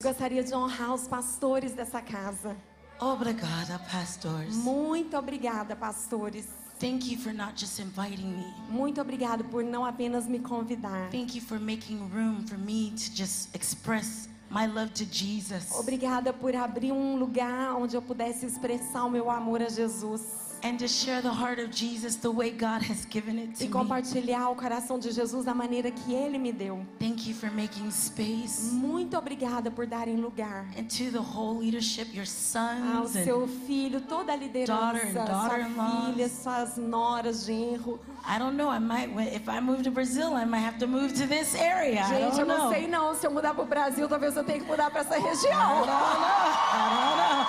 Gostaria 0.00 0.44
de 0.44 0.54
honrar 0.54 0.94
os 0.94 1.08
pastores 1.08 1.72
dessa 1.72 2.00
casa. 2.00 2.56
Obrigada, 3.00 3.80
pastors. 3.90 4.54
Muito 4.54 5.16
obrigada, 5.16 5.74
pastores. 5.74 6.46
Thank 6.78 7.12
you 7.12 7.18
for 7.18 7.32
not 7.32 7.54
just 7.56 7.80
inviting 7.80 8.28
me. 8.28 8.46
Muito 8.70 9.00
obrigado 9.00 9.42
por 9.42 9.64
não 9.64 9.84
apenas 9.84 10.28
me 10.28 10.38
convidar. 10.38 11.10
Thank 11.10 11.36
you 11.36 11.42
for 11.44 11.58
making 11.58 11.98
room 12.14 12.46
for 12.46 12.56
me 12.56 12.92
to 12.92 13.10
just 13.12 13.52
express 13.56 14.28
my 14.48 14.68
love 14.68 14.90
to 14.92 15.04
Jesus 15.04 15.72
Obrigada 15.72 16.32
por 16.32 16.54
abrir 16.54 16.92
um 16.92 17.16
lugar 17.16 17.74
onde 17.74 17.96
eu 17.96 18.00
pudesse 18.00 18.46
expressar 18.46 19.04
o 19.04 19.10
meu 19.10 19.28
amor 19.28 19.60
a 19.60 19.68
Jesus 19.68 20.22
and 20.62 20.78
to 20.78 20.88
share 20.88 21.20
the 21.22 21.30
heart 21.30 21.58
of 21.58 21.70
Jesus 21.70 22.16
the 22.16 22.30
way 22.30 22.50
God 22.50 22.82
has 22.82 23.04
given 23.06 23.38
it 23.38 23.54
to 23.58 23.64
e 23.64 23.68
compartilhar 23.68 24.48
o 24.50 24.54
coração 24.56 24.98
de 24.98 25.10
Jesus 25.12 25.44
da 25.44 25.54
maneira 25.54 25.90
que 25.90 26.12
ele 26.14 26.38
me 26.38 26.52
deu. 26.52 26.84
Thank 26.98 27.28
you 27.28 27.34
for 27.34 27.50
making 27.50 27.90
space 27.90 28.70
Muito 28.72 29.16
obrigada 29.16 29.70
por 29.70 29.86
darem 29.86 30.16
lugar 30.16 30.66
and 30.76 30.84
to 30.88 31.10
the 31.10 31.20
whole 31.20 31.58
leadership, 31.58 32.12
your 32.14 32.26
ao 32.26 33.06
sons 33.06 33.10
seu 33.24 33.44
and 33.44 33.48
filho, 33.66 34.00
toda 34.00 34.32
a 34.32 34.36
liderança, 34.36 34.72
daughter 34.72 35.06
and 35.06 35.12
sua 35.12 35.24
daughter-in-laws. 35.24 36.06
filha, 36.14 36.28
suas 36.28 36.76
noras, 36.76 37.44
genro. 37.46 38.00
I 38.26 38.38
don't 38.38 38.56
know. 38.56 38.68
I 38.68 38.78
might 38.78 39.10
if 39.34 39.48
I 39.48 39.60
move 39.60 39.82
to 39.84 39.90
Brazil, 39.90 40.34
I 40.34 40.44
might 40.44 40.60
have 40.64 40.78
to 40.80 40.86
move 40.86 41.14
to 41.14 41.26
this 41.26 41.54
area. 41.54 42.02
I 42.04 42.08
Gente, 42.30 42.40
eu 42.40 42.46
não 42.46 42.58
know. 42.58 42.70
sei 42.72 42.86
não, 42.86 43.14
se 43.14 43.26
eu 43.26 43.30
mudar 43.30 43.54
para 43.54 43.62
o 43.64 43.66
Brasil, 43.66 44.08
talvez 44.08 44.36
eu 44.36 44.44
tenha 44.44 44.58
que 44.60 44.66
mudar 44.66 44.90
para 44.90 45.00
essa 45.00 45.16
I 45.16 45.20
região. 45.20 45.78
don't 45.78 45.86
know. 45.86 45.96
I 45.96 46.82
don't 46.82 47.16
know. 47.16 47.46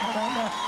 I 0.00 0.12
don't 0.14 0.34
know. 0.34 0.67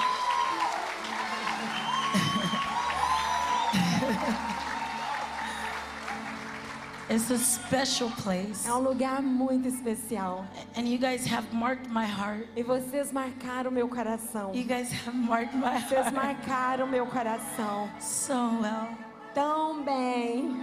It's 7.12 7.28
a 7.32 7.38
special 7.38 8.08
place. 8.22 8.68
É 8.68 8.72
um 8.72 8.78
lugar 8.82 9.20
muito 9.20 9.66
especial. 9.66 10.44
And 10.76 10.82
you 10.82 10.96
guys 10.98 11.26
have 11.26 11.52
marked 11.52 11.88
my 11.90 12.04
heart. 12.06 12.46
E 12.54 12.62
vocês 12.62 13.10
marcaram 13.10 13.70
meu 13.72 13.88
coração. 13.88 14.54
You 14.54 14.62
guys 14.64 14.92
have 15.04 15.16
marked 15.16 15.56
my 15.56 15.80
Vocês 15.80 16.06
heart 16.06 16.14
marcaram 16.14 16.86
meu 16.86 17.06
coração 17.06 17.90
so 17.98 18.32
well. 18.62 18.88
tão 19.34 19.82
bem. 19.82 20.56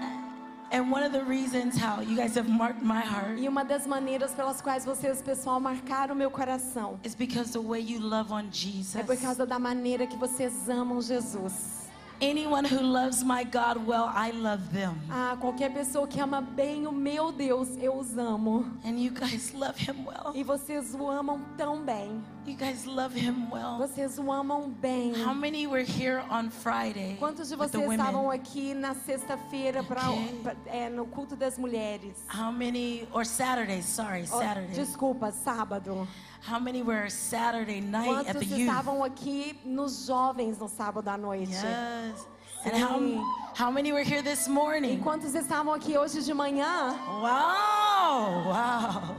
And 0.71 0.89
one 0.91 1.03
of 1.05 1.11
the 1.11 1.23
reasons 1.23 1.77
how 1.77 2.01
you 2.01 2.15
guys 2.15 2.35
have 2.37 2.49
marked 2.49 2.81
my 2.83 2.99
heart 3.01 3.39
E 3.39 3.47
uma 3.47 3.63
das 3.63 3.85
maneiras 3.87 4.31
pelas 4.33 4.61
quais 4.61 4.83
vocês, 4.85 5.21
pessoal, 5.21 5.59
marcaram 5.61 6.13
meu 6.15 6.29
coração 6.31 6.97
is 7.05 7.13
because 7.15 7.51
the 7.51 7.59
way 7.59 7.81
you 7.81 7.99
love 8.01 8.31
on 8.33 8.49
Jesus. 8.51 8.95
é 8.95 9.03
por 9.03 9.17
causa 9.17 9.45
da 9.45 9.57
maneira 9.59 10.05
que 10.07 10.15
vocês 10.17 10.69
amam 10.69 11.01
Jesus. 11.01 11.86
Anyone 12.19 12.65
who 12.65 12.79
loves 12.81 13.23
my 13.23 13.43
God 13.43 13.85
well, 13.85 14.09
I 14.11 14.31
love 14.31 14.73
them. 14.73 14.95
Ah, 15.07 15.37
qualquer 15.39 15.71
pessoa 15.71 16.07
que 16.07 16.19
ama 16.19 16.41
bem 16.41 16.87
o 16.87 16.91
meu 16.91 17.31
Deus, 17.31 17.67
eu 17.79 17.95
os 17.95 18.17
amo. 18.17 18.65
And 18.83 18.97
you 18.97 19.11
guys 19.11 19.53
love 19.53 19.77
him 19.79 20.03
well. 20.03 20.31
E 20.33 20.41
vocês 20.43 20.95
o 20.95 21.07
amam 21.11 21.39
tão 21.55 21.83
bem. 21.83 22.19
You 22.47 22.55
guys 22.57 22.85
love 22.85 23.15
him 23.15 23.47
well. 23.51 23.77
Vocês 23.77 24.17
o 24.17 24.31
amam 24.31 24.67
bem. 24.67 25.13
How 25.23 25.35
many 25.35 25.67
were 25.67 25.83
here 25.83 26.23
on 26.31 26.49
Friday 26.49 27.17
Quantos 27.19 27.49
de 27.49 27.55
vocês 27.55 27.91
estavam 27.91 28.31
aqui 28.31 28.73
na 28.73 28.95
sexta-feira 28.95 29.83
para 29.83 30.09
Ok. 30.09 30.41
é, 30.65 30.89
no 30.89 31.05
culto 31.05 31.35
das 31.35 31.55
mulheres? 31.59 32.17
How 32.33 32.51
many, 32.51 33.07
or 33.13 33.25
Saturday, 33.27 33.83
sorry, 33.83 34.23
Oh, 34.23 34.39
Saturday. 34.39 34.73
desculpa, 34.73 35.31
sábado. 35.31 36.07
How 36.41 36.59
many 36.59 36.81
were 36.83 37.09
Saturday 37.09 37.81
night 37.81 38.27
at 38.27 38.39
the 38.39 38.45
Quantos 38.45 38.49
youth? 38.57 38.69
estavam 38.69 39.03
aqui 39.03 39.59
nos 39.65 40.05
jovens 40.05 40.57
no 40.59 40.67
sábado 40.67 41.07
à 41.09 41.17
noite? 41.17 41.51
Yes. 41.51 42.25
And 42.65 42.73
how, 42.75 43.23
how 43.55 43.71
many 43.71 43.91
were 43.91 44.03
here 44.03 44.21
this 44.21 44.47
E 44.47 44.49
morning? 44.51 44.99
quantos 45.01 45.33
estavam 45.35 45.73
aqui 45.73 45.97
hoje 45.97 46.21
de 46.23 46.33
manhã? 46.33 46.93
Wow, 47.21 48.49
wow. 48.49 49.15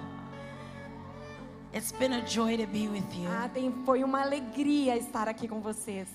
It's 1.72 1.92
been 1.92 2.14
a 2.14 2.22
joy 2.22 2.56
to 2.56 2.66
be 2.66 2.88
with 2.88 3.04
you. 3.14 3.28
Ah, 3.30 3.48
tem, 3.52 3.72
foi 3.84 4.02
uma 4.02 4.22
alegria 4.22 4.96
estar 4.96 5.28
aqui 5.28 5.46
com 5.46 5.60
vocês. 5.60 6.08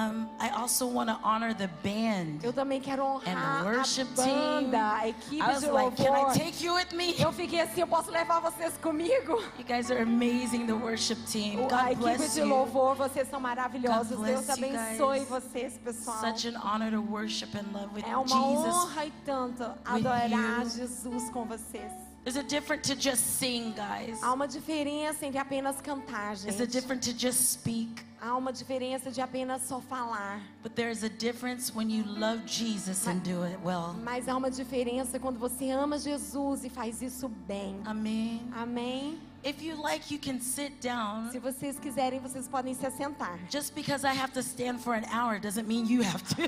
Um, 0.00 0.28
I 0.40 0.48
also 0.50 0.86
want 0.86 1.10
to 1.10 1.18
honor 1.22 1.54
the 1.54 1.68
band. 1.82 2.40
Eu 2.42 2.52
também 2.52 2.80
quero 2.80 3.02
And 3.04 3.16
honrar 3.16 3.58
the 3.64 3.70
worship 3.70 4.08
a 4.18 4.22
banda, 4.24 4.78
a 4.94 5.06
I 5.06 5.10
equipe 5.10 5.42
was 5.46 5.60
de 5.60 5.70
like, 5.70 5.96
can 5.96 6.14
I 6.14 6.32
take 6.32 6.64
you 6.64 6.74
with 6.74 6.92
me? 6.94 7.14
Eu 7.18 7.32
fiquei 7.32 7.60
assim, 7.60 7.80
eu 7.82 7.86
posso 7.86 8.10
levar 8.10 8.40
vocês 8.40 8.76
comigo? 8.78 9.32
You 9.58 9.64
guys 9.66 9.90
are 9.90 10.00
amazing, 10.02 10.66
the 10.66 10.72
worship 10.74 11.18
team. 11.30 11.60
O- 11.60 11.66
a 11.66 11.92
God 11.94 12.06
equipe 12.06 12.28
de 12.30 12.42
louvor, 12.42 12.94
vocês 12.96 13.28
são 13.28 13.40
maravilhosos. 13.40 14.16
God 14.16 14.26
Deus 14.26 14.48
abençoe 14.50 15.20
vocês, 15.26 15.76
pessoal. 15.78 16.18
Such 16.20 16.46
an 16.48 16.58
honor 16.62 16.90
to 16.92 17.00
worship 17.02 17.54
and 17.54 17.66
love 17.72 17.94
with 17.94 18.04
É 18.06 18.16
uma 18.16 18.26
Jesus. 18.26 18.74
honra 18.74 19.04
e 19.06 19.10
tanto 19.24 19.62
adorar 19.84 20.62
you. 20.62 20.70
Jesus 20.70 21.30
com 21.30 21.44
vocês. 21.44 21.92
There's 22.22 22.36
a 22.36 22.42
difference 22.42 22.86
to 22.88 22.94
just 22.94 23.38
sing, 23.38 23.72
guys. 23.72 24.22
Há 24.22 24.32
uma 24.34 24.46
diferença 24.46 25.24
entre 25.24 25.38
apenas 25.38 25.80
cantar, 25.80 26.36
There's 26.36 26.60
a 26.60 26.66
gente. 26.66 27.00
to 27.00 27.12
just 27.18 27.52
speak. 27.52 28.04
Há 28.20 28.36
uma 28.36 28.52
diferença 28.52 29.10
de 29.10 29.22
apenas 29.22 29.62
só 29.62 29.80
falar. 29.80 30.42
But 30.62 30.74
there's 30.74 31.02
a 31.02 31.08
difference 31.08 31.74
when 31.74 31.88
you 31.90 32.04
love 32.04 32.42
Jesus 32.46 33.06
and 33.06 33.20
do 33.20 33.42
it 33.44 33.58
well. 33.64 33.94
Mas 34.04 34.28
há 34.28 34.36
uma 34.36 34.50
diferença 34.50 35.18
quando 35.18 35.38
você 35.38 35.70
ama 35.70 35.98
Jesus 35.98 36.62
e 36.62 36.68
faz 36.68 37.00
isso 37.00 37.26
bem. 37.28 37.80
Amen. 37.86 38.42
Amém? 38.54 39.18
If 39.42 39.62
you 39.62 39.80
like, 39.80 40.12
you 40.12 40.20
can 40.20 40.38
sit 40.38 40.82
down. 40.82 41.30
Se 41.30 41.38
vocês 41.38 41.78
quiserem, 41.78 42.20
vocês 42.20 42.46
podem 42.46 42.74
se 42.74 42.84
assentar. 42.84 43.38
Just 43.50 43.74
because 43.74 44.04
I 44.06 44.12
have 44.12 44.34
to 44.34 44.40
stand 44.40 44.80
for 44.80 44.92
an 44.92 45.06
hour 45.10 45.40
doesn't 45.40 45.66
mean 45.66 45.86
you 45.86 46.02
have 46.02 46.22
to. 46.34 46.42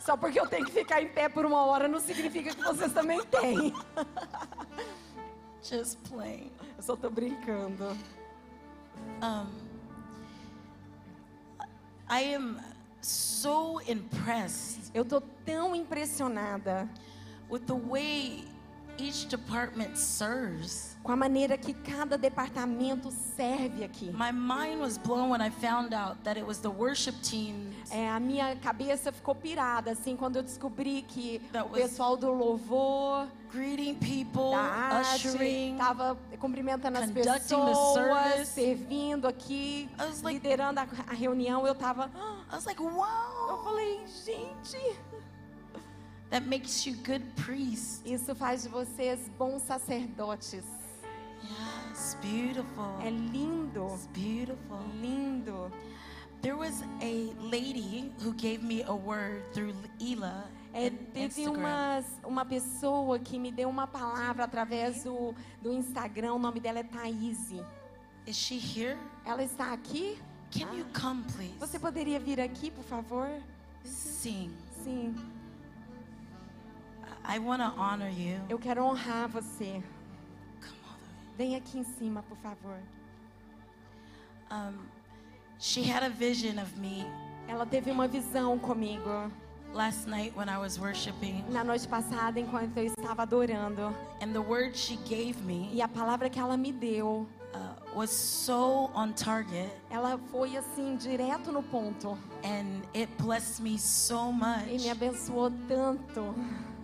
Só 0.00 0.16
porque 0.16 0.40
eu 0.40 0.46
tenho 0.46 0.64
que 0.64 0.72
ficar 0.72 1.02
em 1.02 1.08
pé 1.08 1.28
por 1.28 1.44
uma 1.44 1.66
hora 1.66 1.86
não 1.86 2.00
significa 2.00 2.54
que 2.54 2.62
vocês 2.64 2.90
também 2.94 3.20
têm. 3.26 3.74
just 5.62 6.02
playing. 6.04 6.50
Eu 6.76 6.82
só 6.82 6.96
tô 6.96 7.10
brincando. 7.10 7.96
Um, 9.22 9.46
I 12.08 12.34
am 12.34 12.58
so 13.00 13.80
impressed 13.86 14.90
Eu 14.94 15.04
tô 15.04 15.20
tão 15.44 15.76
impressionada 15.76 16.88
with 17.48 17.66
the 17.66 17.74
way 17.74 18.44
each 18.98 19.28
department 19.28 19.96
serves. 19.96 20.96
Com 21.08 21.12
a 21.12 21.16
maneira 21.16 21.56
que 21.56 21.72
cada 21.72 22.18
departamento 22.18 23.10
serve 23.34 23.82
aqui. 23.82 24.10
My 24.12 24.30
mind 24.30 24.78
was 24.78 24.98
blown 24.98 25.30
when 25.30 25.40
I 25.40 25.48
found 25.48 25.94
out 25.94 26.22
that 26.22 26.38
it 26.38 26.46
was 26.46 26.58
the 26.58 26.68
worship 26.68 27.14
team 27.22 27.70
É, 27.90 28.10
a 28.10 28.20
minha 28.20 28.54
cabeça 28.56 29.10
ficou 29.10 29.34
pirada 29.34 29.92
assim 29.92 30.14
quando 30.14 30.36
eu 30.36 30.42
descobri 30.42 31.00
que 31.08 31.38
That 31.50 31.64
o 31.66 31.70
pessoal 31.70 32.14
do 32.14 32.30
louvor, 32.30 33.26
greeting 33.50 33.94
people, 33.94 34.50
da 34.50 34.58
arte, 34.60 35.28
ushering. 35.28 35.72
estava 35.72 36.14
cumprimentando 36.38 36.98
as 36.98 37.10
pessoas, 37.10 38.48
servindo 38.48 39.26
aqui, 39.26 39.88
like- 40.22 40.34
liderando 40.34 40.80
a, 40.80 40.86
a 41.06 41.14
reunião. 41.14 41.66
Eu 41.66 41.74
tava, 41.74 42.10
I 42.52 42.54
was 42.54 42.66
like, 42.66 42.78
eu 42.82 42.86
wow, 42.86 43.64
falei, 43.64 44.02
gente, 44.26 44.76
that 46.28 46.46
makes 46.46 46.84
you 46.84 46.94
good 46.96 47.24
priests. 47.34 48.02
isso 48.04 48.34
faz 48.34 48.64
de 48.64 48.68
vocês 48.68 49.18
bons 49.38 49.62
sacerdotes. 49.62 50.62
Yes, 51.42 52.16
beautiful. 52.20 52.98
É 53.04 53.10
lindo, 53.10 53.86
It's 53.94 54.06
beautiful. 54.08 54.78
lindo. 55.00 55.70
There 56.42 56.56
was 56.56 56.82
a 57.02 57.34
lady 57.50 58.12
who 58.22 58.32
gave 58.34 58.62
me 58.62 58.82
a 58.84 58.92
word 58.94 59.42
through 59.52 59.74
Ela 60.00 60.48
É, 60.72 60.90
teve 60.90 61.48
umas, 61.48 62.04
uma 62.24 62.44
pessoa 62.44 63.18
que 63.18 63.38
me 63.38 63.50
deu 63.50 63.68
uma 63.68 63.86
palavra 63.86 64.44
através 64.44 65.02
do, 65.02 65.34
do 65.60 65.72
Instagram, 65.72 66.34
o 66.34 66.38
nome 66.38 66.60
dela 66.60 66.78
é 66.78 66.82
Thaís. 66.84 67.52
Is 68.26 68.36
she 68.36 68.58
here? 68.58 68.96
Ela 69.24 69.42
está 69.42 69.72
aqui? 69.72 70.18
Can 70.52 70.72
you 70.74 70.84
come, 70.98 71.24
please? 71.34 71.54
Você 71.58 71.78
poderia 71.78 72.20
vir 72.20 72.40
aqui, 72.40 72.70
por 72.70 72.84
favor? 72.84 73.28
Sing. 73.84 74.50
Sim, 74.84 75.14
I 77.26 77.38
want 77.38 77.60
to 77.62 77.78
honor 77.80 78.08
you. 78.08 78.40
eu 78.48 78.58
quero 78.58 78.84
honrar 78.84 79.28
você. 79.28 79.82
Vem 81.38 81.54
aqui 81.56 81.78
em 81.78 81.84
cima, 81.84 82.22
por 82.28 82.36
favor. 82.38 82.76
Um, 84.50 84.78
she 85.60 85.82
had 85.88 86.02
a 86.02 86.08
vision 86.10 86.58
of 86.58 86.76
me 86.80 87.06
Ela 87.46 87.64
teve 87.64 87.90
uma 87.90 88.08
visão 88.08 88.58
comigo 88.58 89.30
last 89.72 90.06
night 90.08 90.34
when 90.36 90.48
I 90.48 90.58
was 90.58 90.78
worshiping, 90.78 91.44
na 91.50 91.62
noite 91.62 91.86
passada, 91.86 92.40
enquanto 92.40 92.76
eu 92.78 92.86
estava 92.86 93.22
adorando. 93.22 93.94
and 94.20 94.32
the 94.32 94.40
word 94.40 94.74
she 94.76 94.96
gave 95.08 95.40
me 95.44 95.70
E 95.72 95.80
a 95.82 95.88
palavra 95.88 96.28
que 96.30 96.38
ela 96.40 96.56
me 96.56 96.72
deu, 96.72 97.26
uh, 97.54 97.96
was 97.98 98.10
so 98.10 98.90
on 98.94 99.12
target, 99.12 99.70
ela 99.90 100.18
foi 100.30 100.56
assim, 100.56 100.96
direto 100.96 101.52
no 101.52 101.62
ponto. 101.62 102.18
and 102.42 102.82
it 102.94 103.08
blessed 103.22 103.60
me 103.62 103.78
so 103.78 104.30
E 104.30 104.32
much. 104.32 104.82
me 104.82 104.90
abençoou 104.90 105.50
tanto. 105.68 106.34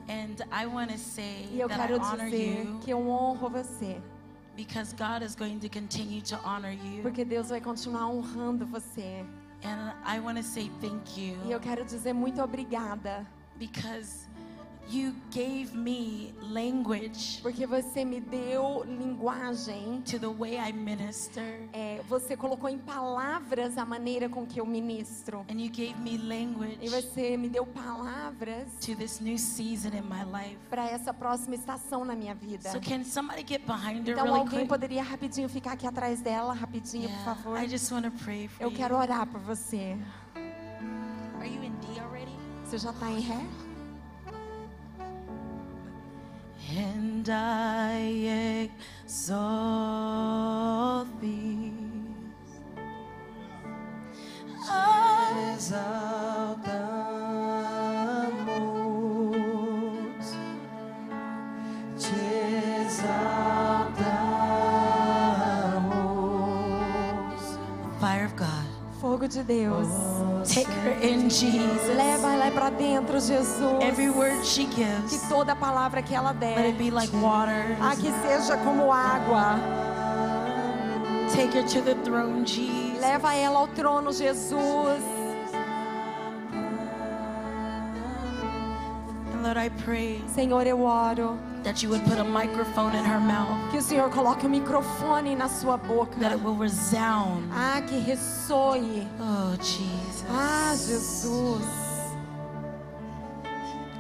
And 0.07 0.37
I 0.53 0.67
want 0.67 0.91
to 0.93 0.99
say 0.99 1.49
E 1.51 1.59
eu 1.61 1.69
that 1.69 1.81
I 1.81 1.87
quero 1.89 2.03
honor 2.05 2.25
dizer 2.31 2.65
you 2.67 2.79
que 2.81 2.91
eu 2.91 3.09
honro 3.09 3.49
você. 3.49 4.01
Because 4.57 4.93
God 4.95 5.23
is 5.23 5.35
going 5.35 5.59
to 5.61 5.69
continue 5.69 6.21
to 6.23 6.37
honor 6.45 6.71
you. 6.73 7.03
Porque 7.03 7.25
Deus 7.25 7.49
vai 7.51 7.61
continuar 7.61 8.09
honrando 8.09 8.67
você. 8.67 9.25
And 9.63 9.93
I 10.05 10.21
want 10.21 10.37
to 10.37 10.43
say 10.43 10.71
thank 10.81 11.19
E 11.19 11.51
eu 11.51 11.59
quero 11.61 11.85
dizer 11.85 12.13
muito 12.13 12.43
obrigada. 12.43 13.27
because 13.59 14.29
you 14.91 15.15
gave 15.31 15.75
me 15.75 16.33
language 16.43 17.41
Porque 17.43 17.67
você 17.67 18.05
me 18.05 18.21
deu 18.21 18.85
linguagem. 18.85 20.03
to 20.03 20.19
the 20.19 20.29
way 20.29 20.57
I 20.59 20.73
minister. 20.73 21.69
É, 21.73 22.01
você 22.09 22.37
colocou 22.37 22.69
em 22.69 22.79
palavras 22.79 23.77
a 23.79 23.85
maneira 23.85 24.29
com 24.29 24.47
que 24.47 24.61
eu 24.61 24.67
ministro. 24.67 25.45
And 25.51 25.61
you 25.61 25.71
gave 25.71 25.95
me 26.01 26.17
language 26.19 26.79
E 26.83 26.89
você 26.89 27.37
me 27.37 27.49
deu 27.49 27.67
palavras 27.67 28.69
to 28.85 28.95
this 28.97 29.21
new 29.21 29.39
season 29.39 29.89
in 29.91 30.03
my 30.03 30.25
life. 30.25 30.59
para 30.71 30.87
essa 30.89 31.13
próxima 31.15 31.55
estação 31.55 32.05
na 32.05 32.15
minha 32.15 32.35
vida. 32.35 32.71
So 32.71 32.81
can 32.81 33.03
somebody 33.05 33.45
get 33.47 33.63
behind 33.67 34.07
her 34.07 34.13
Então 34.13 34.25
really 34.25 34.39
alguém 34.39 34.59
quick? 34.61 34.69
poderia 34.69 35.03
rapidinho 35.03 35.49
ficar 35.49 35.73
aqui 35.73 35.87
atrás 35.87 36.21
dela, 36.21 36.53
rapidinho, 36.55 37.09
por 37.09 37.15
Yeah, 37.15 37.35
favor. 37.35 37.59
I 37.63 37.67
just 37.69 37.91
want 37.91 38.05
to 38.05 38.11
pray 38.25 38.49
for 38.49 38.63
Eu 38.63 38.71
you. 38.71 38.77
quero 38.77 38.97
orar 38.97 39.27
por 39.27 39.41
você. 39.41 39.97
Are 41.39 41.49
you 41.49 41.63
in 41.63 41.73
D 41.81 42.01
already? 42.01 42.33
Você 42.65 42.79
já 42.79 42.91
está 42.91 43.11
em 43.11 43.21
ré? 43.21 43.45
And 46.77 47.29
I 47.29 48.69
exalt 49.07 51.07
thee. 51.21 51.71
I 54.69 55.53
exaltamos, 55.55 56.65
te 61.97 62.83
exaltamos. 62.83 64.03
Fire 68.01 68.25
of 68.25 68.35
God. 68.35 68.67
Fogo 69.01 69.29
de 69.29 69.45
Deus. 69.45 70.14
Take 70.47 70.69
her 70.69 70.93
in, 71.03 71.29
Jesus. 71.29 71.89
Leva 71.97 72.33
ela 72.35 72.51
para 72.51 72.71
dentro, 72.71 73.19
Jesus. 73.19 73.61
Every 73.81 74.11
word 74.11 74.45
she 74.45 74.67
Que 74.67 74.85
gives, 74.85 75.23
toda 75.29 75.55
palavra 75.57 76.03
que 76.03 76.15
ela 76.15 76.33
let 76.33 76.41
der, 76.41 76.67
it 76.69 76.79
be 76.79 76.91
like 76.91 77.13
water. 77.17 77.77
ah, 77.81 77.95
que 77.97 78.11
seja 78.23 78.57
como 78.65 78.93
água. 78.93 79.59
Take 81.35 81.53
her 81.55 81.65
to 81.67 81.81
the 81.83 81.95
throne, 82.05 82.45
Jesus. 82.45 83.01
Leva 83.01 83.35
ela 83.35 83.59
ao 83.59 83.69
trono, 83.69 84.13
Jesus. 84.13 85.03
Lord, 89.45 89.59
I 89.59 89.69
pray 89.85 90.23
Senhor, 90.35 90.67
eu 90.67 90.81
oro 90.81 91.39
that 91.65 91.83
you 91.83 91.91
would 91.91 92.03
put 92.05 92.17
a 92.17 92.25
microphone 92.25 92.95
in 92.95 93.05
her 93.05 93.21
mouth, 93.21 93.71
que 93.71 93.79
o 93.79 93.83
Senhor 93.83 94.09
coloque 94.09 94.47
um 94.47 94.49
microfone 94.49 95.37
na 95.37 95.49
sua 95.49 95.77
boca. 95.77 96.19
that 96.19 96.33
it 96.33 96.43
will 96.43 96.55
resound. 96.55 97.51
Ah, 97.53 97.83
que 97.87 98.01
ressoe. 98.01 99.07
Oh, 99.21 99.55
Jesus. 99.59 100.25
Ah, 100.31 100.73
Jesus. 100.73 101.63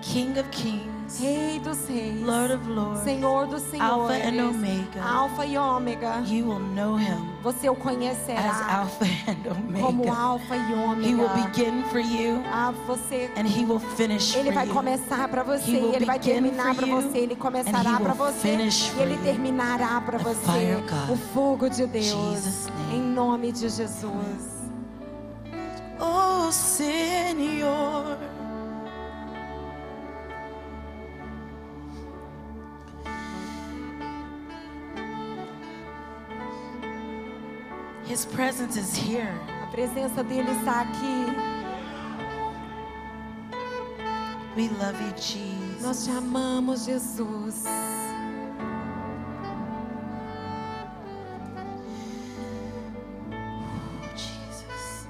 King 0.00 0.38
of 0.38 0.50
kings, 0.50 0.93
Rei 1.20 1.60
dos 1.60 1.86
reis. 1.88 2.20
Lord 2.22 2.54
of 2.54 2.68
lords, 2.68 3.02
Senhor 3.04 3.46
dos 3.46 3.62
senhores. 3.62 3.92
Alpha 3.92 4.14
and 4.14 4.48
Omega. 4.48 5.02
Alfa 5.02 5.46
e 5.46 5.56
Ômega. 5.56 6.22
you 6.26 6.46
will 6.46 6.58
know 6.74 6.96
him 6.98 7.28
Você 7.42 7.68
o 7.68 7.72
as 7.72 7.78
conhecerá 7.78 8.78
Alpha 8.80 9.04
and 9.28 9.80
como 9.80 10.02
Omega. 10.02 10.16
Alfa 10.16 10.56
e 10.56 10.60
He 10.60 11.14
will 11.14 11.28
Ômega. 11.28 11.46
begin 11.46 11.84
for 11.90 12.00
you 12.00 12.42
Ah, 12.52 12.72
você 12.86 13.30
and 13.36 13.46
he 13.46 13.64
will 13.64 13.78
finish 13.78 14.34
Ele 14.34 14.46
for 14.46 14.54
vai 14.54 14.66
you. 14.66 14.74
começar 14.74 15.28
para 15.28 15.42
você, 15.42 15.70
He 15.70 15.76
will 15.80 15.94
ele 15.94 16.04
vai 16.04 16.18
terminar 16.18 16.74
for 16.74 16.76
para 16.76 16.86
you, 16.86 17.00
você, 17.02 17.18
ele 17.18 17.36
começará 17.36 17.78
he 17.92 18.02
para 18.02 18.12
will 18.14 18.32
você 18.32 18.48
finish 18.56 18.88
e 18.88 18.90
for 18.90 19.02
ele 19.02 19.14
you. 19.14 19.22
terminará 19.22 20.00
para 20.00 20.18
você. 20.18 20.82
O 21.12 21.16
fogo 21.32 21.68
de 21.68 21.86
Deus. 21.86 22.68
Em 22.92 23.00
nome 23.00 23.52
de 23.52 23.68
Jesus. 23.68 24.54
Oh, 26.00 26.50
Senor. 26.50 28.18
His 38.06 38.26
presence 38.26 38.76
is 38.76 38.94
here. 38.94 39.32
A 39.62 39.66
presença 39.68 40.22
dele 40.22 40.50
está 40.50 40.82
aqui. 40.82 41.24
We 44.56 44.68
love 44.68 45.00
you, 45.00 45.12
Jesus. 45.16 45.82
Nós 45.82 46.04
te 46.04 46.10
amamos, 46.10 46.84
Jesus. 46.84 47.64
Jesus. 54.14 55.08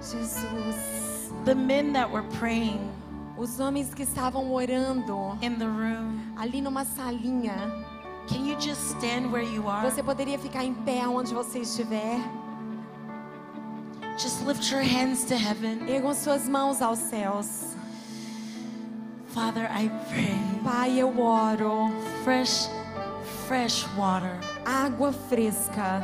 Jesus. 0.00 1.32
The 1.44 1.54
men 1.54 1.92
that 1.92 2.10
were 2.10 2.24
praying 2.38 2.92
Os 3.38 3.60
homens 3.60 3.92
que 3.92 4.02
estavam 4.02 4.50
orando 4.50 5.38
in 5.42 5.58
the 5.58 5.66
room, 5.66 6.34
ali 6.38 6.62
numa 6.62 6.86
salinha. 6.86 7.54
Can 8.26 8.44
you 8.44 8.56
just 8.56 8.90
stand 8.90 9.30
where 9.32 9.42
you 9.42 9.68
are? 9.68 9.90
Você 9.90 10.02
poderia 10.02 10.38
ficar 10.38 10.64
em 10.64 10.74
pé 10.74 11.06
onde 11.06 11.32
você 11.32 11.60
estiver. 11.60 12.18
Just 14.18 14.46
lift 14.46 14.70
your 14.70 14.82
hands 14.82 15.24
to 15.26 15.34
heaven. 15.34 15.88
Ergam 15.88 16.14
suas 16.14 16.48
mãos 16.48 16.80
aos 16.80 16.98
céus. 16.98 17.76
Father, 19.28 19.68
I 19.70 19.90
pray. 20.08 20.34
Pai, 20.64 20.98
eu 20.98 21.20
oro. 21.20 21.90
Fresh, 22.24 22.70
fresh 23.46 23.86
water. 23.96 24.38
Água 24.64 25.12
fresca. 25.12 26.02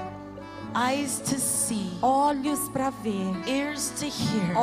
Eyes 0.75 1.19
to 1.21 1.39
see. 1.39 1.91
Olhos 2.03 2.69
para 2.71 2.91
ver. 2.91 3.35
Ears 3.47 3.91
to 3.99 4.07
hear. 4.07 4.57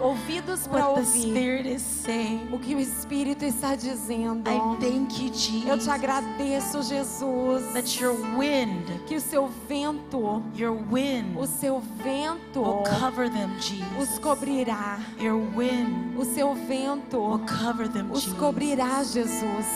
Ouvidos 0.00 0.66
para 0.68 0.88
ouvir. 0.88 1.04
Spirit 1.30 1.66
is 1.66 1.82
saying. 1.82 2.48
O 2.52 2.58
que 2.58 2.74
o 2.74 2.78
Espírito 2.80 3.44
está 3.44 3.74
dizendo. 3.74 4.48
I 4.48 4.58
thank 4.80 5.20
you, 5.20 5.26
Eu 5.26 5.32
te 5.32 5.84
Jesus, 5.84 5.88
agradeço, 5.88 6.82
Jesus. 6.82 7.64
that 7.72 8.00
your 8.00 8.14
wind, 8.38 8.86
Que 9.06 9.16
o 9.16 9.20
seu 9.20 9.48
vento, 9.68 10.42
your 10.56 10.76
wind 10.90 11.36
o 11.36 11.46
seu 11.46 11.80
vento 12.02 12.60
will 12.60 12.82
cover 13.00 13.28
them, 13.28 13.50
os 13.56 13.64
Jesus. 13.66 14.18
cobrirá. 14.20 15.00
Your 15.18 15.40
wind 15.56 16.16
O 16.16 16.24
seu 16.24 16.50
will 16.50 16.66
vento 16.66 17.40
cover 17.60 17.88
them, 17.88 18.10
os 18.12 18.22
Jesus. 18.22 18.38
cobrirá, 18.38 19.02
Jesus. 19.02 19.66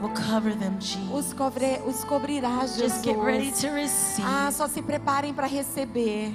Will 0.00 0.10
cover 0.14 0.54
them, 0.54 0.76
Os, 0.78 0.84
Jesus. 0.86 1.34
cobre, 1.34 1.78
os 1.86 2.04
cobrirá, 2.04 2.60
Just 2.66 3.04
get 3.04 3.18
ready 3.18 3.50
Jesus. 3.50 3.60
to 3.60 3.68
receive. 3.74 4.26
Ah, 4.26 4.50
só 4.50 4.66
se 4.66 4.80
preparem 4.80 5.34
para 5.34 5.46
receber. 5.46 6.34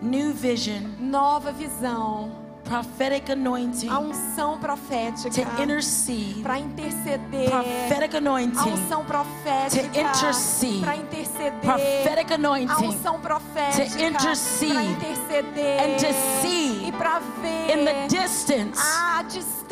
New 0.00 0.32
vision, 0.32 0.82
nova 1.00 1.50
visão, 1.50 2.30
prophetic 2.62 3.30
anointing. 3.32 3.88
A 3.88 3.98
unção 3.98 4.58
profética. 4.58 5.28
To 5.30 5.40
intercede, 5.62 6.40
para 6.42 6.58
interceder. 6.58 7.50
prophetic 7.50 8.14
A 8.14 8.18
anointing, 8.18 8.70
unção 8.72 9.04
profética. 9.04 9.88
To 9.88 9.98
intercede. 9.98 10.80
para 10.80 10.96
interceder. 10.96 11.60
prophetic 11.60 12.30
A 12.30 12.34
anointing 12.34 12.86
unção 12.86 13.20
profética. 13.20 13.86
To 13.90 14.02
intercede. 14.04 14.72
para 14.72 14.84
interceder. 14.84 15.80
And 15.82 15.96
to 15.96 16.42
see 16.42 16.88
e 16.88 16.92
para 16.92 17.18
ver. 17.18 17.76
in 17.78 17.84
the 17.84 18.06
distance. 18.08 18.80
A 18.80 19.22
distância 19.22 19.63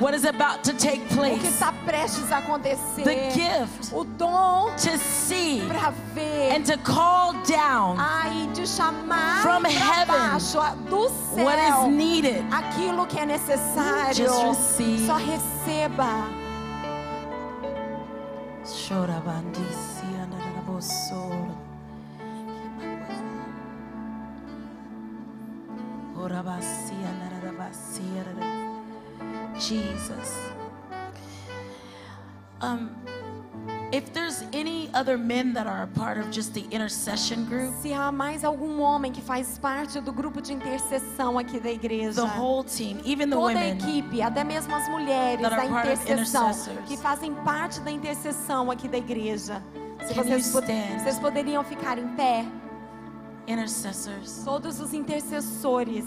what 0.00 0.14
is 0.14 0.24
about 0.24 0.62
to 0.64 0.72
take 0.72 1.02
o 1.02 1.08
que 1.08 1.14
place. 1.16 1.44
está 1.44 1.72
prestes 1.84 2.30
a 2.30 2.38
acontecer. 2.38 3.02
The 3.02 3.30
gift 3.32 3.92
o 3.92 4.04
dom 4.04 4.70
to 4.76 4.98
see 4.98 5.62
para 5.66 5.92
ver 6.14 6.52
and 6.54 6.64
to 6.66 6.76
call 6.78 7.32
down 7.44 7.98
ai 7.98 8.48
de 8.54 8.66
chamar 8.66 9.42
From 9.42 9.64
heaven 9.64 10.14
baixo 10.14 10.60
do 10.88 11.08
what 11.42 11.58
is 11.58 11.74
céu 11.74 11.90
needed. 11.90 12.44
aquilo 12.52 13.06
que 13.06 13.18
é 13.18 13.26
necessário. 13.26 14.14
Just 14.14 14.42
receive. 14.44 15.06
Só 15.06 15.16
receba. 15.16 16.28
Jesus. 29.58 30.36
Um, 32.60 32.90
if 33.92 34.12
there's 34.12 34.42
any 34.52 34.88
other 34.94 35.18
men 35.18 35.52
that 35.54 35.66
are 35.66 35.82
a 35.82 35.86
part 35.86 36.18
of 36.18 36.30
just 36.30 36.54
the 36.54 36.64
intercession 36.70 37.44
group, 37.44 37.74
Se 37.82 37.92
há 37.92 38.10
mais 38.10 38.44
algum 38.44 38.80
homem 38.80 39.12
que 39.12 39.20
faz 39.20 39.58
parte 39.58 40.00
do 40.00 40.12
grupo 40.12 40.40
de 40.40 40.52
intercessão 40.52 41.38
aqui 41.38 41.60
da 41.60 41.70
igreja, 41.70 42.22
the 42.22 42.38
whole 42.38 42.64
team, 42.64 42.98
even 43.04 43.28
the 43.28 43.36
toda 43.36 43.52
a 43.52 43.62
women, 43.62 43.78
equipe, 43.78 44.22
até 44.22 44.42
mesmo 44.42 44.74
as 44.74 44.88
mulheres 44.88 45.48
da 45.48 45.64
intercessão, 45.64 46.52
que 46.86 46.96
fazem 46.96 47.34
parte 47.34 47.80
da 47.80 47.90
intercessão 47.90 48.70
aqui 48.70 48.88
da 48.88 48.98
igreja. 48.98 49.62
Se 50.06 50.14
vocês, 50.14 50.52
vocês 50.52 51.18
poderiam 51.18 51.64
ficar 51.64 51.98
em 51.98 52.08
pé, 52.14 52.44
intercessors. 53.46 54.42
todos 54.44 54.80
os 54.80 54.92
intercessores. 54.92 56.04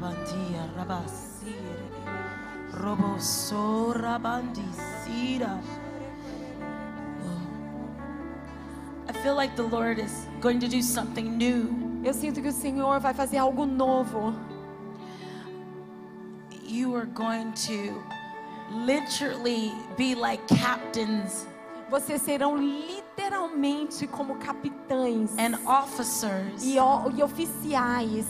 Abandia 0.00 0.64
rabasire, 0.76 1.54
roboso 2.72 3.92
rabandisira. 3.92 5.60
I 9.06 9.12
feel 9.22 9.34
like 9.34 9.54
the 9.56 9.62
Lord 9.62 9.98
is 9.98 10.26
going 10.40 10.58
to 10.60 10.68
do 10.68 10.80
something 10.80 11.36
new. 11.36 12.00
Eu 12.02 12.14
sinto 12.14 12.40
que 12.40 12.48
o 12.48 12.52
Senhor 12.52 12.98
vai 12.98 13.12
fazer 13.12 13.36
algo 13.36 13.66
novo. 13.66 14.34
You 16.62 16.94
are 16.94 17.04
going 17.04 17.52
to 17.66 18.02
literally 18.86 19.72
be 19.98 20.14
like 20.14 20.40
captains 20.48 21.46
Vocês 21.90 22.22
serão 22.22 22.56
literalmente 22.56 24.06
como 24.06 24.36
capitães 24.36 25.32
and 25.36 25.58
officers, 25.68 26.62
e, 26.62 26.76
e 26.76 27.22
oficiais. 27.22 28.24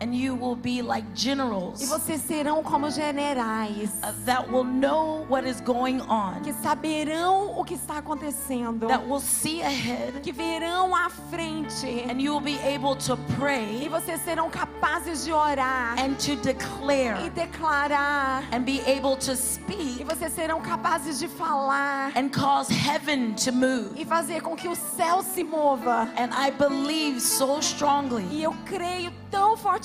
And 0.00 0.14
you 0.14 0.34
will 0.34 0.56
be 0.56 0.82
like 0.82 1.06
E 1.14 1.16
generals 1.16 1.82
vocês 1.88 2.20
serão 2.22 2.62
como 2.62 2.90
generais. 2.90 3.90
uh, 4.02 4.12
that 4.24 4.50
will 4.50 4.64
know 4.64 5.24
what 5.28 5.48
is 5.48 5.60
going 5.60 6.00
on, 6.08 6.40
Que 6.42 6.52
saberão 6.52 7.58
o 7.58 7.64
que 7.64 7.74
está 7.74 7.98
acontecendo. 7.98 8.86
that 8.88 9.04
will 9.06 9.20
see 9.20 9.62
ahead, 9.62 10.20
Que 10.22 10.32
verão 10.32 10.94
à 10.94 11.08
frente. 11.30 12.04
and 12.10 12.20
you 12.20 12.32
will 12.32 12.40
be 12.40 12.58
able 12.66 12.96
to 12.96 13.14
E 13.14 13.32
pray 13.36 13.88
vocês 13.88 14.20
serão 14.22 14.50
capazes 14.50 15.24
de 15.24 15.32
orar. 15.32 15.96
and 15.98 16.14
to 16.14 16.32
E 16.32 16.36
declare 16.36 17.30
declarar. 17.30 18.42
and 18.52 18.64
be 18.64 18.80
able 18.86 19.16
to 19.16 19.32
E 19.32 19.36
speak 19.36 20.04
vocês 20.04 20.32
serão 20.32 20.60
capazes 20.60 21.18
de 21.18 21.28
falar. 21.28 22.12
and 22.16 22.28
cause 22.30 22.70
heaven 22.72 23.34
to 23.34 23.52
move. 23.52 23.90
E 23.96 24.04
fazer 24.04 24.40
com 24.42 24.56
que 24.56 24.68
o 24.68 24.74
céu 24.74 25.22
se 25.22 25.42
mova. 25.44 26.08
And 26.16 26.30
I 26.34 26.50
believe 26.50 27.20
so 27.20 27.58
strongly 27.60 28.24
E 28.30 28.42
eu 28.42 28.54
creio 28.64 29.12
tão 29.30 29.56
fortemente 29.56 29.83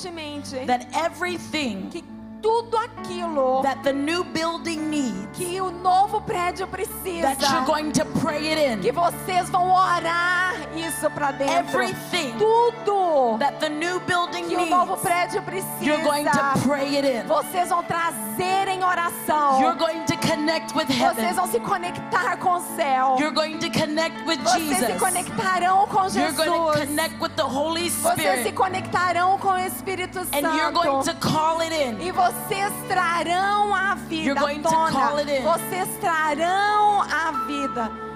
that 0.65 0.87
everything 0.93 1.89
que 1.89 2.03
tudo 2.41 2.77
aquilo 2.77 3.61
that 3.63 3.83
the 3.83 3.91
new 3.91 4.23
building 4.23 4.89
needs, 4.89 5.37
que 5.37 5.59
o 5.59 5.69
novo 5.71 6.21
prédio 6.21 6.65
precisa, 6.67 7.35
that 7.35 7.41
you're 7.51 7.65
going 7.65 7.91
to 7.91 8.05
pray 8.21 8.53
it 8.53 8.79
que 8.81 8.89
in, 8.89 8.93
vocês 8.93 9.49
vão 9.49 9.69
orar 9.69 10.53
isso 10.73 11.09
para 11.09 11.31
dentro. 11.33 11.81
everything 11.81 12.31
Tudo 12.37 13.37
that 13.39 13.59
the 13.59 13.67
new 13.67 13.99
building 14.01 14.47
que 14.47 14.55
o 14.55 14.65
novo 14.67 14.93
needs, 14.93 15.01
prédio 15.01 15.43
you're 15.81 16.01
going 16.01 16.23
precisa, 16.23 16.53
to 16.53 16.59
pray 16.67 16.97
it 16.97 17.05
in. 17.05 17.27
vocês 17.27 17.67
vão 17.67 17.83
trazer 17.83 18.69
em 18.69 18.83
oração. 18.85 19.59
You're 19.59 19.77
going 19.77 20.05
to 20.05 20.15
connect 20.29 20.75
with 20.75 20.85
Vocês 20.87 21.17
heaven. 21.17 21.33
vão 21.33 21.47
se 21.47 21.59
conectar 21.59 22.37
com 22.37 22.53
o 22.55 22.61
céu. 22.75 23.15
You're 23.19 23.33
going 23.33 23.57
to 23.59 23.69
connect 23.71 24.25
with 24.27 24.37
Vocês 24.43 24.69
se 24.69 24.75
Jesus. 24.85 24.99
conectarão 24.99 25.87
com 25.87 26.07
You're 26.07 26.31
going 26.33 26.45
to 26.49 26.73
Jesus. 26.73 26.87
connect 26.87 27.21
with 27.21 27.29
the 27.35 27.43
Holy 27.43 27.89
Vocês 27.89 28.15
se 28.15 28.21
Spirit. 28.21 28.51
conectarão 28.53 29.37
com 29.39 29.49
o 29.49 29.57
Espírito 29.59 30.19
And 30.19 30.39
you're 30.55 30.71
going 30.71 31.03
Santo. 31.03 31.19
to 31.19 31.27
call 31.27 31.61
it 31.61 31.73
in. 31.73 31.99
E 32.01 32.11
vocês 32.11 32.71
trarão 32.87 33.73
a 33.73 33.95
vida 33.95 34.23
You're 34.23 34.39
going 34.39 34.61
to 34.61 34.69
call 34.69 35.17
it 35.19 35.29
in. 35.31 35.41
Vocês 35.43 35.87
trarão 35.99 37.01
a 37.01 37.31
vida. 37.47 38.08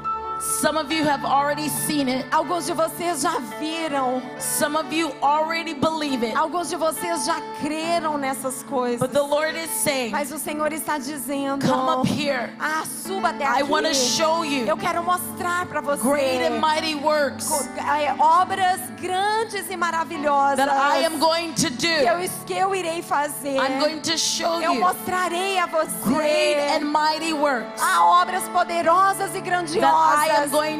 Some 0.43 0.77
of 0.77 0.91
you 0.91 1.05
have 1.05 1.23
already 1.25 1.69
seen 1.69 2.09
it. 2.09 2.25
Alguns 2.31 2.65
de 2.65 2.73
vocês 2.73 3.21
já 3.21 3.39
viram. 3.59 4.21
Some 4.39 4.75
of 4.77 4.93
you 4.93 5.11
already 5.21 5.73
believe 5.73 6.21
it. 6.25 6.35
Alguns 6.35 6.69
de 6.69 6.75
vocês 6.75 7.25
já 7.25 7.35
creram 7.61 8.17
nessas 8.17 8.61
coisas. 8.63 8.99
But 8.99 9.11
the 9.13 9.21
Lord 9.21 9.57
is 9.57 9.69
saying, 9.69 10.11
Mas 10.11 10.31
o 10.31 10.37
Senhor 10.37 10.71
está 10.73 10.97
dizendo: 10.97 11.65
come 11.65 11.89
up 12.01 12.07
here. 12.07 12.49
Ah, 12.59 12.83
suba 12.85 13.29
até 13.29 13.45
I 13.45 13.61
aqui. 13.61 13.71
want 13.71 13.87
to 13.87 13.93
show 13.93 14.43
you 14.43 14.65
Eu 14.67 14.75
quero 14.77 15.01
mostrar 15.03 15.65
para 15.65 15.79
você 15.81 16.01
great 16.03 16.43
and 16.45 16.59
mighty 16.59 16.95
works 16.95 17.49
é, 17.77 18.13
obras 18.19 18.79
grandes 19.01 19.69
e 19.69 19.77
maravilhosas 19.77 20.57
that 20.57 20.69
I 20.71 21.05
am 21.05 21.19
going 21.19 21.53
to 21.53 21.69
que, 21.71 21.87
eu, 21.87 22.19
do. 22.19 22.45
que 22.45 22.53
eu 22.53 22.75
irei 22.75 23.01
fazer. 23.01 23.55
I'm 23.57 23.79
going 23.79 23.99
to 24.01 24.17
show 24.17 24.61
eu 24.61 24.73
you 24.73 24.79
mostrarei 24.81 25.57
a 25.57 25.65
você 25.67 25.91
great 26.03 26.57
and 26.75 26.85
mighty 26.85 27.33
works 27.33 27.81
há 27.81 28.21
obras 28.21 28.43
poderosas 28.49 29.33
e 29.35 29.41
grandiosas 29.41 30.32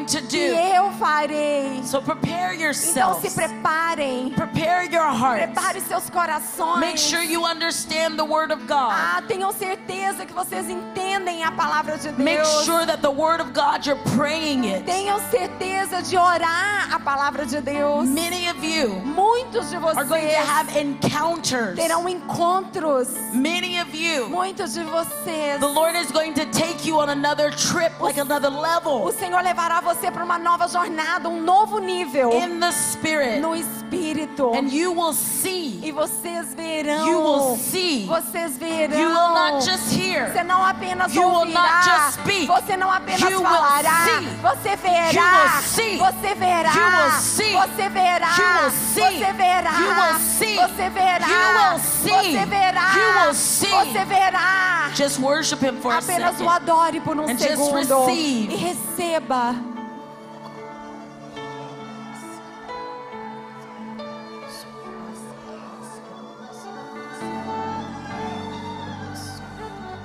to 0.06 0.20
que 0.28 0.36
eu 0.76 0.92
farei. 0.92 1.82
So 1.84 2.00
prepare 2.02 2.54
Então 2.54 3.20
se 3.20 3.30
preparem. 3.30 4.30
Prepare 4.30 4.88
your. 4.88 5.52
Prepare 5.52 5.80
seus 5.80 6.10
corações. 6.10 6.80
Make 6.80 6.98
sure 6.98 7.22
you 7.22 7.44
understand 7.44 8.16
the 8.16 8.24
Word 8.24 8.52
of 8.52 8.62
God. 8.66 8.92
Ah, 8.92 9.22
tenham 9.26 9.52
certeza 9.52 10.26
que 10.26 10.32
vocês 10.32 10.68
entendem 10.68 11.44
a 11.44 11.52
palavra 11.52 11.96
de 11.96 12.10
Deus. 12.10 12.18
Make 12.18 12.44
sure 12.64 12.84
that 12.86 13.00
the 13.02 13.10
Word 13.10 13.40
of 13.40 13.52
God, 13.52 13.86
you're 13.86 14.00
praying 14.16 14.64
it. 14.66 14.84
Tenham 14.84 15.18
certeza 15.30 16.02
de 16.02 16.16
orar 16.16 16.92
a 16.92 16.98
palavra 17.00 17.46
de 17.46 17.60
Deus. 17.60 18.08
Many 18.08 18.48
of 18.48 18.62
you 18.64 18.94
Muitos 19.04 19.70
de 19.70 19.76
are 19.76 20.04
going 20.04 20.22
to 20.22 20.28
vocês 20.28 20.48
have 20.48 20.76
encounters. 20.78 21.76
terão 21.78 22.08
encontros. 22.08 23.08
Many 23.32 23.78
of 23.80 23.94
you, 23.94 24.28
Muitos 24.28 24.74
de 24.74 24.82
vocês. 24.84 25.60
the 25.60 25.66
Lord 25.66 25.96
is 25.96 26.10
going 26.10 26.32
to 26.34 26.44
take 26.46 26.84
you 26.86 26.98
on 26.98 27.08
another 27.10 27.50
trip, 27.50 27.92
like 28.00 28.18
another 28.18 28.48
O 28.48 28.60
level 28.60 29.12
Senhor 29.34 29.42
levará 29.42 29.80
você 29.80 30.12
para 30.12 30.22
uma 30.22 30.38
nova 30.38 30.68
jornada, 30.68 31.28
um 31.28 31.40
novo 31.42 31.80
nível 31.80 32.30
in 32.34 32.60
the 32.60 32.70
Spirit. 32.70 33.40
no 33.40 33.56
espírito. 33.56 34.52
And 34.54 34.68
you 34.72 34.92
will 34.92 35.12
see. 35.12 35.80
E 35.82 35.90
vocês 35.90 36.54
verão. 36.54 37.08
You 37.08 37.18
will 37.18 37.56
see. 37.58 38.06
Vocês 38.06 38.56
verão. 38.56 38.96
You 38.96 39.08
will 39.08 39.34
not 39.34 39.64
just 39.64 39.92
hear. 39.92 40.30
Você 40.32 40.44
não 40.44 40.64
apenas 40.64 41.12
You 41.12 41.22
will 41.22 41.34
ouvirá. 41.40 41.60
not 41.62 41.84
just 41.84 42.20
speak. 42.20 42.46
Você 42.46 42.76
não 42.76 42.88
apenas 42.88 43.20
You 43.22 43.40
will 43.40 43.42
falará. 43.42 44.04
see. 44.04 44.26
Você 44.40 44.76
verá. 44.76 45.10
You 45.10 45.42
will 45.42 45.62
see. 45.62 45.96
Você 45.98 46.34
verá. 46.36 46.72
You 46.72 47.02
will 47.02 47.10
see. 47.20 47.52
Você 47.54 47.88
verá. 47.88 48.36
You 48.38 48.62
will 48.62 48.70
see. 48.70 48.94
Você 48.94 49.32
verá. 49.32 49.70
You 49.80 49.94
will 49.94 50.20
see. 50.20 50.56
Você 50.56 50.90
verá. 50.90 51.26
You 51.26 51.58
will 51.58 51.78
see. 51.80 52.14
Você 52.14 52.46
verá. 52.46 52.94
You 52.94 53.24
will 53.26 53.34
see. 53.34 53.68
Você 53.70 54.04
verá. 54.04 54.90
Just 54.94 55.18
worship 55.18 55.60
Him 55.60 55.80
for 55.80 55.92
a 55.92 55.98
Apenas 55.98 56.34
o 56.36 56.38
second. 56.38 56.48
adore 56.54 57.00
por 57.00 57.16
um 57.18 57.24
And 57.24 57.36
just 57.36 57.48
segundo. 57.48 58.06
receive. 58.06 58.54
E 58.54 58.56
receba. 58.56 59.23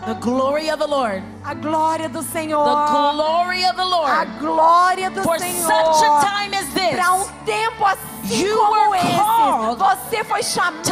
The 0.06 0.16
glory 0.16 0.70
of 0.70 0.80
the 0.80 0.88
Lord. 0.88 1.22
A 1.46 1.54
glória 1.54 2.12
do 2.12 2.24
Senhor. 2.24 2.64
The 2.66 2.92
glory 2.92 3.64
of 3.66 3.76
the 3.76 3.84
A 3.84 3.86
Lord. 3.86 4.28
glória 4.40 5.10
do 5.14 5.22
For 5.22 5.38
Senhor. 5.38 5.68
such 5.68 6.04
a 6.04 6.26
time 6.26 6.54
as 6.56 6.66
this. 6.74 6.96
Para 6.96 7.14
um 7.14 7.26
tempo 7.46 7.86
assim 7.86 8.10
You 8.46 8.58
como 8.58 8.90
were 8.90 8.98
esse, 8.98 9.76
você 9.78 10.24
foi 10.24 10.42
chamado 10.44 10.84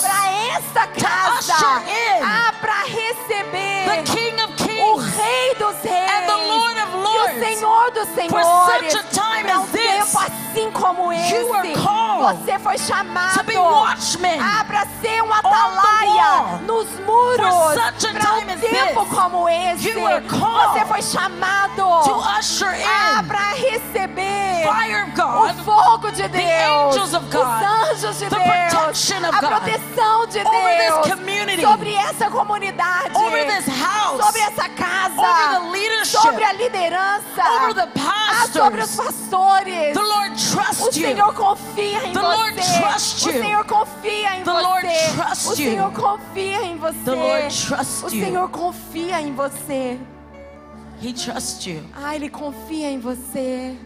para 0.00 0.32
esta 0.56 0.86
casa 0.88 1.54
ah, 2.22 2.52
para 2.60 2.82
receber 2.84 3.86
Lords. 8.42 8.92
Senhor 8.92 9.46
dos 9.46 9.75
como 10.80 11.12
esse, 11.12 11.34
you 11.34 11.48
were 11.48 11.74
called 11.74 12.06
você 12.34 12.58
foi 12.58 12.78
chamado 12.78 13.44
para 14.66 14.86
ser 15.00 15.22
um 15.22 15.32
atalaia 15.32 16.58
nos 16.66 16.88
muros. 17.00 17.36
Para 17.36 18.32
um 18.34 18.58
tempo 18.58 19.04
this, 19.04 19.14
como 19.14 19.48
esse, 19.48 19.92
você 19.92 20.84
foi 20.86 21.02
chamado 21.02 21.86
para 23.26 23.52
receber 23.54 24.62
fire 24.64 25.02
of 25.02 25.60
o 25.60 25.64
fogo 25.64 26.10
de 26.10 26.28
Deus, 26.28 26.96
os 26.96 27.14
anjos 27.14 28.18
de 28.18 28.28
Deus, 28.28 29.12
a 29.32 29.38
proteção 29.38 30.26
de 30.26 30.42
Deus 30.42 31.06
sobre 31.60 31.94
essa 31.94 32.30
comunidade, 32.30 33.12
sobre 33.14 34.40
essa 34.40 34.68
casa, 34.70 35.60
sobre 36.20 36.44
a 36.44 36.52
liderança, 36.52 37.42
ah, 37.42 38.46
sobre 38.52 38.82
os 38.82 38.96
pastores. 38.96 39.94
O 40.78 40.88
trusts 40.88 40.96
you. 40.96 41.08
Senhor 41.08 41.34
confia 41.34 42.06
em 42.06 42.12
The 42.12 42.20
você. 42.20 42.36
Lord 42.36 42.56
trusts 42.56 43.24
o 43.24 43.30
you. 43.30 43.42
Senhor 43.42 43.64
confia 43.64 44.36
em 44.36 44.44
The 44.44 44.50
você. 44.52 44.62
Lord 44.62 44.88
trusts 45.14 45.46
o. 45.46 45.56
Senhor 45.56 45.92
confia 45.92 46.62
em 46.64 46.76
você. 46.76 47.04
The 47.04 47.10
Lord 47.14 47.66
trusts 47.66 48.02
o. 48.02 48.10
Senhor 48.10 48.48
confia 48.50 49.20
em 49.20 49.34
você. 49.34 49.98
He 51.02 51.12
trusts 51.12 51.66
you. 51.66 51.82
Ah, 51.94 52.14
Ele 52.14 52.28
confia 52.28 52.90
em 52.90 52.98
você. 52.98 53.76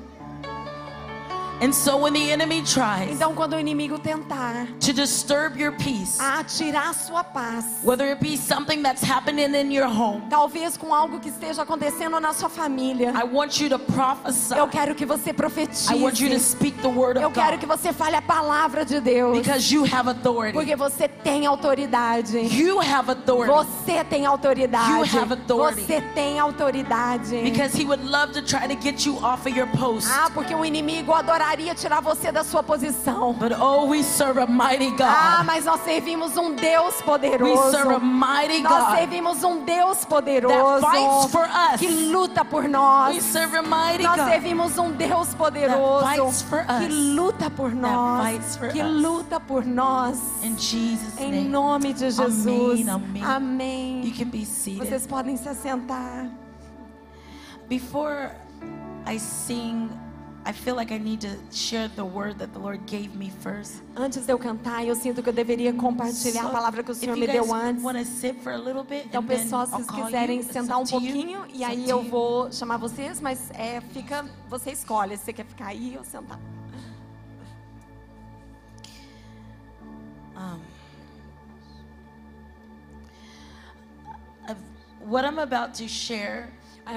Então, 1.62 3.34
quando 3.34 3.52
o 3.54 3.60
inimigo 3.60 3.98
tentar 3.98 4.66
to 4.80 4.92
disturb 4.94 5.60
your 5.60 5.72
peace, 5.72 6.18
a 6.18 6.42
tirar 6.42 6.94
sua 6.94 7.22
paz, 7.22 7.64
whether 7.84 8.08
it 8.10 8.18
be 8.18 8.34
something 8.36 8.82
that's 8.82 9.02
happening 9.02 9.54
in 9.54 9.70
your 9.70 9.86
home, 9.86 10.22
talvez 10.30 10.78
com 10.78 10.94
algo 10.94 11.20
que 11.20 11.28
esteja 11.28 11.62
acontecendo 11.62 12.18
na 12.18 12.32
sua 12.32 12.48
família, 12.48 13.12
I 13.14 13.24
want 13.24 13.60
you 13.60 13.68
to 13.68 13.78
prophesy. 13.78 14.54
eu 14.56 14.66
quero 14.68 14.94
que 14.94 15.04
você 15.04 15.34
profetize. 15.34 15.92
I 15.92 16.02
want 16.02 16.18
you 16.18 16.30
to 16.30 16.40
speak 16.40 16.78
the 16.80 16.88
word 16.88 17.20
Eu 17.20 17.28
of 17.28 17.34
quero 17.34 17.52
God 17.52 17.60
que 17.60 17.66
você 17.66 17.92
fale 17.92 18.16
a 18.16 18.22
palavra 18.22 18.82
de 18.84 18.98
Deus. 18.98 19.36
because 19.38 19.70
you 19.70 19.84
have 19.84 20.08
authority. 20.08 20.54
Porque 20.54 20.74
você 20.74 21.08
tem 21.08 21.44
autoridade. 21.46 22.38
You 22.38 22.80
have 22.80 23.10
authority 23.10 23.52
Você 23.52 24.02
tem 24.04 24.24
autoridade. 24.24 24.92
You 24.92 25.20
have 25.20 25.32
authority. 25.34 25.82
Você 25.82 26.00
tem 26.14 26.38
autoridade. 26.40 27.36
because 27.42 27.74
he 27.76 27.84
would 27.84 28.02
love 28.08 28.32
to 28.32 28.40
try 28.40 28.66
to 28.66 28.80
get 28.80 29.04
you 29.04 29.18
off 29.22 29.46
of 29.46 29.54
your 29.54 29.68
post. 29.76 30.08
Ah, 30.10 30.30
porque 30.32 30.54
o 30.54 30.64
inimigo 30.64 31.12
adoraria 31.12 31.49
tentaria 31.50 31.74
tirar 31.74 32.00
você 32.00 32.30
da 32.30 32.44
sua 32.44 32.62
posição. 32.62 33.32
But 33.34 33.52
oh, 33.60 33.86
we 33.88 34.02
serve 34.04 34.38
a 34.40 34.46
mighty 34.46 34.94
Ah, 35.00 35.38
God. 35.38 35.46
mas 35.46 35.64
nós 35.64 35.80
servimos 35.82 36.36
um 36.36 36.54
Deus 36.54 36.96
We 36.98 37.02
poderoso. 37.04 37.70
serve 37.72 37.94
a 37.94 37.98
mighty 37.98 38.62
Nós 38.62 38.84
God. 38.86 38.96
servimos 38.96 39.42
um 39.44 39.64
Deus 39.64 40.04
poderoso 40.04 40.80
That 40.80 40.92
fights 40.96 41.32
for 41.32 41.44
us. 41.44 41.80
que 41.80 41.88
luta 42.12 42.44
por 42.44 42.68
nós. 42.68 43.14
We 43.16 43.20
serve 43.20 43.56
a 43.56 43.62
mighty 43.62 44.04
Nós 44.04 44.16
God. 44.16 44.28
servimos 44.28 44.78
um 44.78 44.92
Deus 44.92 45.34
poderoso 45.34 46.06
fights 46.06 46.42
for 46.42 46.64
que 46.64 46.86
us. 46.86 46.94
luta 47.16 47.50
por 47.50 47.74
nós, 47.74 48.26
fights 48.28 48.56
for 48.56 48.68
que 48.68 48.80
us. 48.82 49.02
luta 49.02 49.40
por 49.40 49.64
nós. 49.64 50.18
In 50.44 50.56
Jesus' 50.56 51.18
Em 51.18 51.32
name. 51.32 51.48
nome 51.48 51.92
de 51.92 52.10
Jesus. 52.12 52.88
Amém. 52.88 53.24
Amém. 53.24 54.04
You 54.04 54.14
can 54.16 54.30
be 54.30 54.44
seated. 54.46 54.86
Vocês 54.88 55.04
podem 55.06 55.36
se 55.36 55.48
assentar. 55.48 56.28
Before 57.68 58.30
I 59.06 59.18
sing, 59.18 59.90
I 60.44 60.52
feel 60.54 60.74
like 60.74 60.90
I 60.92 60.98
need 60.98 61.20
to 61.20 61.36
share 61.54 61.88
the 61.88 62.02
word 62.02 62.38
that 62.38 62.52
the 62.54 62.58
Lord 62.58 62.80
gave 62.86 63.14
me 63.14 63.30
first. 63.42 63.82
Antes 63.94 64.24
de 64.24 64.32
eu 64.32 64.38
cantar, 64.38 64.82
eu 64.86 64.94
sinto 64.94 65.22
que 65.22 65.28
eu 65.28 65.32
deveria 65.34 65.72
compartilhar 65.74 66.46
a 66.46 66.48
palavra 66.50 66.82
que 66.82 66.90
o 66.90 66.94
Senhor 66.94 67.14
me 67.14 67.26
deu 67.26 67.52
antes. 67.54 67.82
bit, 68.82 69.06
Então, 69.06 69.22
pessoal, 69.22 69.66
se 69.66 69.72
quiserem 70.06 70.42
sentar 70.42 70.78
um 70.78 70.84
pouquinho, 70.86 71.44
e 71.52 71.62
aí 71.62 71.88
eu 71.88 72.02
vou 72.02 72.50
chamar 72.50 72.78
vocês, 72.78 73.20
mas 73.20 73.50
é, 73.50 73.80
fica, 73.92 74.24
você 74.48 74.70
escolhe 74.72 75.16
se 75.18 75.24
você 75.24 75.32
quer 75.34 75.44
ficar 75.44 75.66
aí 75.66 75.94
ou 75.98 76.04
sentar. 76.04 76.38
I've- 84.48 84.60
what 85.00 85.24
I'm 85.24 85.38
about 85.38 85.74
to 85.74 85.88
share, 85.88 86.48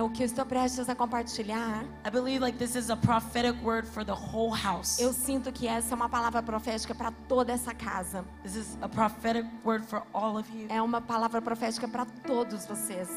o 0.01 0.09
que 0.09 0.23
eu 0.23 0.25
estou 0.25 0.45
prestes 0.45 0.89
a 0.89 0.95
compartilhar, 0.95 1.83
I 2.05 2.09
believe 2.09 2.39
like 2.39 2.57
this 2.57 2.75
is 2.75 2.89
a 2.89 2.95
prophetic 2.95 3.55
word 3.63 3.87
for 3.87 4.03
the 4.03 4.13
whole 4.13 4.51
house. 4.55 4.99
eu 4.99 5.13
sinto 5.13 5.51
que 5.51 5.67
essa 5.67 5.93
é 5.93 5.95
uma 5.95 6.09
palavra 6.09 6.41
profética 6.41 6.95
para 6.95 7.11
toda 7.27 7.51
essa 7.51 7.73
casa. 7.73 8.25
This 8.43 8.55
is 8.55 8.77
a 8.81 8.89
prophetic 8.89 9.45
word 9.63 9.85
for 9.85 10.03
all 10.13 10.37
of 10.37 10.49
you. 10.55 10.67
É 10.69 10.81
uma 10.81 11.01
palavra 11.01 11.41
profética 11.41 11.87
para 11.87 12.05
todos 12.25 12.65
vocês. 12.65 13.09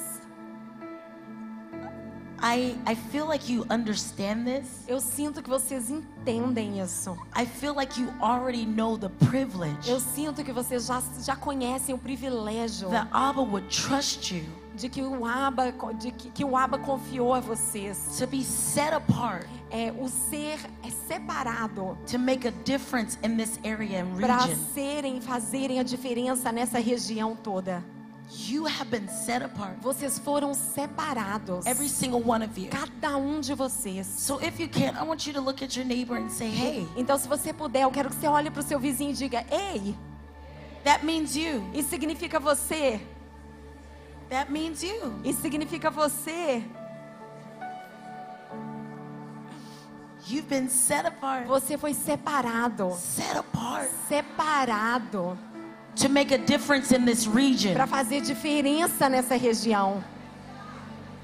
I 2.42 2.76
I 2.86 2.94
feel 2.94 3.26
like 3.26 3.50
you 3.50 3.64
understand 3.70 4.44
this. 4.44 4.84
Eu 4.86 5.00
sinto 5.00 5.42
que 5.42 5.48
vocês 5.48 5.90
entendem 5.90 6.80
isso. 6.80 7.16
I 7.34 7.46
feel 7.46 7.74
like 7.74 7.98
you 7.98 8.12
already 8.20 8.66
know 8.66 8.98
the 8.98 9.08
privilege 9.26 9.90
Eu 9.90 10.00
sinto 10.00 10.44
que 10.44 10.52
vocês 10.52 10.86
já, 10.86 11.02
já 11.22 11.34
conhecem 11.34 11.94
o 11.94 11.98
privilégio 11.98 12.90
that 12.90 13.08
Abba 13.10 13.40
would 13.40 13.66
trust 13.68 14.34
you 14.34 14.44
de 14.76 14.88
que 14.88 15.02
o 15.02 15.24
Aba, 15.24 15.72
de 15.98 16.10
que, 16.12 16.30
que 16.30 16.44
o 16.44 16.56
Aba 16.56 16.78
confiou 16.78 17.32
a 17.34 17.40
vocês. 17.40 18.16
to 18.18 18.26
be 18.26 18.44
set 18.44 18.92
apart 18.92 19.46
É, 19.70 19.92
o 19.98 20.08
ser 20.08 20.58
é 20.84 20.90
separado 21.08 21.98
to 22.10 22.18
make 22.18 22.46
a 22.46 22.52
difference 22.64 23.18
in 23.24 23.36
this 23.36 23.58
area 23.64 24.02
and 24.04 24.20
para 24.20 24.36
region. 24.44 24.56
serem, 24.74 25.20
fazerem 25.20 25.80
a 25.80 25.82
diferença 25.82 26.52
nessa 26.52 26.78
região 26.78 27.34
toda. 27.34 27.82
You 28.48 28.66
have 28.66 28.86
been 28.90 29.06
set 29.08 29.42
apart. 29.44 29.76
Vocês 29.80 30.18
foram 30.18 30.52
separados. 30.52 31.64
Every 31.64 31.88
single 31.88 32.22
one 32.28 32.44
of 32.44 32.60
you. 32.60 32.68
Cada 32.70 33.16
um 33.16 33.40
de 33.40 33.54
vocês. 33.54 34.04
So 34.06 34.40
if 34.42 34.58
you 34.60 34.68
can, 34.68 35.00
I 35.00 35.06
want 35.06 35.26
you 35.26 35.32
to 35.34 35.40
look 35.40 35.62
at 35.64 35.76
your 35.76 35.86
neighbor 35.86 36.16
and 36.16 36.28
say, 36.28 36.48
"Hey, 36.48 36.88
Então, 36.96 37.16
se 37.18 37.28
você 37.28 37.52
puder, 37.52 37.82
eu 37.84 37.90
quero 37.90 38.08
que 38.10 38.16
você 38.16 38.26
olhe 38.26 38.50
para 38.50 38.60
o 38.60 38.64
seu 38.64 38.78
vizinho 38.80 39.10
e 39.10 39.14
diga: 39.14 39.44
Ei, 39.50 39.94
that 40.84 41.04
means 41.04 41.36
you. 41.36 41.62
isso 41.72 41.88
significa 41.88 42.38
você. 42.40 43.00
That 44.30 44.50
means 44.50 44.82
you." 44.82 45.14
Isso 45.24 45.40
significa 45.40 45.90
você. 45.90 46.62
You've 50.28 50.48
been 50.48 50.68
set 50.68 51.06
apart. 51.06 51.46
Você 51.46 51.78
foi 51.78 51.94
separado. 51.94 52.92
Set 52.98 53.36
apart 53.36 53.88
Separado 54.08 55.38
to 55.94 56.08
make 56.08 56.34
a 56.34 56.38
difference 56.38 56.92
in 56.94 57.04
this 57.04 57.26
region. 57.26 57.74
para 57.74 57.86
fazer 57.86 58.20
diferença 58.20 59.08
nessa 59.08 59.36
região. 59.36 60.02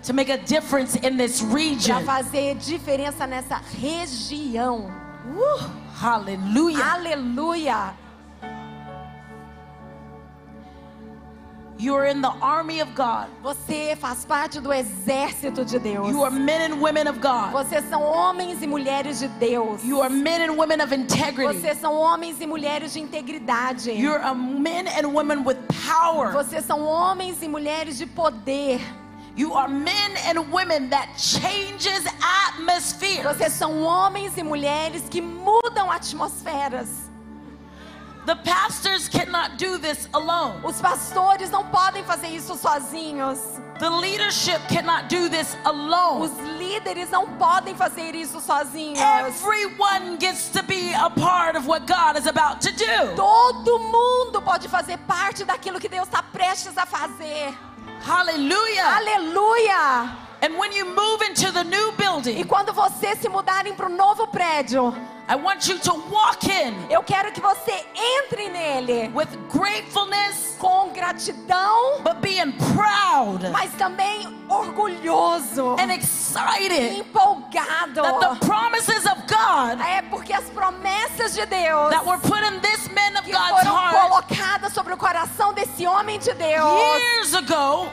To 0.05 0.13
make 0.15 0.31
a 0.31 0.37
difference 0.37 0.97
in 0.99 1.17
this 1.17 1.41
Para 1.41 1.53
region. 1.59 2.05
fazer 2.05 2.55
diferença 2.57 3.27
nessa 3.27 3.57
região. 3.57 4.89
Woo. 5.27 5.71
Hallelujah. 6.01 6.93
Aleluia! 6.95 7.95
You 11.83 11.97
are 11.97 12.07
in 12.07 12.23
the 12.23 12.31
army 12.41 12.81
of 12.81 12.95
God. 12.95 13.27
Você 13.43 13.97
faz 13.97 14.25
parte 14.25 14.61
do 14.61 14.73
exército 14.73 15.65
de 15.65 15.81
Deus. 15.81 16.09
You 16.09 16.23
are 16.23 16.31
men 16.31 16.71
and 16.71 16.81
women 16.81 17.09
of 17.09 17.19
God. 17.19 17.51
Vocês 17.51 17.83
são 17.91 18.01
homens 18.05 18.63
e 18.63 18.69
mulheres 18.69 19.19
de 19.19 19.27
Deus. 19.27 19.83
You 19.83 20.01
are 20.01 20.09
men 20.09 20.49
and 20.49 20.57
women 20.57 20.81
of 20.81 20.95
integrity. 20.95 21.59
Vocês 21.59 21.79
são 21.79 21.93
homens 21.97 22.41
e 22.41 22.47
mulheres 22.47 22.93
de 22.93 23.01
integridade. 23.01 23.91
You're 23.91 24.23
a 24.23 24.33
men 24.33 24.87
and 24.87 25.09
women 25.13 25.45
with 25.45 25.57
power. 25.85 26.31
Vocês 26.31 26.65
são 26.65 26.85
homens 26.85 27.43
e 27.43 27.49
mulheres 27.49 27.99
de 27.99 28.07
poder. 28.07 28.81
You 29.37 29.53
are 29.55 29.69
men 29.69 30.17
and 30.29 30.53
women 30.53 30.89
that 30.91 31.09
changes. 31.17 32.05
Vocês 33.25 33.55
são 33.55 33.83
homens 33.83 34.39
e 34.39 34.45
mulheres 34.45 35.03
que 35.11 35.21
mudam 35.21 35.91
atmosferas. 35.91 37.11
The 38.25 38.37
pastors 38.37 39.09
cannot 39.09 39.59
do 39.59 39.79
this 39.79 40.09
alone. 40.15 40.61
Os 40.63 40.81
pastores 40.81 41.51
não 41.51 41.65
podem 41.65 42.05
fazer 42.05 42.29
isso 42.29 42.57
sozinhos. 42.57 43.39
The 43.81 43.91
leadership 43.91 44.61
cannot 44.69 45.09
do 45.09 45.29
this 45.29 45.57
alone. 45.65 46.23
Os 46.23 46.39
líderes 46.57 47.11
não 47.11 47.27
podem 47.37 47.75
fazer 47.75 48.15
isso 48.15 48.41
sozinhos. 48.41 49.01
Everyone 49.01 50.19
gets 50.21 50.49
to 50.51 50.63
be 50.63 50.95
a 50.95 51.11
part 51.11 51.57
of 51.57 51.67
what 51.67 51.85
God 51.87 52.17
is 52.17 52.29
about 52.29 52.61
to 52.61 52.71
do. 52.73 53.17
Todo 53.17 53.79
mundo 53.81 54.41
pode 54.41 54.69
fazer 54.69 54.99
parte 54.99 55.45
daquilo 55.45 55.81
que 55.81 55.89
Deus 55.89 56.07
está 56.07 56.23
prestes 56.23 56.79
a 56.79 56.87
fazer. 56.87 57.53
Hallelujah. 58.05 58.99
Aleluia! 58.99 60.17
And 60.43 60.59
when 60.59 60.73
you 60.73 60.85
move 60.85 61.23
into 61.23 61.51
the 61.53 61.65
new 61.65 61.93
E 61.93 61.97
building, 61.97 62.45
quando 62.45 62.73
vocês 62.73 63.19
se 63.21 63.29
mudarem 63.29 63.75
para 63.75 63.87
o 63.87 63.89
novo 63.89 64.27
prédio, 64.29 64.93
I 65.29 65.37
want 65.37 65.69
you 65.69 65.79
to 65.79 65.95
walk 66.11 66.45
in 66.51 66.75
eu 66.91 67.03
quero 67.03 67.31
que 67.33 67.41
você 67.41 67.85
entre 68.19 68.49
nele 68.49 69.11
with 69.15 69.29
gratefulness, 69.53 70.57
com 70.59 70.91
gratidão, 70.93 72.03
but 72.03 72.17
being 72.21 72.53
proud 72.75 73.49
mas 73.53 73.71
também 73.75 74.27
orgulhoso, 74.49 75.77
and 75.79 75.93
excited 75.93 76.99
empolgado. 76.99 78.03
that 78.03 78.19
the 78.21 78.47
promises 78.47 79.07
of 79.07 79.17
God 79.29 79.81
É 79.81 80.03
porque 80.03 80.33
as 80.33 80.45
promessas 80.51 81.35
de 81.35 81.47
Deus 81.47 81.91
that 81.91 82.05
were 82.05 82.19
put 82.21 82.43
in 82.43 82.61
this 82.61 82.89
man 82.89 83.17
of 83.19 83.23
que 83.25 83.33
God's 83.33 83.61
foram 83.63 83.75
heart 83.77 83.97
colocadas 83.97 84.73
sobre 84.73 84.93
o 84.93 84.97
coração 84.97 85.53
desse 85.53 85.87
homem 85.87 86.19
de 86.19 86.33
Deus 86.35 86.79
years 86.79 87.35
ago, 87.35 87.89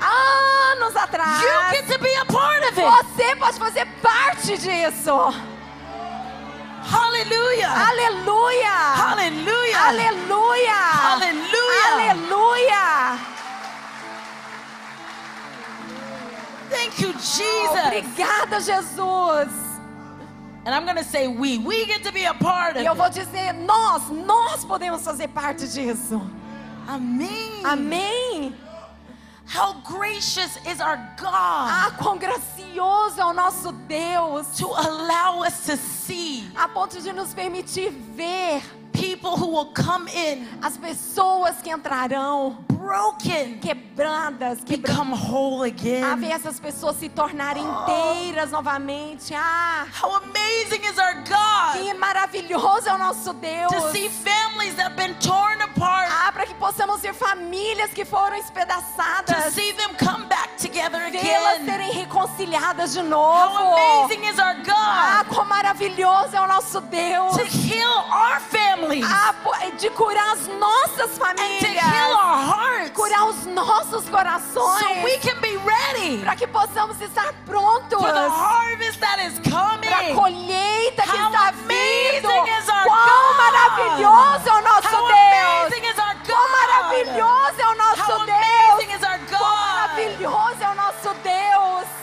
anos 0.72 0.94
you 0.94 1.00
atrás, 1.00 1.72
get 1.72 1.88
to 1.94 2.00
be 2.00 2.13
a 2.15 2.26
part 2.26 2.65
of 2.68 2.80
it. 2.80 2.89
você 3.04 3.36
pode 3.36 3.60
fazer 3.60 3.86
parte 4.02 4.58
disso. 4.58 5.13
Hallelujah. 6.89 7.69
Aleluia! 7.89 8.78
Hallelujah. 9.04 9.80
Aleluia! 9.89 10.82
Aleluia. 11.13 11.86
Aleluia! 11.93 12.86
Thank 16.69 16.99
you, 17.02 17.13
Jesus. 17.13 17.86
Obrigada, 17.86 18.60
Jesus. 18.60 19.54
And 20.65 20.75
I'm 20.75 20.84
going 20.86 20.97
to 20.97 21.04
say 21.04 21.28
we. 21.28 21.58
We 21.60 21.86
get 21.86 22.04
to 22.04 22.12
be 22.12 22.25
a 22.25 22.34
part 22.34 22.75
of 22.75 22.82
E 22.82 22.86
eu 22.86 22.95
vou 22.95 23.10
dizer, 23.10 23.54
nós, 23.54 24.10
nós 24.10 24.65
podemos 24.65 25.04
fazer 25.04 25.28
parte 25.30 25.67
disso. 25.67 26.21
Amém. 26.88 27.62
Amém? 27.63 28.56
How 29.52 29.74
gracious 29.84 30.58
is 30.68 30.80
our 30.80 30.98
God 31.18 31.34
Ah, 31.34 31.92
quão 31.98 32.18
gracioso 32.20 33.20
é 33.20 33.26
o 33.26 33.34
nosso 33.34 33.72
Deus, 33.72 34.46
to 34.58 34.68
allow 34.68 35.44
us 35.44 35.66
to 35.66 35.76
see 35.76 36.48
a 36.56 36.68
ponto 36.68 37.02
de 37.02 37.12
nos 37.12 37.34
permitir 37.34 37.90
ver 37.90 38.62
people 38.91 39.32
who 39.38 39.47
will 39.47 39.71
come 39.73 40.08
in 40.10 40.47
as 40.62 40.78
pessoas 40.78 41.62
que 41.62 41.69
entrarão 41.69 42.58
broken 42.67 43.60
quebradas, 43.60 44.60
quebradas. 44.63 44.63
become 44.63 45.12
whole 45.13 45.63
A 45.63 45.69
ver 46.15 46.25
again. 46.25 46.32
essas 46.32 46.60
pessoas 46.60 46.95
se 46.97 47.10
tornarem 47.10 47.63
inteiras 47.63 48.52
novamente. 48.52 49.34
Ah, 49.36 49.86
How 50.02 50.15
amazing 50.15 50.84
is 50.86 50.97
our 50.97 51.15
God 51.28 51.78
que 51.84 51.93
maravilhoso 51.95 52.88
é 52.89 52.93
o 52.93 52.97
nosso 52.97 53.34
Deus. 53.34 53.71
to 53.71 53.91
see 53.91 54.10
families 54.10 54.73
that 54.75 54.86
have 54.88 54.95
been 54.95 55.13
torn 55.19 55.62
apart, 55.62 56.10
Ah, 56.12 56.32
para 56.32 56.45
que 56.45 56.54
possamos 56.56 57.02
ver 57.02 57.13
famílias 57.13 57.91
que 57.93 58.06
foram 58.06 58.38
to 58.38 58.43
espedaçadas, 58.43 59.54
see 59.54 59.73
them 59.73 59.91
come 59.97 60.25
back 60.28 60.56
together 60.58 61.02
again. 61.06 61.65
serem 61.65 61.91
reconciliadas 61.91 62.93
de 62.93 62.99
How 62.99 63.06
novo. 63.06 63.75
amazing 63.75 64.23
is 64.25 64.39
our 64.39 64.56
Ah, 64.67 65.23
God 65.23 65.36
quão 65.36 65.45
maravilhoso 65.45 66.36
é 66.36 66.41
o 66.41 66.47
nosso 66.47 66.80
Deus. 66.82 67.36
to 67.36 67.43
heal 67.45 68.06
our 68.10 68.39
families 68.39 68.79
families, 68.80 69.06
ah, 69.06 69.34
a, 69.54 69.65
é 69.65 69.72
de 69.72 69.89
curar 69.89 70.34
as 70.34 70.48
nossas 70.48 71.18
famílias, 71.18 71.84
hearts, 71.84 72.92
curar 72.94 73.26
os 73.26 73.46
nossos 73.46 74.08
corações, 74.10 74.80
so 74.80 76.20
para 76.22 76.36
que 76.36 76.48
possamos 76.48 77.00
estar 77.02 77.34
prontos 77.46 78.00
para 78.00 78.28
a 79.98 80.13
colheita 80.15 81.04
que 81.04 81.18
está 81.18 81.52
vindo. 81.52 82.30
Quão 82.84 83.38
maravilhoso 83.38 84.48
é 84.48 84.54
o 84.54 84.62
nosso 84.62 84.96
How 84.96 85.08
Deus! 85.08 85.80
Quão 86.26 86.52
maravilhoso 86.52 87.62
é 87.62 87.68
o 87.68 87.76
nosso 87.76 88.12
How 88.12 88.26
Deus! 88.26 88.39
Quão 89.38 89.58
maravilhoso 89.58 90.63
é 90.63 90.70
o 90.70 90.76
nosso 90.76 91.13
Deus! 91.24 91.99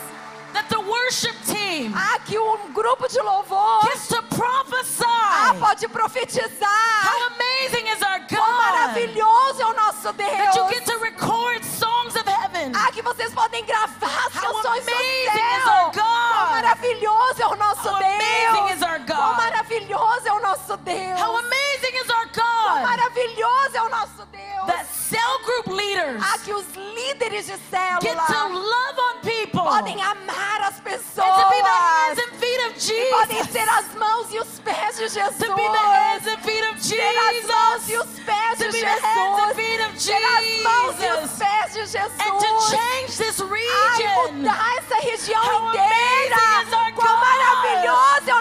Está 0.67 0.79
amazing 0.79 1.93
Aqui 2.15 2.37
um 2.37 2.71
grupo 2.73 3.07
de 3.07 3.19
louvor 3.21 3.81
gets 3.83 4.07
to 4.07 4.21
prophesy. 4.23 5.03
ah, 5.05 5.55
pode 5.59 5.87
profetizar. 5.87 6.69
How 7.03 7.27
amazing 7.27 7.87
is 7.89 8.01
our 8.01 8.19
Quão 8.27 8.45
God 8.45 8.57
maravilhoso 8.57 9.61
é 9.61 9.65
o 9.65 9.73
nosso 9.73 10.13
that 10.13 10.57
you 10.57 10.67
Deus. 10.67 10.69
get 10.69 10.85
to 10.85 10.97
record 10.99 11.63
songs 11.63 12.15
of 12.15 12.27
heaven. 12.27 12.71
Ah, 12.75 12.91
que 12.91 13.01
vocês 13.01 13.33
podem 13.33 13.63
gravar 13.65 14.25
How 14.35 14.41
canções 14.41 14.85
do 14.85 14.91
amazing 14.91 15.57
is 15.57 15.63
céu. 15.63 15.73
our 15.73 15.85
God. 15.91 16.03
Quão 16.03 16.49
maravilhoso 16.51 17.41
é 17.41 17.47
o 17.47 17.55
nosso 17.55 17.87
How 17.87 17.95
amazing 17.95 18.66
is 18.77 18.83
our 18.83 18.99
Quão 18.99 19.17
God. 19.33 19.37
maravilhoso 19.37 20.27
é 20.27 20.33
o 20.33 20.39
nosso 20.41 20.77
Deus. 20.77 21.19
How 21.21 21.35
amazing 21.37 21.95
is 22.03 22.09
our 22.09 22.27
Quão 22.29 22.73
God 22.73 22.83
maravilhoso 22.83 23.75
é 23.77 23.81
o 23.83 23.89
nosso 23.89 24.25
Deus. 24.31 24.67
that 24.67 24.85
cell 24.85 25.39
group 25.45 25.67
leaders 25.67 26.21
Ah, 26.23 26.37
que 26.39 26.53
os 26.53 26.65
líderes 26.75 27.45
de 27.45 27.53
get 27.53 27.59
to 27.59 27.75
célula 27.75 28.51
love 28.53 28.99
on 28.99 29.19
people 29.21 29.61
podem 29.63 30.01
amar 30.03 30.61
as 30.61 30.77
and 30.77 30.83
pessoas. 30.83 31.41
to 31.41 31.49
be 31.49 31.61
the 31.61 31.69
hands 31.69 32.19
and 32.19 32.31
feet 32.39 32.59
of 32.67 32.91
E 32.91 33.09
podem 33.11 33.37
Jesus. 33.37 33.51
ser 33.51 33.69
as 33.69 33.95
mãos 33.95 34.33
e 34.33 34.39
os 34.39 34.59
pés 34.59 34.97
de 34.97 35.07
Jesus. 35.09 35.37
To 35.37 35.55
be 35.55 35.61
the 35.61 35.77
hands 35.77 36.27
and 36.27 36.37
feet 36.43 36.63
of 36.69 36.81
Ser 36.83 37.01
as 37.01 37.45
mãos 37.45 37.83
e 37.83 37.91
Jesus. 37.91 38.09
os 38.09 38.19
pés 38.25 38.57
To 38.57 38.63
de 38.63 38.71
be 38.71 38.79
the 38.79 38.87
hands 38.87 39.39
and 39.39 39.47
Jesus. 39.47 39.55
feet 39.55 39.81
of 39.81 39.99
Ser 39.99 40.23
as 40.23 40.63
mãos 40.63 40.95
e 41.01 41.07
os 41.07 41.19
Jesus. 41.19 41.37
pés 41.39 41.73
de 41.73 41.85
Jesus. 41.85 42.19
And 42.19 42.39
to 42.39 42.69
change 42.69 43.17
this 43.17 43.39
region. 43.39 44.33
mudar 44.33 44.77
essa 44.77 44.95
região 44.95 45.41
How 45.43 45.69
inteira. 45.69 46.35
amazing 46.35 46.67
is 46.67 46.73
our 46.73 46.91
Quão 46.93 47.17
maravilhoso 47.17 48.29
é 48.29 48.33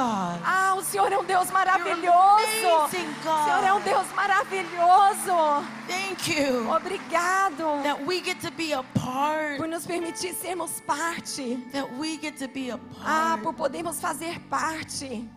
Ah, 0.00 0.74
o 0.76 0.82
Senhor 0.82 1.12
é 1.12 1.18
um 1.18 1.24
Deus 1.24 1.50
maravilhoso. 1.50 2.06
O 2.84 2.88
Senhor 2.88 3.64
é 3.64 3.72
um 3.74 3.80
Deus 3.80 4.06
maravilhoso. 4.14 5.64
Thank 5.88 6.28
you 6.40 6.70
Obrigado 6.70 7.82
that 7.82 8.02
we 8.06 8.20
get 8.22 8.40
to 8.40 8.50
be 8.52 8.72
a 8.72 8.82
part. 8.94 9.58
por 9.58 9.66
nos 9.68 9.86
permitir 9.86 10.34
sermos 10.34 10.80
parte. 10.86 11.56
That 11.72 11.88
we 11.98 12.16
get 12.18 12.36
to 12.38 12.48
be 12.48 12.70
a 12.70 12.78
Ah, 13.04 13.30
part. 13.38 13.42
por 13.42 13.54
podermos 13.54 14.00
fazer 14.00 14.38
parte. 14.48 15.28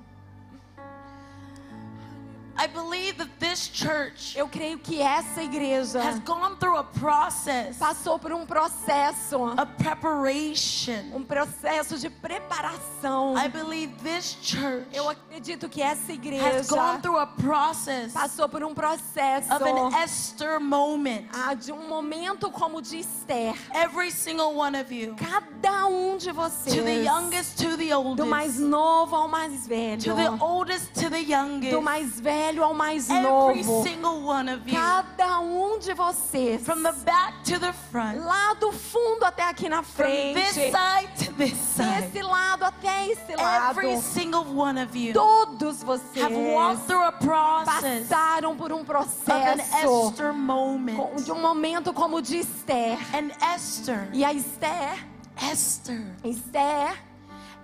I 2.57 2.67
believe 2.67 3.17
that 3.17 3.29
this 3.39 3.69
church 3.73 4.37
Eu 4.37 4.47
creio 4.47 4.77
que 4.79 5.01
essa 5.01 5.43
igreja 5.43 6.01
has 6.01 6.19
gone 6.19 6.55
through 6.57 6.77
a 6.77 6.83
process 6.83 7.77
passou 7.77 8.17
por 8.17 8.31
um 8.31 8.45
processo, 8.45 9.37
of 9.43 9.65
preparation. 9.77 11.11
um 11.13 11.23
processo 11.23 11.97
de 11.97 12.09
preparação. 12.09 13.35
I 13.37 13.47
believe 13.49 13.93
this 14.03 14.37
church 14.41 14.87
Eu 14.93 15.09
acredito 15.09 15.67
que 15.67 15.81
essa 15.81 16.11
has 16.11 16.17
igreja 16.17 16.63
gone 16.69 17.01
through 17.01 17.17
a 17.19 17.27
process 17.27 18.13
passou 18.13 18.47
por 18.47 18.63
um 18.63 18.73
processo 18.73 19.53
of 19.53 19.63
an 19.63 19.89
Esther 20.03 20.59
moment. 20.59 21.25
ah, 21.33 21.53
de 21.53 21.71
um 21.71 21.87
momento 21.89 22.49
como 22.51 22.81
de 22.81 22.99
Esther. 22.99 23.53
Every 23.73 24.11
single 24.11 24.55
one 24.55 24.75
of 24.79 24.93
you, 24.93 25.15
Cada 25.15 25.87
um 25.87 26.17
de 26.17 26.31
vocês, 26.31 26.75
to 26.75 26.83
the 26.83 27.03
youngest 27.03 27.57
to 27.57 27.75
the 27.77 27.89
do 28.15 28.25
mais 28.25 28.53
oldest, 28.53 28.59
novo 28.61 29.15
ao 29.15 29.27
mais 29.27 29.67
velho, 29.67 30.01
to 30.01 30.15
the 30.15 30.29
oldest 30.43 30.93
to 30.93 31.09
the 31.09 31.23
do 31.23 31.31
youngest, 31.31 31.81
mais 31.81 32.19
velho 32.19 32.44
ao 32.63 32.73
mais 32.73 33.09
every 33.09 33.23
novo. 33.63 33.83
single 33.83 34.23
one 34.27 34.49
of 34.51 34.61
you, 34.69 34.75
Cada 34.75 35.39
um 35.39 35.79
de 35.79 35.93
vocês, 35.93 36.61
from 36.63 36.81
the 36.83 36.91
back 37.03 37.33
to 37.45 37.59
the 37.59 37.73
front, 37.91 38.17
lá 38.19 38.53
do 38.55 38.71
fundo 38.71 39.23
até 39.25 39.43
aqui 39.49 39.67
na 39.69 39.81
frente, 39.83 40.39
side 40.53 41.25
to 41.25 41.33
this 41.33 41.53
side, 41.57 42.01
desse 42.11 42.21
lado 42.21 42.63
até 42.63 43.07
esse 43.07 43.35
lado, 43.35 43.79
every 43.79 43.97
single 44.01 44.43
one 44.55 44.81
of 44.81 44.95
you 44.97 45.13
todos 45.13 45.83
vocês 45.83 46.23
have 46.23 46.35
walked 46.35 46.85
through 46.87 47.03
a 47.03 47.11
process 47.11 48.07
passaram 48.07 48.55
por 48.55 48.71
um 48.71 48.83
processo. 48.85 49.61
Esther 50.09 50.31
com- 50.31 50.37
moment. 50.37 51.15
de 51.23 51.31
um 51.31 51.41
momento 51.41 51.93
como 51.93 52.21
de 52.21 52.37
Esther. 52.39 52.97
And 53.15 53.31
Esther, 53.55 54.09
E 54.13 54.23
a 54.23 54.33
Esther, 54.33 55.05
Esther, 55.51 56.01
Esther, 56.23 56.95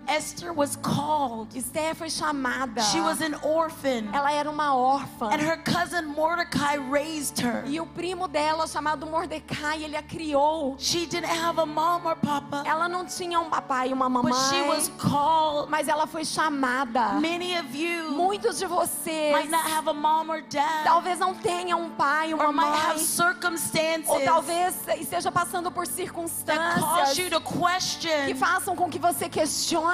Esther 0.07 0.53
was 0.53 0.75
called. 0.77 1.55
Esther 1.55 1.95
foi 1.95 2.09
chamada. 2.09 2.81
She 2.91 2.99
was 2.99 3.21
an 3.21 3.35
orphan, 3.43 4.09
Ela 4.13 4.31
era 4.33 4.49
uma 4.49 4.73
órfã. 4.75 5.31
and 5.31 5.41
her 5.41 5.57
cousin 5.57 6.05
Mordecai 6.07 6.75
raised 6.75 7.39
her. 7.39 7.63
E 7.67 7.79
o 7.79 7.85
primo 7.85 8.27
dela, 8.27 8.67
chamado 8.67 9.05
Mordecai, 9.05 9.83
ele 9.83 9.95
a 9.95 10.01
criou. 10.01 10.75
She 10.79 11.05
didn't 11.05 11.29
have 11.29 11.59
a 11.59 11.65
mom 11.65 12.05
or 12.05 12.15
papa, 12.15 12.63
Ela 12.65 12.87
não 12.89 13.05
tinha 13.05 13.39
um 13.39 13.49
papai 13.49 13.89
e 13.89 13.93
uma 13.93 14.09
mamãe, 14.09 14.31
but 14.31 14.39
she 14.49 14.61
was 14.67 14.89
called. 14.97 15.69
mas 15.69 15.87
ela 15.87 16.07
foi 16.07 16.25
chamada. 16.25 17.19
Many 17.19 17.57
of 17.57 17.75
you 17.75 18.11
Muitos 18.11 18.57
de 18.57 18.65
vocês 18.65 19.31
might 19.33 19.49
not 19.49 19.69
have 19.69 19.87
a 19.89 19.93
mom 19.93 20.29
or 20.29 20.41
dad, 20.41 20.83
talvez 20.83 21.19
não 21.19 21.33
tenham 21.35 21.81
um 21.81 21.89
pai, 21.91 22.33
uma 22.33 22.45
or 22.47 22.53
might 22.53 22.67
have 22.67 22.95
mãe, 22.97 23.05
circumstances 23.05 24.09
ou 24.09 24.19
talvez 24.21 24.75
esteja 24.99 25.31
passando 25.31 25.71
por 25.71 25.85
that 25.85 25.91
cause 25.91 25.95
circunstâncias 25.95 27.17
you 27.17 27.29
to 27.29 27.39
que 27.41 27.57
question 27.59 28.35
façam 28.37 28.75
com 28.75 28.89
que 28.89 28.99
você 28.99 29.29
questione: 29.29 29.90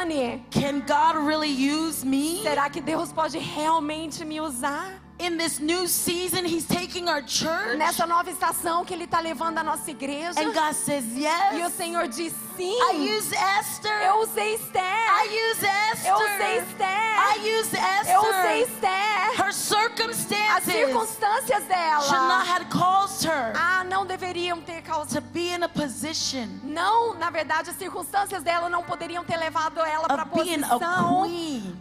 Can 0.51 0.81
God 0.86 1.15
really 1.25 1.49
use 1.49 2.03
me? 2.05 2.41
será 2.43 2.69
que 2.69 2.81
Deus 2.81 3.12
pode 3.12 3.38
realmente 3.38 4.23
me 4.25 4.39
usar? 4.39 4.91
In 5.19 5.36
this 5.38 5.60
new 5.60 5.88
season, 5.88 6.45
He's 6.45 6.65
taking 6.67 7.10
our 7.10 7.23
church, 7.23 7.75
Nessa 7.77 8.05
nova 8.05 8.29
estação 8.29 8.86
que 8.86 8.93
Ele 8.93 9.05
está 9.05 9.19
levando 9.19 9.57
a 9.57 9.63
nossa 9.63 9.89
igreja. 9.89 10.39
and 10.39 10.53
God 10.53 10.73
says, 10.75 11.03
E 11.15 11.25
o 11.55 11.57
Yes. 11.65 11.73
Senhor 11.73 12.07
diz 12.07 12.33
sim. 12.58 12.78
I 12.91 13.17
use 13.17 13.34
Esther. 13.60 14.02
Eu 14.06 14.22
usei 14.22 14.56
Esther. 14.56 14.82
I 14.84 15.52
use 15.52 15.65
Esther. 15.65 16.12
Eu 16.12 16.15
usei 16.17 16.58
Esther. 16.58 17.08
I 17.17 17.60
use 17.60 17.76
Eu 18.12 18.20
usei 18.22 18.63
Esther. 18.63 18.67
Esther. 18.67 19.39
Her 19.46 19.48
As 19.50 19.56
circumstances 19.56 20.74
circunstâncias 20.74 21.63
should 21.67 22.28
not 22.28 22.43
dela 22.43 22.43
have 22.43 22.65
caused 22.70 23.24
her 23.26 23.54
ah, 23.56 23.84
não 23.84 24.06
deveriam 24.06 24.62
ter 24.62 24.82
causado. 24.82 25.13
to 25.13 25.22
be 25.32 25.54
in 25.54 25.63
a 25.63 25.70
position 25.70 26.48
Não, 26.63 27.13
na 27.15 27.30
verdade, 27.30 27.70
as 27.70 27.76
circunstâncias 27.78 28.41
dela 28.43 28.70
não 28.70 28.84
poderiam 28.84 29.24
ter 29.24 29.38
levado 29.38 29.80
ela 29.80 30.08
para 30.08 30.24
a 30.24 30.26
posição 30.26 30.80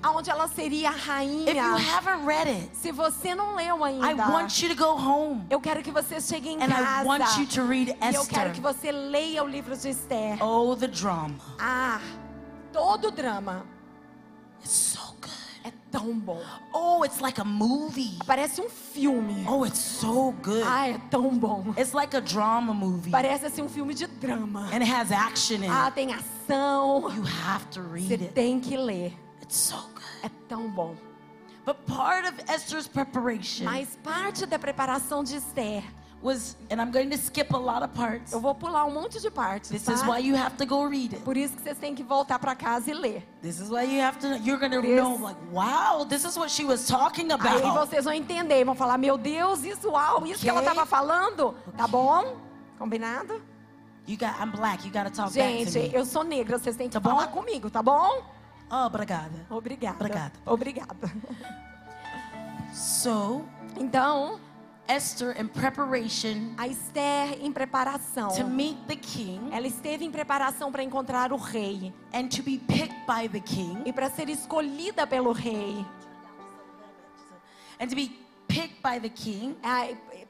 aonde 0.03 0.31
ela 0.31 0.49
seria 0.49 0.91
a 0.91 0.93
If 0.93 1.07
you 1.07 1.13
rainha. 1.13 1.77
haven't 1.79 2.27
read 2.27 2.49
it, 2.49 2.71
Se 2.77 2.93
você 2.93 3.35
não 3.35 3.55
leu 3.55 3.85
I 3.87 4.01
ainda, 4.03 4.29
want 4.29 4.61
you 4.63 4.69
to 4.69 4.75
go 4.77 4.93
home 4.97 5.45
eu 5.51 5.61
quero 5.61 5.83
que 5.83 5.91
você 5.91 6.21
chegue 6.21 6.51
em 6.51 6.63
and 6.63 6.69
I 6.69 7.05
want 7.05 7.23
casa 7.23 7.41
you 7.41 7.47
to 7.49 7.63
read 7.67 7.91
e 7.91 8.15
eu 8.15 8.27
quero 8.27 8.51
Esther. 8.51 8.53
que 8.53 8.61
você 8.61 8.93
leia 8.93 9.43
o 9.43 9.47
livro 9.49 9.77
de 9.77 9.89
Esther. 9.91 10.43
Oh, 10.43 10.66
the 10.75 10.89
drama. 10.89 11.35
Ah, 11.61 12.01
todo 12.73 13.11
drama 13.13 13.65
It's 14.61 14.73
so 14.73 15.15
good. 15.21 15.31
é 15.65 15.73
tão 15.93 16.19
bom. 16.19 16.41
Oh, 16.73 17.05
it's 17.05 17.21
like 17.21 17.39
a 17.41 17.45
movie. 17.45 18.19
Parece 18.27 18.61
um 18.61 18.69
filme. 18.69 19.45
Oh, 19.49 19.65
it's 19.65 19.79
so 19.79 20.33
good. 20.43 20.63
Ah, 20.67 20.89
é 20.89 20.99
tão 21.11 21.37
bom. 21.39 21.73
It's 21.77 21.93
like 21.93 22.17
a 22.17 22.21
drama 22.21 22.73
movie. 22.75 23.11
Parece 23.11 23.47
assim 23.47 23.63
um 23.63 23.69
filme 23.69 23.95
de 23.95 24.07
drama. 24.07 24.67
And 24.73 24.83
it 24.83 24.91
has 24.91 25.13
action 25.13 25.63
in 25.63 25.71
Ah, 25.71 25.87
it. 25.87 25.95
tem 25.95 26.13
ação. 26.13 27.03
You 27.15 27.23
have 27.25 27.67
to 27.73 27.81
Você 27.83 28.09
read 28.09 28.23
it. 28.25 28.33
tem 28.35 28.59
que 28.61 28.77
ler. 28.77 29.13
It's 29.43 29.57
so 29.57 29.77
good. 29.95 30.07
É 30.25 30.29
tão 30.49 30.69
bom. 30.71 30.97
But 31.65 31.77
part 31.87 32.27
of 32.29 32.35
Esther's 32.49 32.87
preparation 32.87 33.65
Mas 33.65 33.99
parte 34.03 34.47
da 34.47 34.57
preparação 34.59 35.25
de 35.25 35.35
Esther, 35.37 35.83
was, 36.27 36.57
and 36.71 36.81
I'm 36.81 36.91
going 36.91 37.09
to 37.11 37.17
skip 37.17 37.53
a 37.55 37.57
lot 37.59 37.83
of 37.85 37.89
parts. 37.95 38.33
eu 38.33 38.41
vou 38.41 38.55
pular 38.55 38.85
um 38.85 38.93
monte 38.93 39.21
de 39.21 39.31
partes, 39.31 39.71
This 39.71 39.85
tá? 39.85 39.93
is 39.93 40.03
why 40.03 40.19
you 40.19 40.35
have 40.37 40.57
to 40.57 40.67
go 40.67 40.85
read 40.85 41.15
it. 41.15 41.23
Por 41.23 41.37
isso 41.37 41.55
que 41.57 41.63
vocês 41.63 41.79
têm 41.79 41.95
que 41.95 42.03
voltar 42.03 42.39
para 42.39 42.55
casa 42.55 42.91
e 42.91 42.95
ler. 42.95 43.23
This 43.41 43.61
is 43.61 43.71
why 43.71 43.85
you 43.85 44.03
have 44.03 44.19
to, 44.19 44.27
you're 44.45 44.59
going 44.59 44.73
to 44.73 44.83
This- 44.83 44.97
know, 45.01 45.17
like, 45.23 45.39
wow, 45.53 46.05
this 46.05 46.25
is 46.25 46.37
what 46.37 46.51
she 46.51 46.65
was 46.65 46.87
talking 46.87 47.31
Aí 47.31 47.33
about. 47.63 47.89
vocês 47.89 48.05
vão 48.05 48.13
entender, 48.13 48.65
vão 48.65 48.75
falar, 48.75 48.99
meu 48.99 49.17
Deus, 49.17 49.63
isso, 49.65 49.89
uau, 49.91 50.27
isso 50.27 50.41
que 50.41 50.49
ela 50.51 50.61
estava 50.61 50.85
falando. 50.85 51.55
Tá 51.77 51.87
bom? 51.87 52.37
Combinado? 52.79 53.41
You 54.09 54.17
got, 54.19 54.39
I'm 54.41 54.51
black, 54.51 54.87
you 54.87 54.93
got 54.93 55.05
to 55.05 55.11
talk 55.11 55.33
back 55.35 55.65
to 55.65 55.71
Gente, 55.71 55.89
me. 55.91 55.95
eu 55.95 56.05
sou 56.05 56.23
negra, 56.25 56.59
vocês 56.59 56.77
têm 56.77 56.89
que 56.89 56.93
Tá 56.95 57.01
bom? 57.01 57.11
falar 57.11 57.29
comigo, 57.29 57.71
tá 57.71 57.83
bom? 57.83 58.23
Oh, 58.71 58.87
obrigada. 58.87 59.31
Obrigada. 59.51 59.97
Obrigada. 59.97 60.33
Obrigada. 60.45 61.13
So, 62.73 63.45
Então, 63.79 64.41
Esther, 64.89 65.33
in 65.41 65.49
preparation 65.49 66.55
a 66.57 66.67
Esther 66.69 67.39
em 67.43 67.53
preparação. 67.53 68.29
to 68.37 68.45
meet 68.47 68.77
the 68.87 68.97
king 68.97 69.49
Ela 69.53 69.67
esteve 69.67 70.05
em 70.05 70.11
preparação 70.11 70.71
para 70.71 70.83
encontrar 70.83 71.33
o 71.33 71.37
rei 71.37 71.93
and 72.15 72.29
to 72.29 72.43
be 72.43 72.59
picked 72.59 72.95
by 73.07 73.29
the 73.29 73.41
king 73.41 73.83
e 73.85 73.93
para 73.93 74.09
ser 74.11 74.29
escolhida 74.29 75.07
pelo 75.07 75.33
rei. 75.33 75.85
and 77.81 77.89
to 77.89 77.95
be 77.97 78.11
picked 78.49 78.81
by 78.83 78.99
the 79.01 79.09
king, 79.09 79.57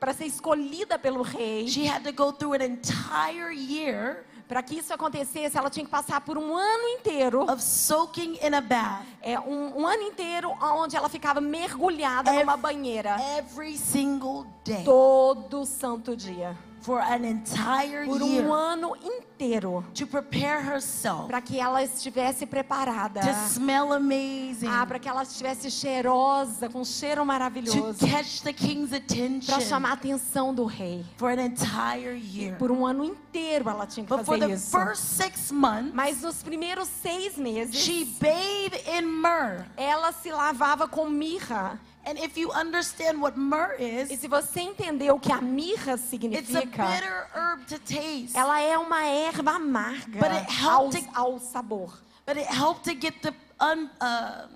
Para 0.01 0.12
ser 0.12 0.25
escolhida 0.27 0.99
pelo 0.99 1.23
rei, 1.23 1.66
she 1.69 1.87
had 1.87 2.03
to 2.03 2.12
go 2.12 2.31
through 2.33 2.55
an 2.55 2.61
entire 2.62 3.51
year 3.51 4.25
para 4.49 4.63
que 4.63 4.77
isso 4.79 4.93
acontecesse, 4.95 5.57
ela 5.59 5.69
tinha 5.71 5.85
que 5.85 5.91
passar 5.91 6.21
por 6.21 6.39
um 6.39 6.55
ano 6.57 6.89
inteiro, 6.89 7.43
of 7.51 7.63
soaking 7.63 8.39
in 8.43 8.55
a 8.55 8.61
bath. 8.61 9.05
É, 9.23 9.39
um, 9.41 9.81
um 9.81 9.87
ano 9.87 10.03
inteiro, 10.03 10.51
onde 10.63 10.97
ela 10.97 11.09
ficava 11.09 11.41
mergulhada 11.41 12.31
Ev- 12.31 12.41
numa 12.41 12.57
banheira. 12.57 13.17
every 13.39 13.77
single 13.77 14.47
day. 14.65 14.85
Todo 14.85 15.65
santo 15.67 16.15
dia. 16.17 16.57
For 16.87 17.01
an 17.01 17.25
entire 17.25 18.07
Por 18.07 18.22
um 18.22 18.27
year. 18.33 18.46
ano 18.49 18.94
inteiro. 18.96 19.27
inteiro 19.37 19.85
to 19.92 20.07
prepare 20.07 20.62
herself 20.62 21.27
para 21.27 21.42
que 21.42 21.59
ela 21.61 21.83
estivesse 21.83 22.46
preparada. 22.46 23.20
to 23.20 23.33
smell 23.53 23.92
amazing, 23.92 24.66
Ah, 24.66 24.87
para 24.87 24.99
que 24.99 25.07
ela 25.07 25.22
estivesse 25.25 25.70
cheirosa, 25.70 26.70
com 26.70 26.81
um 26.81 26.85
cheiro 26.87 27.20
to 27.20 27.27
maravilhoso, 27.27 27.99
catch 28.07 28.40
the 28.40 28.53
king's 28.53 28.88
para 28.90 28.96
attention 28.99 29.61
chamar 29.61 29.90
a 29.90 29.92
atenção 29.92 30.55
do 30.55 30.64
rei. 30.64 31.05
for 31.18 31.29
an 31.31 31.40
entire 31.44 32.16
year. 32.16 32.57
Por 32.57 32.70
um 32.70 32.87
ano 32.87 33.05
inteiro 33.05 33.68
ela 33.68 33.87
tinha 33.87 34.07
que 34.07 34.09
But 34.16 34.25
for 34.25 34.38
fazer 34.38 34.46
the 34.49 34.55
isso. 34.55 34.70
first 34.70 35.03
six 35.03 35.51
months, 35.53 35.92
Mas 35.92 36.22
nos 36.22 36.42
primeiros 36.42 36.88
seis 36.88 37.37
meses, 37.37 37.75
she 37.77 38.07
bathed 38.18 38.81
in 38.88 39.03
myrrh. 39.03 39.66
ela 39.77 40.12
se 40.12 40.31
lavava 40.31 40.88
com 40.88 41.11
mirra. 41.11 41.79
And 42.09 42.19
if 42.21 42.37
you 42.38 42.53
understand 42.53 43.21
what 43.21 43.37
myrrh 43.37 43.75
E 43.81 43.85
is, 44.03 44.21
se 44.21 44.29
você 44.29 44.61
entender 44.61 45.11
o 45.11 45.19
que 45.19 45.33
a 45.33 45.40
mirra 45.40 45.95
it's 45.95 46.05
a 46.05 46.09
significa, 46.09 46.87
bitter 46.87 47.27
herb 47.35 47.66
to 47.66 47.79
taste. 47.81 48.37
ela 48.37 48.61
é 48.61 48.79
uma 48.79 49.05
erva 49.05 49.57
amarga 49.57 50.21
But 50.21 50.31
it 50.31 50.47
ao, 50.64 50.83
helped 50.85 51.03
to- 51.03 51.11
ao 51.21 51.38
sabor. 51.40 51.92
But 52.25 52.37
it 52.38 52.47
helped 52.47 52.85
to 52.85 52.95
get 52.95 53.21
the 53.23 53.35
un, 53.61 53.90
uh, 54.01 54.47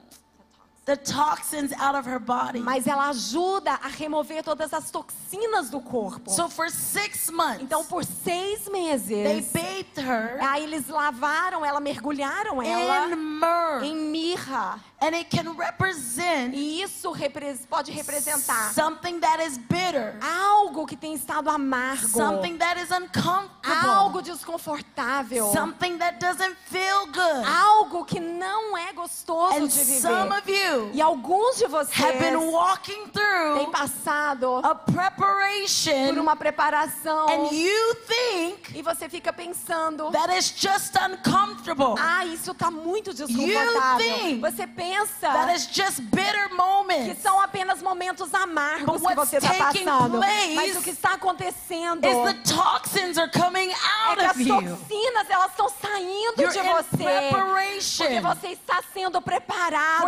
the 0.87 0.97
toxins 0.97 1.73
out 1.79 1.95
of 1.95 2.05
her 2.09 2.19
body. 2.19 2.59
Mas 2.61 2.87
ela 2.87 3.11
ajuda 3.11 3.73
a 3.83 3.89
remover 3.89 4.43
todas 4.43 4.73
as 4.73 4.91
toxinas 4.91 5.71
do 5.71 5.81
corpo. 5.81 6.31
So 6.31 6.49
for 6.49 6.69
six 6.71 7.31
months, 7.31 7.63
Então, 7.63 7.85
por 7.85 8.05
seis 8.05 8.65
they 8.65 8.73
meses, 8.73 9.53
bathed 9.53 9.99
her 9.99 10.39
aí 10.41 10.65
eles 10.65 10.89
lavaram 10.89 11.65
ela, 11.65 11.79
mergulharam 11.81 12.63
ela 12.63 13.07
in 13.13 13.17
myrrh. 13.17 13.85
em 13.85 13.95
mirra. 13.95 14.81
And 15.03 15.15
it 15.15 15.31
can 15.35 15.53
represent 15.57 16.55
E 16.55 16.83
isso 16.83 17.11
repres- 17.13 17.65
pode 17.67 17.91
representar 17.91 18.75
something 18.75 19.19
that 19.21 19.43
is 19.43 19.57
bitter, 19.57 20.15
algo 20.21 20.87
que 20.87 20.95
tem 20.97 21.15
estado 21.15 21.49
amargo, 21.49 22.07
something 22.09 22.59
that 22.59 22.79
is 22.79 22.91
algo 22.91 23.05
uncomfortable, 23.07 24.23
desconfortável, 24.23 25.53
something 25.53 25.97
that 25.99 26.19
doesn't 26.19 26.55
feel 26.67 27.07
good. 27.07 27.47
algo 27.47 28.05
que 28.05 28.21
não 28.21 28.77
é 28.77 28.93
gostoso 28.93 29.55
And 29.57 29.67
de 29.69 29.73
some 30.01 30.29
viver. 30.29 30.39
of 30.39 30.51
you 30.51 30.70
E 30.93 31.01
alguns 31.03 31.57
de 31.57 31.65
have 31.65 32.19
been 32.19 32.37
vocês 32.37 32.53
walking 32.53 33.09
têm 33.09 33.13
through 33.13 33.71
passado 33.71 34.57
a 34.63 34.75
por 34.75 34.95
preparation 34.95 36.21
uma 36.21 36.37
preparação 36.37 37.29
and 37.29 37.53
you 37.53 37.95
think 38.07 38.77
e 38.79 38.83
você 38.83 39.09
fica 39.09 39.33
pensando 39.33 40.11
that 40.11 40.37
is 40.37 40.53
just 40.57 40.95
uncomfortable. 40.97 41.95
Ah, 41.99 42.25
isso 42.25 42.55
tá 42.55 42.71
muito 42.71 43.13
desconfortável. 43.15 43.99
think 43.99 44.41
Você 44.41 44.67
pensa 44.67 45.31
That 45.31 45.55
is 45.55 45.67
just 45.73 46.01
bitter 46.03 46.49
que 46.49 46.55
moments. 46.55 47.23
são 47.23 47.41
apenas 47.41 47.83
momentos 47.83 48.33
amargos 48.35 49.01
But 49.01 49.11
que 49.11 49.15
você 49.17 49.37
está 49.39 49.55
passando. 49.55 50.19
Mas 50.55 50.77
o 50.77 50.83
que 50.83 50.91
está 50.91 51.15
acontecendo 51.15 52.05
Is 52.07 52.35
the 52.35 52.55
toxins 52.55 53.19
are 53.19 53.31
coming 53.31 53.71
é 53.71 54.09
out 54.09 54.19
que 54.19 54.25
as 54.25 54.31
of 54.33 54.43
you. 54.43 54.77
toxinas 54.77 55.31
elas 55.31 55.51
estão 55.51 55.69
saindo 55.69 56.41
You're 56.43 56.53
de 56.53 56.61
você. 56.69 57.05
preparation 57.05 58.05
Porque 58.07 58.21
você 58.21 58.47
está 58.49 58.81
sendo 58.93 59.21
preparado 59.21 60.03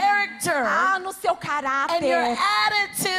character 0.00 0.62
ah, 0.66 0.98
no 0.98 1.12
seu 1.12 1.32
and 1.32 1.36
caráter 1.38 2.02
your 2.02 2.22
e 2.22 2.36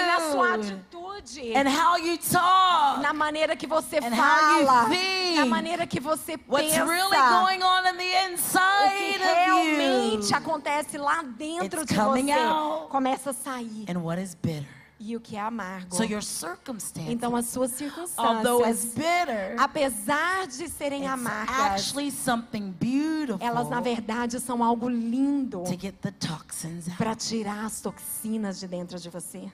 na 0.05 0.19
sua 0.31 0.53
attitude 0.55 0.79
atitude. 1.19 1.55
and 1.55 1.67
how 1.67 1.97
you 1.97 2.17
talk. 2.17 3.01
na 3.01 3.13
maneira 3.13 3.55
que 3.55 3.67
você 3.67 3.97
And 3.97 4.13
how 4.15 4.59
you 4.61 4.65
fala, 4.65 4.89
think. 4.89 5.35
na 5.37 5.45
maneira 5.45 5.85
que 5.87 5.99
você 5.99 6.37
What's 6.47 6.71
pensa, 6.73 6.85
really 6.85 7.17
going 7.17 7.61
on 7.63 7.87
in 7.87 7.97
the 7.97 8.03
o 8.03 8.09
que 8.09 8.33
inside 8.33 9.15
of 9.15 9.33
realmente 9.35 10.29
you. 10.31 10.35
acontece 10.37 10.97
lá 10.97 11.21
dentro 11.23 11.81
It's 11.81 11.93
de 11.93 11.95
você 11.95 12.31
out. 12.31 12.89
começa 12.89 13.29
a 13.31 13.33
sair. 13.33 13.85
And 13.89 13.99
what 14.01 14.21
is 14.21 14.33
bitter? 14.35 14.65
E 14.99 15.15
o 15.15 15.19
que 15.21 15.38
é 15.38 15.39
amargo. 15.39 15.95
So 15.95 16.03
your 16.03 16.21
circumstances, 16.21 17.09
Então 17.09 17.35
as 17.35 17.45
suas 17.47 17.71
circunstâncias, 17.71 18.85
bitter, 18.93 19.55
apesar 19.57 20.45
de 20.45 20.67
serem 20.67 21.07
amargas, 21.07 21.55
actually 21.57 22.12
something 22.12 22.71
beautiful 22.77 23.39
elas 23.39 23.69
na 23.69 23.79
verdade 23.79 24.39
são 24.41 24.62
algo 24.63 24.89
lindo 24.89 25.63
to 25.63 25.79
get 25.79 25.95
the 26.01 26.12
toxins 26.12 26.88
out. 26.89 26.97
para 26.97 27.15
tirar 27.15 27.65
as 27.65 27.79
toxinas 27.79 28.59
de 28.59 28.67
dentro 28.67 28.99
de 28.99 29.09
você. 29.09 29.49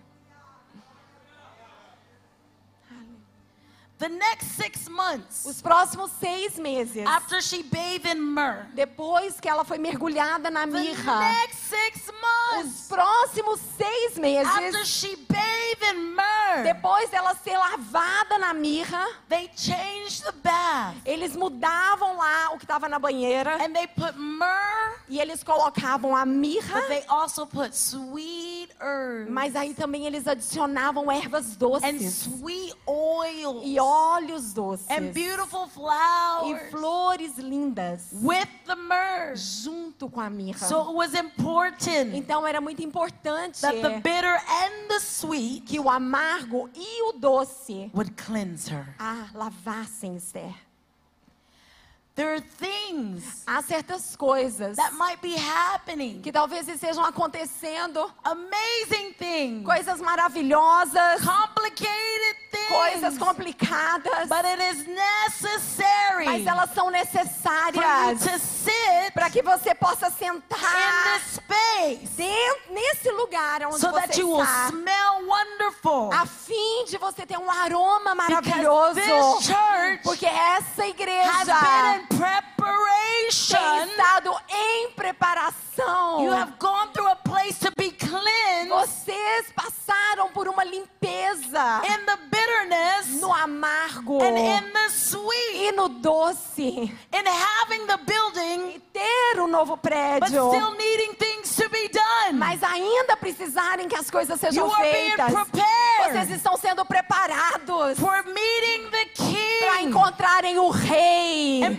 The 3.98 4.10
next 4.10 4.48
six 4.58 4.90
months 4.90 5.46
Os 5.46 5.62
próximos 5.62 6.12
seis 6.20 6.60
meses, 6.60 7.06
after 7.08 7.42
she 7.42 7.64
bathed 7.64 8.06
in 8.06 8.20
myrrh, 8.20 8.66
depois 8.76 9.40
que 9.40 9.48
ela 9.48 9.64
foi 9.64 9.78
mergulhada 9.78 10.52
na 10.52 10.66
the 10.66 10.72
mirra, 10.72 11.20
next 11.20 11.58
six 11.70 12.02
os 12.10 12.14
months 12.22 12.88
próximos 12.90 13.60
seis 13.78 14.18
after 14.18 14.22
meses, 14.22 14.88
she 14.88 15.16
bathed 15.30 15.96
in 15.96 16.14
myrrh, 16.14 16.64
depois 16.64 17.10
dela 17.10 17.34
ser 17.42 17.58
lavada 17.58 18.38
na 18.38 18.54
mirra, 18.54 19.06
they 19.30 19.50
changed 19.56 20.24
the 20.26 20.34
bath. 20.44 20.96
eles 21.06 21.34
mudavam 21.36 22.18
lá 22.18 22.50
o 22.54 22.58
que 22.58 22.66
estava 22.66 22.90
na 22.90 23.00
banheira. 23.00 23.56
And 23.64 23.74
they 23.74 23.88
put 23.88 24.18
myrrh, 24.18 25.00
e 25.08 25.22
eles 25.22 25.42
colocavam 25.42 26.14
a 26.14 26.26
mirra, 26.26 26.82
but 26.82 26.88
they 26.90 27.04
also 27.08 27.46
put 27.46 27.74
sweet 27.74 28.70
herbs. 28.82 29.32
Mas 29.32 29.56
aí 29.56 29.74
também 29.74 30.06
eles 30.06 30.28
adicionavam 30.28 31.10
ervas 31.10 31.54
and 31.54 31.58
doces. 31.60 32.24
sweet 32.24 32.76
oils. 32.86 33.62
E 33.64 33.80
óleos 33.86 34.54
doces 34.54 34.90
and 34.90 35.12
beautiful 35.14 35.66
e 35.66 35.70
flowers 35.70 36.70
flores 36.72 37.38
lindas 37.38 38.12
with 38.22 38.48
the 38.66 38.76
myrrh. 38.76 39.36
junto 39.36 40.10
com 40.10 40.20
a 40.20 40.30
mirra. 40.30 40.58
So 40.68 40.90
it 40.90 40.96
was 40.96 41.14
important 41.14 42.16
Então 42.16 42.46
era 42.46 42.60
muito 42.60 42.82
importante 42.82 43.62
that 43.62 43.82
the 43.82 44.00
bitter 44.02 44.36
and 44.36 44.88
the 44.88 45.00
sweet 45.00 45.62
que 45.66 45.80
o 45.80 45.90
amargo 45.90 46.70
e 46.76 47.04
o 47.10 47.14
doce 47.14 47.90
would 47.94 48.14
cleanse 48.16 48.70
her. 48.72 48.96
ah, 49.00 49.28
lavassem 49.34 50.16
Esther. 50.16 50.54
There 52.16 52.34
are 52.34 52.40
things 52.40 53.44
Há 53.46 53.62
certas 53.62 54.16
coisas 54.16 54.78
that 54.78 54.94
might 54.94 55.22
be 55.22 55.36
happening, 55.36 56.22
que 56.22 56.32
talvez 56.32 56.66
estejam 56.68 57.04
acontecendo, 57.04 58.10
amazing 58.24 59.14
things, 59.20 59.66
coisas 59.66 60.00
maravilhosas, 60.00 61.22
complicated 61.22 62.46
coisas 62.70 63.14
things, 63.16 63.20
complicadas, 63.20 64.30
but 64.30 64.46
it 64.46 64.60
is 64.60 64.88
necessary 64.88 66.26
mas 66.26 66.48
elas 66.48 66.70
são 66.74 66.86
for 66.86 66.92
you 66.96 67.04
necessárias 67.04 68.22
to 68.22 68.40
sit 68.40 69.12
para 69.14 69.30
que 69.30 69.42
você 69.42 69.76
possa 69.76 70.08
in 70.08 70.12
sentar 70.12 71.14
this 71.20 71.36
space 71.36 72.10
dentro, 72.16 72.74
nesse 72.74 73.12
lugar 73.12 73.62
onde 73.66 73.80
so 73.80 73.92
that 73.92 74.14
você 74.14 74.22
you 74.22 74.30
will 74.30 74.42
está, 74.42 74.70
smell 74.70 75.28
wonderful. 75.28 76.12
a 76.14 76.26
fim 76.26 76.86
de 76.88 76.98
você 76.98 77.26
ter 77.26 77.38
um 77.38 77.50
aroma 77.50 78.16
Because 78.16 78.30
maravilhoso, 78.32 78.96
this 78.96 79.46
church 79.48 80.04
porque 80.04 80.26
essa 80.26 80.82
has 80.84 80.90
igreja 80.90 81.46
been 81.46 82.02
in 82.02 82.05
tem 82.08 83.84
estado 83.90 84.36
em 84.50 84.92
preparação. 84.92 86.24
You 86.24 86.32
have 86.32 86.54
gone 86.60 86.92
through 86.94 87.12
a 87.12 87.16
place 87.18 87.60
to 87.60 87.72
be 87.78 87.92
cleansed 87.92 88.70
Vocês 88.70 89.52
passaram 89.54 90.30
por 90.32 90.48
uma 90.48 90.64
limpeza 90.64 91.82
in 91.84 92.06
the 92.06 92.18
bitterness 92.32 93.22
no 93.22 93.34
amargo 93.34 94.22
and 94.24 94.38
in 94.38 94.72
the 94.72 94.90
sweet, 94.90 95.68
e 95.68 95.72
no 95.74 95.90
doce 95.90 96.62
in 96.62 97.26
having 97.26 97.86
the 97.88 97.98
building, 98.06 98.76
e 98.76 98.80
ter 98.94 99.42
um 99.42 99.48
novo 99.48 99.76
but 99.76 99.82
prédio, 99.84 100.50
still 100.50 100.72
needing 100.78 101.14
things 101.16 101.56
to 101.56 101.70
be 101.70 101.90
done. 101.90 102.34
mas 102.38 102.64
ainda 102.64 103.18
precisarem 103.18 103.88
que 103.88 103.96
as 103.96 104.10
coisas 104.10 104.42
You 104.42 104.50
sejam 104.52 104.72
are 104.72 104.82
being 104.84 105.12
feitas. 105.12 105.32
Vocês 105.32 105.50
prepared 105.52 106.32
estão 106.34 106.58
sendo 106.58 106.86
preparados 106.86 108.00
for 108.00 108.24
meeting 108.26 108.90
the 108.92 109.06
para 109.06 109.78
King. 109.78 109.90
encontrarem 109.90 110.58
o 110.60 110.70
rei. 110.70 111.64
And 111.64 111.76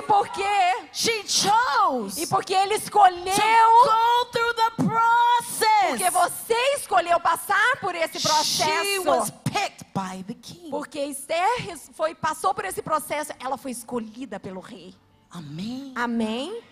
E 0.00 0.02
por 0.02 0.26
quê? 0.28 0.88
she 0.92 1.22
chose 1.28 2.18
E 2.22 2.26
to 2.26 2.30
porque 2.34 2.54
ele 2.54 2.74
escolheu, 2.74 3.22
go 3.22 4.24
through 4.32 4.54
the 4.54 4.70
porque 4.76 4.88
process, 4.88 6.12
você 6.12 6.54
escolheu 6.76 7.20
passar 7.20 7.76
por 7.80 7.94
esse 7.94 8.18
she 8.18 8.98
was 9.00 9.30
processo. 9.30 9.32
picked 9.44 9.84
by 9.94 10.22
the 10.24 10.34
King. 10.40 10.70
Porque 10.70 10.98
Esther 11.04 11.76
foi, 11.92 12.14
passou 12.14 12.54
por 12.54 12.64
esse 12.64 12.80
processo, 12.80 13.32
ela 13.38 13.58
foi 13.58 13.72
escolhida 13.72 14.40
pelo 14.40 14.60
rei. 14.60 14.94
Amém. 15.30 15.92
Amém? 15.94 16.62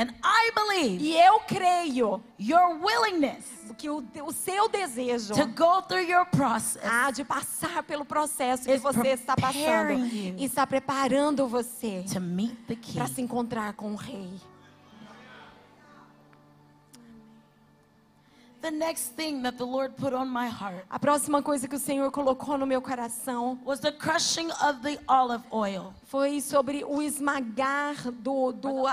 And 0.00 0.14
I 0.24 0.50
believe 0.54 1.04
E 1.04 1.14
eu 1.14 1.40
creio 1.40 2.22
your 2.38 2.78
willingness 2.82 3.44
que 3.76 3.90
o, 3.90 4.02
o 4.24 4.32
seu 4.32 4.66
desejo 4.66 5.34
to 5.34 5.46
go 5.48 5.82
through 5.82 6.08
your 6.08 6.24
process 6.24 6.82
ah, 6.82 7.10
de 7.10 7.22
passar 7.22 7.82
pelo 7.82 8.06
processo 8.06 8.64
que 8.64 8.78
você 8.78 9.08
está 9.08 9.36
passando 9.36 9.92
you 9.92 10.34
está 10.38 10.66
preparando 10.66 11.46
você 11.46 12.02
para 12.94 13.06
se 13.08 13.20
encontrar 13.20 13.74
com 13.74 13.92
o 13.92 13.96
rei. 13.96 14.40
The 18.62 18.70
next 18.70 19.14
thing 19.16 19.42
that 19.42 19.56
the 19.56 19.64
Lord 19.64 19.96
put 19.96 20.14
on 20.14 20.26
my 20.26 20.46
heart 20.48 20.84
A 20.90 20.98
próxima 20.98 21.42
coisa 21.42 21.66
que 21.66 21.76
o 21.76 21.78
Senhor 21.78 22.10
colocou 22.10 22.56
no 22.56 22.66
meu 22.66 22.80
coração 22.80 23.58
was 23.64 23.80
the 23.80 23.92
crushing 23.92 24.50
of 24.50 24.80
the 24.82 24.98
olive 25.08 25.44
oil. 25.50 25.92
foi 26.04 26.40
sobre 26.40 26.84
o 26.84 27.02
esmagar 27.02 28.10
do, 28.10 28.52
do, 28.52 28.86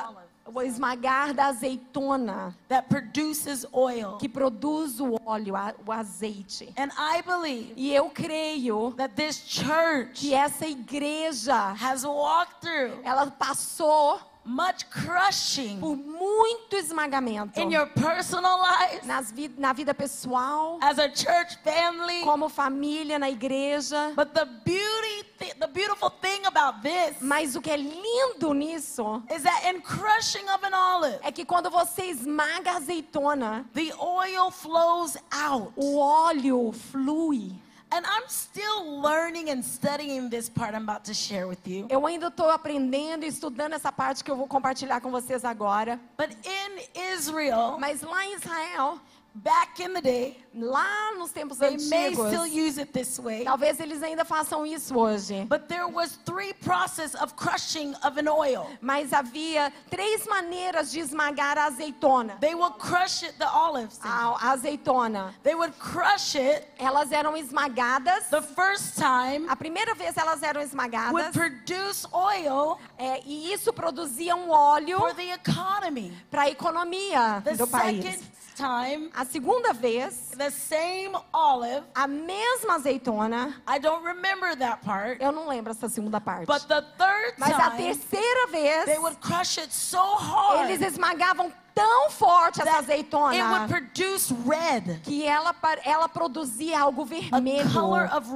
O 0.54 0.62
esmagar 0.62 1.34
da 1.34 1.48
azeitona 1.48 2.56
that 2.70 2.88
produces 2.88 3.66
oil. 3.74 4.18
que 4.18 4.30
produz 4.30 5.00
o 5.00 5.16
óleo, 5.26 5.56
a- 5.56 5.74
o 5.86 5.92
azeite. 5.92 6.74
And 6.78 6.90
I 6.98 7.22
believe 7.22 7.74
E 7.76 7.94
eu 7.94 8.10
creio 8.10 8.92
that 8.98 9.14
this 9.16 9.36
church 9.46 10.22
que 10.22 10.34
essa 10.34 10.66
igreja, 10.66 11.74
has 11.80 12.04
walked 12.06 12.62
through 12.62 13.00
ela 13.04 13.30
passou 13.30 14.20
much 14.48 14.86
crushing 14.90 15.80
por 15.80 15.96
muito 15.96 16.76
esmagamento 16.78 17.60
in 17.60 17.72
your 17.72 17.86
personal 17.88 18.60
lives, 18.60 19.06
nas 19.06 19.32
vi- 19.32 19.52
na 19.58 19.74
vida 19.74 19.94
pessoal, 19.94 20.80
as 20.82 20.98
a 21.00 21.10
church 21.10 21.58
family. 21.64 22.22
como 22.24 22.50
família, 22.50 23.20
na 23.20 23.30
igreja. 23.30 24.14
But 24.16 24.34
the 24.34 24.46
beauty, 24.46 25.54
the 25.60 25.68
beautiful 25.68 26.10
thing 26.10 26.46
about 26.46 26.82
this 26.82 27.18
Mas 27.22 27.56
o 27.56 27.62
que 27.62 27.70
é 27.72 27.78
lindo 27.78 28.54
nisso 28.54 29.22
is 29.30 29.44
that 29.44 29.66
in 29.70 29.82
crushing 29.82 30.48
of 30.50 30.64
an 30.66 30.74
olive, 30.74 31.20
é 31.24 31.32
que 31.32 31.46
quando 31.46 31.70
você 31.70 32.06
esmaga 32.06 32.72
a 32.72 32.78
azeitona, 32.78 33.66
the 33.74 33.94
oil 34.00 34.50
flows 34.52 35.18
out. 35.32 35.72
o 35.76 35.98
óleo 35.98 36.72
flui. 36.92 37.52
And 37.90 38.06
I'm 38.06 38.28
still 38.28 39.02
learning 39.02 39.50
and 39.50 39.64
studying 39.64 40.30
this 40.30 40.50
part 40.50 40.76
I'm 40.76 40.84
about 40.84 41.06
to 41.06 41.14
share 41.14 41.48
with 41.48 41.66
you. 41.66 41.88
Eu 41.90 42.06
ainda 42.06 42.28
estou 42.28 42.50
aprendendo 42.50 43.24
e 43.24 43.30
estudando 43.30 43.74
essa 43.74 43.92
parte 43.92 44.24
que 44.24 44.30
eu 44.30 44.36
vou 44.36 44.46
compartilhar 44.46 45.00
com 45.00 45.10
vocês 45.10 45.46
agora. 45.46 45.98
But 46.18 46.32
in 46.46 47.14
Israel, 47.14 47.78
Mas 47.80 48.02
lá 48.02 48.26
em 48.26 48.34
Israel, 48.34 49.00
back 49.44 49.80
in 49.80 49.94
the 49.94 50.02
day, 50.02 50.38
lá 50.56 51.14
nos 51.18 51.32
tempos 51.32 51.58
they 51.60 51.78
may 51.90 52.10
antigos, 52.12 52.28
still 52.30 52.48
use 52.48 52.78
it 52.80 52.92
this 52.92 53.20
way. 53.20 53.44
talvez 53.44 53.80
eles 53.80 54.02
ainda 54.02 54.26
façam 54.26 54.66
isso 54.66 54.96
hoje. 54.98 55.46
But 55.48 55.68
there 55.68 55.88
was 55.88 56.18
three 56.26 56.54
process 56.54 57.14
of 57.16 57.36
crushing 57.36 57.94
of 58.04 58.18
an 58.18 58.28
oil. 58.28 58.68
Mas 58.82 59.12
havia 59.12 59.72
três 59.90 60.26
maneiras 60.26 60.92
de 60.92 61.00
esmagar 61.00 61.58
a 61.58 61.66
azeitona. 61.68 62.40
They 62.40 62.56
will 62.56 62.72
crush 62.72 63.24
it, 63.24 63.38
the 63.38 63.48
olives. 63.48 64.00
A, 64.04 64.34
a 64.36 64.54
azeitona. 64.54 65.34
They 65.44 65.54
would 65.56 65.78
crush 65.78 66.36
it. 66.36 66.66
Elas 66.80 67.12
eram 67.12 67.36
esmagadas. 67.38 68.30
The 68.30 68.42
first 68.42 68.96
time 68.98 69.48
A 69.50 69.56
primeira 69.56 69.94
vez 69.94 70.18
elas 70.18 70.42
eram 70.42 70.62
would 70.62 70.74
esmagadas. 70.74 71.32
produce 71.34 72.08
oil 72.12 72.78
é, 72.98 73.22
e 73.26 73.54
isso 73.54 73.72
produzia 73.72 74.36
um 74.36 74.50
óleo 74.50 74.98
for 75.00 75.14
the 75.14 75.32
economy. 75.34 76.12
para 76.32 76.44
a 76.44 76.50
economia 76.50 77.42
The 77.44 77.54
do 77.56 77.68
país. 77.68 78.22
Time, 78.58 79.10
A 79.16 79.24
segunda 79.26 79.72
vez, 79.74 80.32
the 80.38 80.50
same 80.50 81.16
olive. 81.34 81.84
a 81.96 82.08
mesma 82.08 82.76
azeitona. 82.76 83.54
I 83.68 83.78
don't 83.80 84.04
remember 84.04 84.56
that 84.58 84.82
part. 84.84 85.22
Eu 85.22 85.32
não 85.32 85.48
lembro 85.48 85.72
essa 85.72 85.88
segunda 85.88 86.20
parte. 86.20 86.46
But 86.48 86.68
the 86.68 86.82
third 86.98 87.34
Mas 87.38 87.52
a 87.52 87.70
time, 87.72 87.78
terceira 87.94 88.48
vez, 88.52 88.86
they 88.86 88.98
would 88.98 89.20
crush 89.22 89.58
it 89.58 89.72
so 89.74 90.00
hard 90.00 90.70
eles 90.70 90.82
esmagavam 90.82 91.52
tão 91.78 92.10
forte 92.12 92.62
essa 92.62 92.78
azeitona 92.80 93.36
would 93.50 93.68
produce 93.68 94.34
red, 94.46 95.00
que 95.04 95.26
ela, 95.26 95.56
ela 95.84 96.10
produzia 96.10 96.80
algo 96.80 97.06
vermelho. 97.06 97.68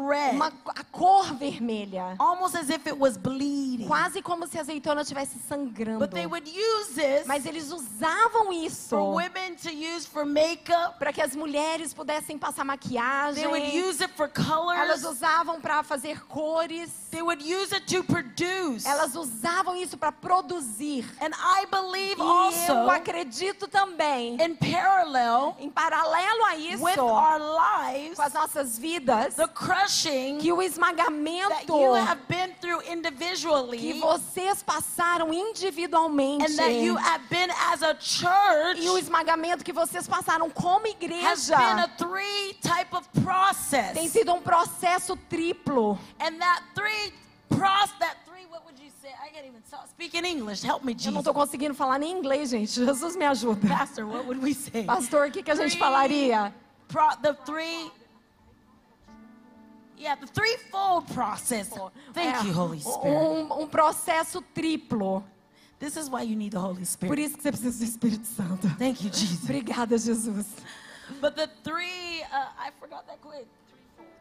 red, 0.08 0.32
Uma, 0.36 0.52
a 0.68 0.84
cor 0.92 1.34
vermelha. 1.34 2.16
almost 2.20 2.56
as 2.56 2.70
if 2.70 2.86
it 2.88 2.98
was 2.98 3.18
bleeding. 3.18 3.88
Quase 3.88 4.22
como 4.22 4.48
se 4.48 4.58
a 4.58 4.62
azeitona 4.62 5.02
estivesse 5.02 5.38
sangrando. 5.48 6.00
But 6.00 6.12
they 6.12 6.26
would 6.26 6.48
use 6.48 6.94
this 6.94 7.26
Mas 7.26 7.46
eles 7.46 7.72
usavam 7.72 8.52
isso 8.54 8.96
para 11.00 11.12
que 11.14 11.22
as 11.22 11.36
mulheres 11.36 11.94
pudessem 11.94 12.38
passar 12.38 12.64
maquiagem. 12.64 13.44
They 13.44 13.48
would 13.52 13.76
use 13.90 14.04
it 14.04 14.14
for 14.16 14.30
Elas 14.36 15.02
colors. 15.02 15.04
usavam 15.04 15.60
para 15.62 15.84
fazer 15.84 16.26
cores. 16.28 16.90
They 17.12 17.22
would 17.22 17.44
use 17.44 17.74
it 17.74 17.86
to 17.94 18.04
produce. 18.04 18.88
Elas 18.88 19.16
usavam 19.16 19.76
isso 19.76 19.98
para 19.98 20.12
produzir. 20.12 21.06
E 21.22 22.20
eu 22.20 22.28
also, 22.28 22.74
acredito 23.32 23.68
também, 23.68 24.36
in 24.42 24.56
parallel 24.56 25.56
em 25.58 25.70
paralelo 25.70 26.46
a 26.46 26.56
isso, 26.58 26.84
with 26.84 27.00
our 27.00 27.40
lives, 27.40 28.18
com 28.18 28.22
as 28.22 28.34
nossas 28.34 28.78
vidas, 28.78 29.36
the 29.36 29.48
crushing 29.48 30.40
que 30.40 30.52
o 30.52 30.58
that 30.58 30.68
esmagamento 30.68 31.74
you 31.74 31.94
have 31.94 32.22
been 32.28 32.54
through 32.60 32.82
que 32.82 32.92
individually 32.92 34.00
vocês 34.00 34.62
passaram 34.62 35.34
individualmente 35.34 36.46
and 36.46 36.56
that 36.58 36.74
you 36.74 36.98
have 36.98 37.24
been 37.30 37.50
as 37.72 37.82
a 37.82 37.96
church 37.98 38.82
e 38.82 38.90
o 38.90 38.98
esmagamento 38.98 39.64
que 39.64 39.72
vocês 39.72 40.08
passaram 40.08 40.50
como 40.50 40.86
has 40.86 40.92
igreja 40.92 41.58
been 41.58 41.80
a 41.80 41.88
three 41.98 42.54
type 42.62 42.94
of 42.94 43.08
process. 43.24 43.94
tem 43.94 44.10
sido 44.10 44.34
um 44.34 44.42
processo 44.42 45.16
triplo. 45.30 45.98
And 46.20 46.38
that 46.40 46.64
three 46.76 47.14
process, 47.50 47.98
that 48.00 48.18
three, 48.26 48.46
what 48.50 48.66
would 48.66 48.78
you 48.80 48.91
say? 49.02 49.10
I 49.10 49.30
can't 49.34 49.46
even 49.48 49.62
talk, 49.70 49.88
speak 49.90 50.16
in 50.18 50.26
English. 50.26 50.64
Help 50.64 50.84
me, 50.84 50.96
Eu 51.04 51.12
não 51.12 51.20
estou 51.22 51.34
conseguindo 51.34 51.74
falar 51.74 51.98
nem 52.00 52.12
inglês, 52.18 52.50
gente. 52.50 52.72
Jesus 52.72 53.16
me 53.16 53.26
ajuda. 53.26 53.68
Pastor, 53.68 54.06
what 54.06 54.26
would 54.26 54.42
we 54.44 54.54
say? 54.54 54.84
Pastor, 54.86 55.28
o 55.28 55.32
que, 55.32 55.42
que 55.44 55.52
a 55.52 55.56
gente 55.56 55.78
falaria? 55.78 56.54
The 57.22 57.34
three. 57.46 57.92
Yeah, 59.98 60.16
the 60.16 60.28
threefold 60.28 61.06
process. 61.14 61.70
Thank 62.14 62.36
É, 62.36 62.44
you, 62.48 62.54
Holy 62.54 62.80
Spirit. 62.80 63.08
um, 63.08 63.62
um 63.62 63.68
processo 63.68 64.42
triplo. 64.54 65.24
This 65.80 65.96
is 65.96 66.10
why 66.10 66.24
you 66.24 66.36
need 66.36 66.52
the 66.52 66.60
Holy 66.60 66.78
Por 66.82 66.86
Spirit. 66.86 67.22
isso 67.24 67.38
que 67.38 67.44
você 67.44 67.52
precisa 67.52 67.78
do 67.78 67.84
Espírito 67.84 68.26
Santo. 68.28 68.68
Thank 68.78 69.04
you, 69.04 69.12
Jesus. 69.12 69.44
Obrigada, 69.44 69.98
Jesus. 69.98 70.48
But 71.20 71.36
the 71.36 71.48
three, 71.64 72.22
uh, 72.32 72.50
I 72.60 72.72
forgot 72.80 73.06
that 73.08 73.20
quick. 73.22 73.48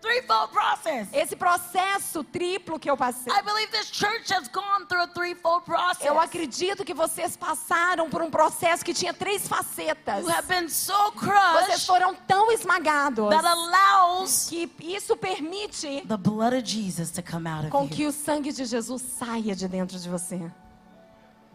Threefold 0.00 0.52
process. 0.52 1.08
Esse 1.12 1.36
processo 1.36 2.24
triplo 2.24 2.78
que 2.78 2.90
eu 2.90 2.96
passei. 2.96 3.32
I 3.32 3.42
believe 3.42 3.70
this 3.70 3.90
church 3.90 4.32
has 4.32 4.48
gone 4.48 4.86
through 4.86 5.02
a 5.02 5.06
threefold 5.08 5.64
process. 5.64 6.04
Eu 6.04 6.18
acredito 6.18 6.84
que 6.84 6.94
vocês 6.94 7.36
passaram 7.36 8.08
por 8.08 8.22
um 8.22 8.30
processo 8.30 8.84
que 8.84 8.94
tinha 8.94 9.12
três 9.12 9.46
facetas. 9.46 10.24
You 10.24 10.30
have 10.30 10.48
been 10.48 10.68
so 10.68 10.92
Vocês 11.12 11.20
crushed 11.20 11.86
foram 11.86 12.14
tão 12.26 12.50
esmagados 12.50 13.28
that 13.30 13.46
allows 13.46 14.46
que 14.48 14.70
isso 14.80 15.16
permite 15.16 16.02
the 16.06 16.16
blood 16.16 16.54
of 16.56 16.62
Jesus 16.64 17.10
to 17.10 17.22
come 17.22 17.46
out 17.48 17.68
com 17.70 17.84
of 17.84 17.94
que 17.94 18.02
you. 18.04 18.08
o 18.08 18.12
sangue 18.12 18.52
de 18.52 18.64
Jesus 18.64 19.02
saia 19.02 19.54
de 19.54 19.68
dentro 19.68 19.98
de 19.98 20.08
você. 20.08 20.50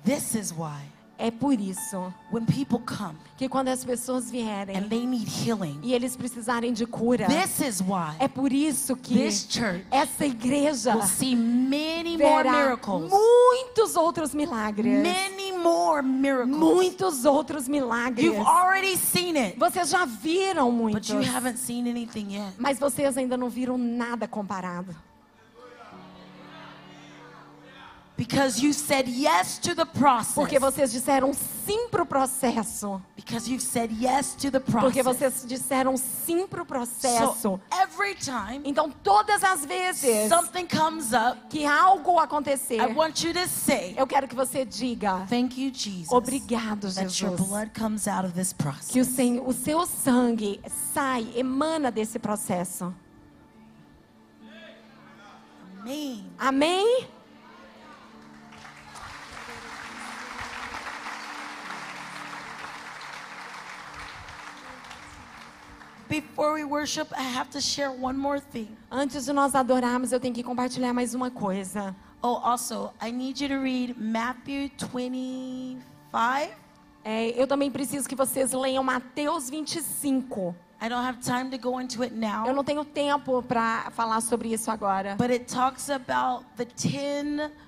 This 0.03 0.35
is 0.35 0.51
why 0.51 0.81
É 1.17 1.31
por 1.31 1.53
isso 1.59 2.13
when 2.31 2.45
people 2.45 2.79
come 2.79 3.15
que 3.37 3.47
quando 3.47 3.69
as 3.69 3.83
pessoas 3.85 4.25
and 4.27 4.31
vierem 4.31 4.89
they 4.89 5.05
need 5.05 5.27
healing, 5.29 5.79
e 5.81 5.93
eles 5.93 6.15
precisarem 6.15 6.73
de 6.73 6.85
cura, 6.85 7.27
this 7.27 7.59
is 7.65 7.81
why 7.81 8.15
é 8.19 8.27
por 8.27 8.51
isso 8.51 8.95
que 8.95 9.13
this 9.13 9.47
church 9.49 9.85
essa 9.91 10.25
igreja 10.25 10.93
will 10.95 11.03
see 11.03 11.35
many 11.35 12.17
more 12.17 12.43
verá 12.43 12.51
miracles. 12.51 13.09
muitos 13.11 13.95
outros 13.95 14.33
milagres. 14.33 15.01
Many 15.01 15.51
more 15.53 16.01
miracles. 16.01 16.57
Muitos 16.57 17.25
outros 17.25 17.67
milagres. 17.67 18.25
You've 18.25 18.45
already 18.45 18.97
seen 18.97 19.37
it, 19.37 19.57
Vocês 19.57 19.89
já 19.89 20.05
viram 20.05 20.69
but 20.69 20.77
muitos, 20.77 21.09
you 21.09 21.21
haven't 21.21 21.57
seen 21.57 21.87
anything 21.89 22.35
yet. 22.35 22.53
mas 22.57 22.77
vocês 22.79 23.17
ainda 23.17 23.37
não 23.37 23.49
viram 23.49 23.77
nada 23.77 24.27
comparado. 24.27 24.95
Because 28.17 28.61
you 28.63 28.71
said 28.71 29.09
yes 29.09 29.57
to 29.59 29.75
the 29.75 29.85
process. 29.85 30.35
Porque 30.35 30.57
vocês 30.57 30.89
disseram 30.89 31.33
sim 31.33 31.89
pro 31.89 32.05
processo. 32.05 33.01
Because 33.13 33.49
you've 33.49 33.61
said 33.61 33.91
yes 33.91 34.35
to 34.35 34.49
the 34.49 34.61
Porque 34.61 35.03
process. 35.03 35.03
vocês 35.03 35.45
disseram 35.45 35.97
sim 35.97 36.47
pro 36.47 36.65
processo. 36.65 37.35
So 37.41 37.59
every 37.71 38.15
time 38.15 38.61
Então, 38.63 38.89
todas 39.03 39.43
as 39.43 39.65
vezes 39.65 40.29
something 40.29 40.65
comes 40.65 41.11
up, 41.11 41.37
que 41.49 41.65
algo 41.65 42.17
acontecer, 42.17 42.79
I 42.79 42.93
want 42.93 43.21
you 43.21 43.33
to 43.33 43.47
say, 43.49 43.93
eu 43.97 44.07
quero 44.07 44.29
que 44.29 44.35
você 44.35 44.63
diga: 44.63 45.25
Thank 45.29 45.59
you, 45.59 45.69
Jesus, 45.73 46.09
Obrigado, 46.09 46.89
that 46.93 47.21
your 47.21 47.31
Jesus. 47.35 47.49
blood 47.49 47.71
comes 47.77 48.07
out 48.07 48.23
of 48.25 48.33
this 48.33 48.53
process. 48.53 48.91
Que 48.91 49.01
o, 49.01 49.05
sen- 49.05 49.41
o 49.45 49.51
seu 49.51 49.85
sangue 49.85 50.61
sai, 50.93 51.27
emana 51.35 51.91
desse 51.91 52.17
processo. 52.17 52.93
Amém. 55.81 56.25
Amém? 56.39 57.07
Antes 68.91 69.25
de 69.25 69.33
nós 69.33 69.55
adorarmos, 69.55 70.11
eu 70.11 70.19
tenho 70.19 70.33
que 70.33 70.43
compartilhar 70.43 70.93
mais 70.93 71.13
uma 71.13 71.31
coisa. 71.31 71.95
Oh, 72.21 72.39
also, 72.43 72.91
I 73.01 73.11
need 73.11 73.43
you 73.43 73.49
to 73.49 73.61
read 73.61 73.95
Matthew 73.99 74.69
25. 74.79 75.81
É, 77.03 77.29
eu 77.39 77.45
também 77.45 77.69
preciso 77.69 78.07
que 78.09 78.15
vocês 78.15 78.51
leiam 78.51 78.83
Mateus 78.83 79.49
25. 79.49 80.55
I 80.81 80.89
don't 80.89 81.05
have 81.07 81.19
time 81.19 81.49
to 81.49 81.57
go 81.57 81.79
into 81.79 82.03
it 82.03 82.13
Eu 82.13 82.19
now, 82.19 82.53
não 82.53 82.63
tenho 82.63 82.83
tempo 82.83 83.41
para 83.43 83.89
falar 83.91 84.21
sobre 84.21 84.51
isso 84.53 84.69
agora. 84.69 85.15
but 85.15 85.29
it 85.31 85.45
talks 85.45 85.89
about 85.89 86.45
the 86.57 86.65
10 86.65 87.49
bridesmaids. 87.49 87.64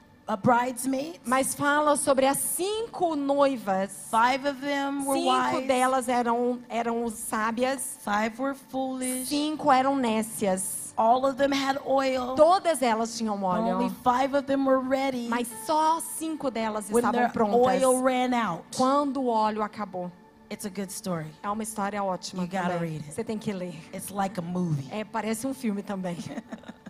Mas 1.25 1.55
fala 1.55 1.95
sobre 1.95 2.25
as 2.25 2.37
cinco 2.37 3.15
noivas. 3.15 4.09
Five 4.11 4.49
of 4.49 4.59
them 4.59 5.05
were 5.05 5.19
Cinco 5.19 5.67
delas 5.67 6.09
eram, 6.09 6.59
eram 6.67 7.09
sábias, 7.09 7.97
five 7.99 8.41
were 8.41 8.55
foolish, 8.55 9.29
cinco 9.29 9.71
eram 9.71 9.95
nécias. 9.95 10.93
All 10.97 11.25
of 11.25 11.35
them 11.37 11.53
had 11.53 11.77
oil. 11.85 12.35
Todas 12.35 12.81
elas 12.81 13.15
tinham 13.17 13.41
óleo, 13.43 13.89
five 14.03 14.35
of 14.35 14.47
them 14.47 14.65
were 14.67 14.79
ready 14.79 15.27
mas 15.29 15.47
só 15.65 15.99
cinco 16.01 16.49
delas 16.49 16.89
estavam 16.89 17.29
prontas. 17.29 17.83
oil 17.83 18.01
ran 18.01 18.33
out. 18.35 18.63
Quando 18.75 19.21
o 19.21 19.27
óleo 19.27 19.61
acabou. 19.61 20.11
It's 20.49 20.65
a 20.65 20.69
good 20.69 20.91
story. 20.91 21.27
É 21.43 21.49
uma 21.49 21.61
história 21.61 22.01
ótima 22.03 22.43
You 22.43 22.49
gotta 22.49 22.77
read 22.77 23.03
it. 23.03 23.13
Você 23.13 23.23
tem 23.23 23.37
que 23.37 23.51
ler. 23.51 23.75
It's 23.93 24.09
like 24.09 24.39
a 24.39 24.41
movie. 24.41 24.87
É, 24.91 25.03
parece 25.03 25.45
um 25.45 25.53
filme 25.53 25.83
também. 25.83 26.17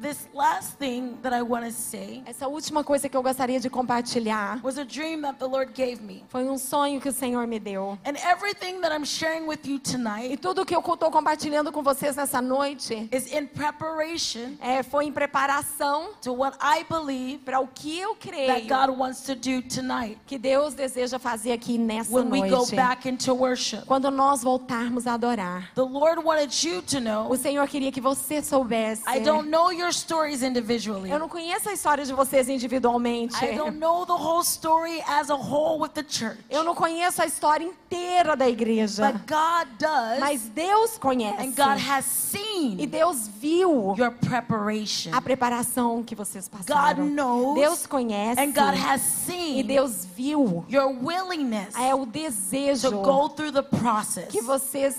This 0.00 0.26
last 0.32 0.78
thing 0.78 1.18
that 1.22 1.34
I 1.34 1.42
want 1.42 1.66
to 1.66 1.72
say 1.72 2.22
Essa 2.26 2.48
última 2.48 2.82
coisa 2.82 3.06
que 3.08 3.16
eu 3.16 3.22
gostaria 3.22 3.60
de 3.60 3.68
compartilhar 3.68 4.58
was 4.62 4.78
a 4.78 4.84
dream 4.84 5.20
that 5.22 5.38
the 5.38 5.46
Lord 5.46 5.72
gave 5.74 6.00
me. 6.02 6.24
foi 6.28 6.48
um 6.48 6.56
sonho 6.56 7.00
que 7.00 7.08
o 7.08 7.12
Senhor 7.12 7.46
me 7.46 7.58
deu. 7.58 7.98
And 8.06 8.14
everything 8.16 8.80
that 8.80 8.92
I'm 8.94 9.04
sharing 9.04 9.46
with 9.46 9.60
you 9.66 9.76
E 9.76 9.78
tonight 9.78 10.36
tudo 10.38 10.64
que 10.64 10.74
eu 10.74 10.80
estou 10.80 11.10
compartilhando 11.10 11.70
com 11.70 11.82
vocês 11.82 12.16
nessa 12.16 12.40
noite 12.40 13.08
is 13.12 13.30
in 13.32 13.46
preparation 13.46 14.56
é, 14.60 14.82
foi 14.82 15.04
em 15.04 15.12
preparação 15.12 16.10
to 16.22 16.32
what 16.32 16.56
I 16.62 16.82
believe 16.88 17.38
para 17.44 17.60
o 17.60 17.66
que 17.68 17.98
eu 17.98 18.14
that 18.14 18.28
creio 18.28 18.68
God 18.68 18.98
wants 18.98 19.20
to 19.24 19.34
do 19.34 19.60
tonight 19.62 20.18
que 20.26 20.38
Deus 20.38 20.72
deseja 20.72 21.18
fazer 21.18 21.52
aqui 21.52 21.76
nessa 21.76 22.10
when 22.10 22.30
we 22.30 22.48
go 22.48 22.56
noite. 22.58 22.74
back 22.74 23.06
into 23.06 23.34
worship. 23.34 23.84
Quando 23.86 24.10
nós 24.10 24.42
voltarmos 24.42 25.06
a 25.06 25.12
adorar. 25.14 25.70
The 25.74 25.82
Lord 25.82 26.24
wanted 26.24 26.66
you 26.66 26.80
to 26.82 27.00
know 27.00 27.30
O 27.30 27.36
Senhor 27.36 27.66
queria 27.68 27.92
que 27.92 28.00
você 28.00 28.40
soubesse. 28.42 29.02
I 29.06 29.20
don't 29.20 29.48
know 29.50 29.70
your 29.70 29.89
stories 29.96 30.42
individually. 30.42 31.10
Eu 31.10 31.18
não 31.18 31.28
conheço 31.28 31.68
a 31.68 31.72
história 31.72 32.04
de 32.04 32.12
vocês 32.12 32.48
individualmente. 32.48 33.34
I 33.44 33.56
don't 33.56 33.78
know 33.78 34.04
the 34.06 34.12
whole 34.12 34.42
story 34.42 35.02
as 35.06 35.30
a 35.30 35.34
whole 35.36 35.80
with 35.82 35.90
the 35.90 36.04
church. 36.06 36.38
Eu 36.48 36.64
não 36.64 36.74
conheço 36.74 37.20
a 37.22 37.26
história 37.26 37.64
inteira 37.64 38.36
da 38.36 38.48
igreja. 38.48 39.12
But 39.12 39.20
God 39.28 39.68
does. 39.78 40.18
Mas 40.20 40.42
Deus 40.42 40.98
conhece. 40.98 41.40
And 41.42 41.50
God 41.52 41.78
has 41.88 42.06
E 42.06 42.36
seen 42.38 42.76
Deus 42.88 43.28
viu 43.28 43.94
your 43.98 44.12
preparation. 44.12 45.10
a 45.12 45.20
preparação 45.20 46.02
que 46.02 46.14
vocês 46.14 46.48
passaram. 46.48 47.04
God 47.06 47.12
knows. 47.14 47.54
Deus 47.58 47.86
conhece. 47.86 48.40
And 48.40 48.52
God 48.52 48.74
has 48.78 49.00
E 49.02 49.32
seen 49.32 49.66
Deus 49.66 50.04
viu 50.04 50.64
your 50.68 50.88
willingness 51.02 51.74
é 51.76 51.94
o 51.94 52.06
desejo 52.06 52.90
to 52.90 52.98
go 53.02 53.28
through 53.28 53.52
the 53.52 53.62
process. 53.62 54.26
que 54.28 54.40
vocês 54.42 54.96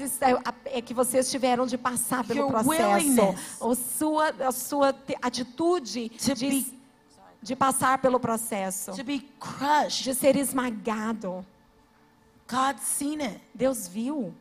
é 0.66 0.82
que 0.82 0.94
vocês 0.94 1.30
tiveram 1.30 1.66
de 1.66 1.78
passar 1.78 2.24
pelo 2.26 2.40
Your 2.42 2.50
processo. 2.52 2.70
willingness. 2.72 3.40
A 3.62 3.76
sua 3.98 4.34
a 4.48 4.52
sua 4.52 4.81
te- 4.92 5.18
atitude 5.22 6.10
To 6.10 6.34
de, 6.36 6.50
be- 6.50 6.80
de 7.42 7.56
passar 7.56 8.00
pelo 8.00 8.20
processo, 8.20 8.92
de 8.94 10.14
ser 10.14 10.36
esmagado. 10.36 11.46
God's 12.48 12.84
seen 12.84 13.22
it. 13.22 13.40
Deus 13.56 13.88
viu. 13.88 14.34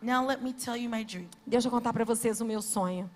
Now 0.00 0.26
let 0.26 0.42
me 0.42 0.52
tell 0.52 0.76
you 0.76 0.88
my 0.90 1.04
dream. 1.04 1.28
Deixa 1.46 1.68
eu 1.68 1.70
contar 1.70 1.92
para 1.92 2.04
vocês 2.04 2.40
o 2.40 2.44
meu 2.44 2.60
sonho. 2.60 3.08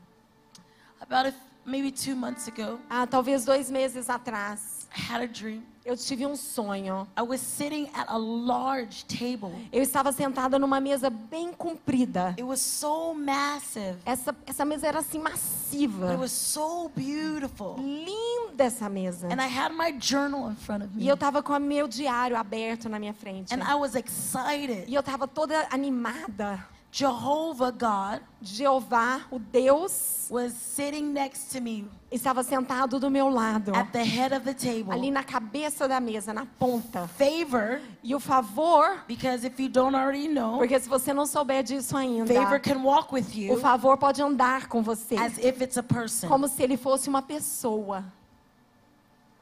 About 1.01 1.29
a, 1.29 1.35
maybe 1.65 1.91
two 1.91 2.15
months 2.15 2.47
ago, 2.49 2.79
Ah, 2.89 3.07
talvez 3.07 3.45
dois 3.45 3.71
meses 3.71 4.09
atrás, 4.09 4.87
I 4.97 5.01
had 5.13 5.23
a 5.23 5.27
dream. 5.27 5.63
Eu 5.87 5.97
tive 5.97 6.27
um 6.27 6.35
sonho. 6.35 7.07
I 7.17 7.23
was 7.23 7.41
sitting 7.41 7.89
at 7.95 8.07
a 8.09 8.17
large 8.19 9.05
table. 9.05 9.53
Eu 9.73 9.83
estava 9.83 10.11
sentada 10.13 10.59
numa 10.59 10.81
mesa 10.81 11.09
bem 11.09 11.53
comprida. 11.53 12.31
It 12.31 12.43
was 12.43 12.61
so 12.61 13.15
massive. 13.15 13.97
Essa, 14.05 14.35
essa 14.47 14.65
mesa 14.65 14.89
era 14.89 14.99
assim 14.99 15.19
It 15.19 15.31
massiva. 15.31 16.17
was 16.19 16.33
so 16.33 16.91
beautiful. 16.95 17.77
Linda 17.79 18.65
essa 18.65 18.89
mesa. 18.89 19.29
And 19.29 19.41
I 19.41 19.47
had 19.49 19.73
my 19.73 19.93
journal 19.99 20.51
in 20.51 20.57
front 20.57 20.83
of 20.85 20.93
E 20.97 20.99
me. 21.05 21.09
eu 21.09 21.15
estava 21.15 21.43
com 21.43 21.53
o 21.53 21.61
meu 21.61 21.87
diário 21.87 22.37
aberto 22.37 22.89
na 22.89 22.99
minha 22.99 23.15
frente. 23.15 23.55
And 23.55 23.63
I 23.63 23.75
was 23.77 23.95
excited. 23.95 24.85
E 24.89 24.95
eu 24.95 25.01
estava 25.01 25.29
toda 25.29 25.67
animada. 25.71 26.67
Jehovah 26.93 27.71
God 27.71 28.23
Jeová, 28.41 29.23
o 29.31 29.39
Deus, 29.39 30.29
was 30.31 30.53
sitting 30.53 31.13
next 31.13 31.51
to 31.53 31.61
me 31.61 31.89
estava 32.11 32.43
sentado 32.43 32.99
do 32.99 33.11
meu 33.11 33.29
lado. 33.29 33.75
at 33.75 33.91
the 33.93 34.03
head 34.03 34.35
of 34.35 34.45
the 34.45 34.55
table. 34.55 34.93
Ali 34.93 35.11
na 35.11 35.23
cabeça 35.23 35.89
da 35.89 36.01
mesa, 36.01 36.33
na 36.33 36.47
ponta. 36.47 37.09
Favor, 37.09 37.81
E 38.03 38.15
o 38.15 38.21
favor, 38.21 39.05
because 39.07 39.45
if 39.45 39.59
you 39.61 39.69
don't 39.69 39.95
already 39.97 40.29
know, 40.29 40.59
porque 40.59 40.79
se 40.79 40.89
você 40.89 41.13
não 41.13 41.27
souber 41.27 41.63
disso 41.63 41.97
ainda, 41.97 42.33
favor 42.33 42.61
can 42.61 42.83
walk 42.83 43.13
with 43.13 43.27
o 43.35 43.39
you 43.39 43.61
favor 43.61 43.97
pode 43.99 44.23
andar 44.23 44.69
com 44.69 44.83
você. 44.83 45.17
as 45.17 45.39
if 45.39 45.61
it's 45.61 45.77
a 45.77 45.83
person. 45.83 46.29
Como 46.29 46.49
se 46.49 46.63
ele 46.63 46.77
fosse 46.77 47.09
uma 47.09 47.23
pessoa. 47.23 48.05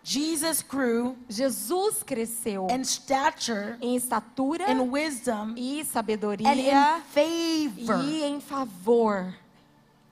Jesus 0.06 0.62
grew 0.62 1.16
Jesus 1.30 2.02
cresceu 2.02 2.66
in 2.70 2.84
stature, 2.84 3.76
em 3.80 3.96
estatura 3.96 4.70
in 4.70 4.90
wisdom, 4.90 5.54
e 5.56 5.78
and 5.78 5.80
in 5.80 5.84
sabedoria 5.84 7.02
favor. 7.08 8.04
e 8.04 8.22
em 8.22 8.38
favor. 8.38 9.34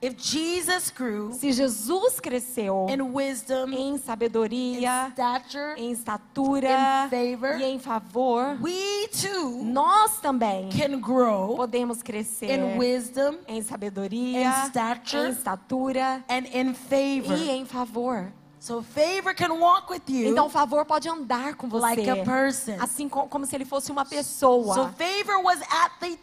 If 0.01 0.15
Jesus 0.17 0.89
grew 0.91 1.31
Se 1.31 1.53
Jesus 1.53 2.19
cresceu 2.19 2.87
in 2.89 3.13
wisdom, 3.13 3.71
em 3.71 3.93
in 3.93 3.97
sabedoria, 3.99 5.09
stature, 5.11 5.75
em 5.77 5.91
estatura 5.91 6.67
in 6.67 7.09
favor, 7.09 7.59
e 7.59 7.63
em 7.63 7.79
favor, 7.79 8.57
we 8.61 9.07
too 9.09 9.63
nós 9.63 10.19
também 10.19 10.69
can 10.71 10.99
grow 10.99 11.55
podemos 11.55 12.01
crescer 12.01 12.49
in 12.49 12.77
wisdom 12.79 13.37
em 13.47 13.61
sabedoria, 13.61 14.41
in 14.41 14.65
stature, 14.67 15.27
em 15.27 15.31
estatura 15.31 16.23
and 16.27 16.47
in 16.51 16.73
favor. 16.73 17.37
e 17.37 17.49
em 17.51 17.63
favor. 17.65 18.33
So 18.65 18.81
favor 18.81 19.33
can 19.33 19.49
walk 19.59 19.91
with 19.91 20.03
you 20.07 20.29
Então, 20.29 20.49
favor 20.49 20.85
pode 20.85 21.09
andar 21.09 21.53
com 21.55 21.67
você, 21.67 21.81
like 21.81 22.09
a 22.09 22.23
person. 22.23 22.77
assim 22.79 23.09
co- 23.09 23.27
como 23.27 23.45
se 23.45 23.53
ele 23.53 23.65
fosse 23.65 23.91
uma 23.91 24.05
pessoa. 24.05 24.73
So 24.73 24.89
favor 24.97 25.43
was 25.43 25.59
at 25.69 25.91
the 25.99 26.15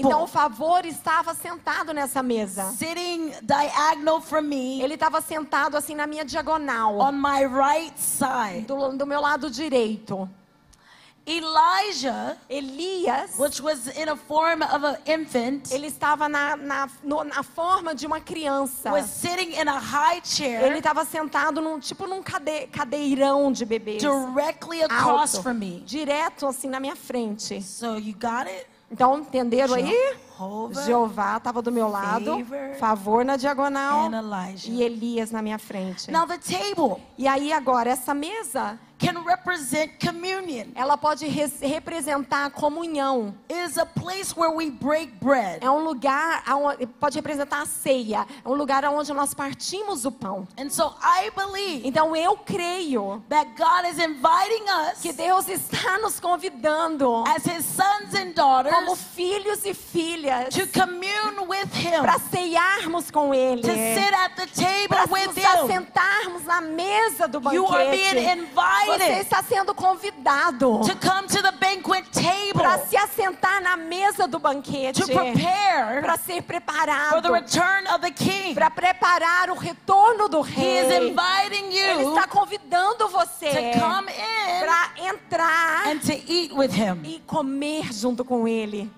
Então, 0.00 0.26
favor 0.26 0.84
estava 0.84 1.32
sentado 1.32 1.94
nessa 1.94 2.22
mesa. 2.22 2.64
sitting 2.72 3.32
diagonal 3.42 4.20
from 4.20 4.42
me 4.42 4.82
Ele 4.82 4.92
estava 4.92 5.22
sentado 5.22 5.74
assim 5.74 5.94
na 5.94 6.06
minha 6.06 6.22
diagonal, 6.22 6.98
on 6.98 7.12
my 7.12 7.46
right 7.46 7.98
side. 7.98 8.66
do, 8.66 8.94
do 8.98 9.06
meu 9.06 9.22
lado 9.22 9.48
direito. 9.50 10.28
Elijah, 11.26 12.36
Elias, 12.48 13.36
which 13.38 13.60
was 13.60 13.88
in 13.96 14.08
a 14.08 14.16
form 14.16 14.62
of 14.62 14.84
an 14.84 14.96
infant, 15.06 15.70
ele 15.72 15.88
estava 15.88 16.28
na, 16.28 16.56
na, 16.56 16.88
no- 17.02 17.24
na 17.24 17.42
forma 17.42 17.94
de 17.94 18.06
uma 18.06 18.20
criança. 18.20 18.92
was 18.92 19.06
sitting 19.06 19.52
in 19.60 19.68
a 19.68 19.78
high 19.78 20.16
Ele 20.18 20.22
chair 20.24 20.76
estava 20.76 21.04
sentado 21.04 21.60
num 21.60 21.78
tipo 21.80 22.06
num 22.06 22.22
cade, 22.22 22.68
cadeirão 22.68 23.50
de 23.50 23.64
bebês. 23.64 24.00
directly 24.00 24.82
across 24.84 25.34
alto, 25.34 25.42
from 25.42 25.54
me. 25.54 25.80
direto 25.84 26.46
assim 26.46 26.68
na 26.68 26.78
minha 26.78 26.94
frente. 26.96 27.60
So 27.60 27.96
you 27.98 28.14
got 28.14 28.46
it? 28.46 28.66
Então, 28.88 29.18
entenderam 29.18 29.74
aí? 29.74 30.14
Jeová 30.84 31.38
estava 31.38 31.60
do 31.60 31.72
meu 31.72 31.88
lado, 31.88 32.36
favor, 32.78 33.24
na 33.24 33.36
diagonal 33.36 34.08
e 34.64 34.82
Elias 34.82 35.32
na 35.32 35.42
minha 35.42 35.58
frente. 35.58 36.08
Now 36.10 36.24
the 36.26 36.38
table 36.38 37.02
E 37.18 37.26
aí 37.26 37.52
agora 37.52 37.90
essa 37.90 38.14
mesa, 38.14 38.78
can 38.98 39.22
represent 39.24 39.98
communion. 40.00 40.68
ela 40.74 40.96
pode 40.96 41.26
res- 41.26 41.60
representar 41.60 42.46
a 42.46 42.50
comunhão. 42.50 43.34
Is 43.48 43.76
a 43.78 43.84
place 43.86 44.34
where 44.36 44.50
we 44.54 44.70
break 44.70 45.12
bread. 45.20 45.58
É 45.62 45.70
um 45.70 45.84
lugar, 45.84 46.42
aonde- 46.46 46.86
pode 46.86 47.16
representar 47.16 47.62
a 47.62 47.66
ceia. 47.66 48.26
É 48.44 48.48
um 48.48 48.54
lugar 48.54 48.84
onde 48.86 49.12
nós 49.12 49.34
partimos 49.34 50.04
o 50.04 50.10
pão. 50.12 50.46
And 50.58 50.70
so 50.70 50.94
I 51.02 51.30
believe 51.30 51.86
Então 51.86 52.14
eu 52.16 52.36
creio 52.36 53.22
that 53.28 53.50
God 53.56 53.84
is 53.90 53.98
inviting 53.98 54.64
us 54.90 55.00
que 55.02 55.12
Deus 55.12 55.48
está 55.48 55.98
nos 55.98 56.18
convidando 56.20 57.24
as 57.28 57.44
his 57.44 57.64
sons 57.64 58.14
and 58.14 58.32
daughters 58.34 58.74
como 58.74 58.96
filhos 58.96 59.64
e 59.64 59.74
filhas 59.74 60.54
to 60.54 60.66
commune 60.68 61.46
with 61.48 61.68
him, 61.74 62.00
para 62.00 62.18
ceiarmos 62.18 63.10
com 63.10 63.34
Ele. 63.34 63.60
to 63.62 63.68
sit 63.68 64.14
at 64.14 64.36
the 64.36 64.46
Para 64.88 65.06
table 65.06 65.12
with 65.12 65.36
him. 65.36 65.44
assentarmos 65.44 66.44
na 66.44 66.60
mesa 66.60 67.28
do 67.28 67.40
You 67.52 67.66
are 67.66 67.90
being 67.90 68.14
banquete. 68.14 68.36
Você 68.86 69.20
está 69.20 69.42
sendo 69.42 69.74
convidado 69.74 70.80
to 70.80 70.96
come 70.96 71.26
to 71.28 71.42
the 71.42 71.52
banquet 71.52 72.04
para 72.52 72.78
se 72.78 72.96
assentar 72.96 73.60
na 73.60 73.76
mesa 73.76 74.26
do 74.26 74.38
banquete. 74.38 75.02
Para 76.00 76.16
ser 76.16 76.42
preparado. 76.42 77.22
Para 78.54 78.70
preparar 78.70 79.50
o 79.50 79.54
retorno 79.54 80.28
do 80.28 80.40
He 80.40 80.78
is 80.78 80.88
rei. 80.88 81.14
Ele 81.72 82.08
está 82.08 82.26
convidando 82.26 83.08
você 83.08 83.48
to 83.48 83.80
come 83.80 84.12
in 84.12 84.60
para 84.60 84.90
entrar 85.10 85.84
e 86.26 87.22
comer 87.26 87.92
junto 87.92 88.24
com 88.24 88.46
ele. 88.46 88.90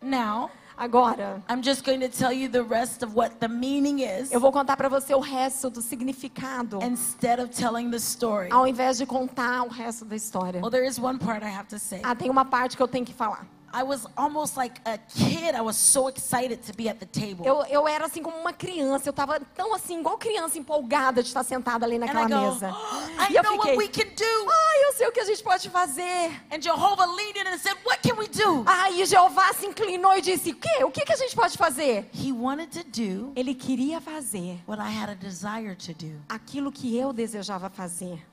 Now, 0.00 0.50
Agora, 0.78 1.42
I'm 1.48 1.60
just 1.60 1.84
going 1.84 2.00
to 2.00 2.08
tell 2.08 2.32
you 2.32 2.48
the 2.48 2.62
rest 2.62 3.02
of 3.02 3.14
what 3.16 3.40
the 3.40 3.48
meaning 3.48 4.00
is 4.00 4.30
eu 4.30 4.38
vou 4.38 4.52
contar 4.52 4.76
para 4.76 4.88
você 4.88 5.12
o 5.14 5.18
resto 5.20 5.68
do 5.68 5.82
significado, 5.82 6.78
instead 6.82 7.40
of 7.40 7.50
telling 7.50 7.90
the 7.90 7.98
story. 7.98 8.48
ao 8.52 8.66
invés 8.66 8.96
de 8.96 9.04
contar 9.04 9.64
o 9.64 9.68
resto 9.68 10.04
da 10.04 10.14
história. 10.14 10.60
Well, 10.60 10.70
there 10.70 10.86
is 10.86 10.98
one 10.98 11.18
part 11.18 11.44
I 11.44 11.50
have 11.50 11.66
to 11.70 11.78
say. 11.78 12.00
Ah, 12.04 12.14
tem 12.14 12.30
uma 12.30 12.44
parte 12.44 12.76
que 12.76 12.82
eu 12.82 12.88
tenho 12.88 13.04
que 13.04 13.12
falar. 13.12 13.44
I 13.72 13.82
was 13.82 14.06
almost 14.16 14.56
like 14.56 14.80
a 14.86 14.96
kid. 14.98 15.54
I 15.54 15.60
was 15.60 15.76
so 15.76 16.08
excited 16.08 16.62
to 16.66 16.72
be 16.74 16.88
at 16.88 16.98
the 16.98 17.06
table. 17.06 17.44
Eu, 17.44 17.64
eu 17.66 17.86
era 17.88 18.06
assim 18.06 18.22
como 18.22 18.36
uma 18.38 18.52
criança. 18.52 19.08
Eu 19.08 19.10
estava 19.10 19.38
tão 19.54 19.74
assim, 19.74 20.00
igual 20.00 20.16
criança, 20.18 20.58
empolgada 20.58 21.22
de 21.22 21.28
estar 21.28 21.44
sentada 21.44 21.84
ali 21.84 21.96
and 21.96 22.00
naquela 22.00 22.28
go, 22.28 22.52
mesa. 22.52 22.70
I 23.20 23.32
e 23.32 23.36
eu 23.36 23.42
know 23.42 23.52
fiquei, 23.52 23.76
what 23.76 23.78
we 23.78 23.88
can 23.88 24.14
do. 24.14 24.50
eu 24.86 24.92
sei 24.94 25.06
o 25.08 25.12
que 25.12 25.20
a 25.20 25.24
gente 25.24 25.42
pode 25.42 25.68
fazer. 25.68 26.30
And 26.50 26.60
Jehovah 26.62 27.06
leaned 27.06 27.36
in 27.38 27.46
and 27.46 27.58
said, 27.58 27.76
What 27.84 28.00
can 28.02 28.16
we 28.18 28.28
do? 28.28 28.64
Aí 28.66 29.04
Jeová 29.04 29.52
se 29.52 29.66
inclinou 29.66 30.14
e 30.16 30.20
disse, 30.22 30.50
o 30.50 30.56
quê? 30.56 30.84
O 30.84 30.90
que, 30.90 31.04
que 31.04 31.12
a 31.12 31.16
gente 31.16 31.34
pode 31.36 31.56
fazer? 31.58 32.08
He 32.12 32.32
wanted 32.32 32.70
to 32.70 32.84
do 32.84 33.32
Ele 33.36 33.54
queria 33.54 34.00
fazer 34.00 34.60
what 34.66 34.80
I 34.80 34.90
had 34.90 35.10
a 35.10 35.14
desire 35.14 35.74
to 35.76 35.92
do. 35.94 36.20
aquilo 36.28 36.72
que 36.72 36.96
eu 36.96 37.12
desejava 37.12 37.68
fazer. 37.68 38.24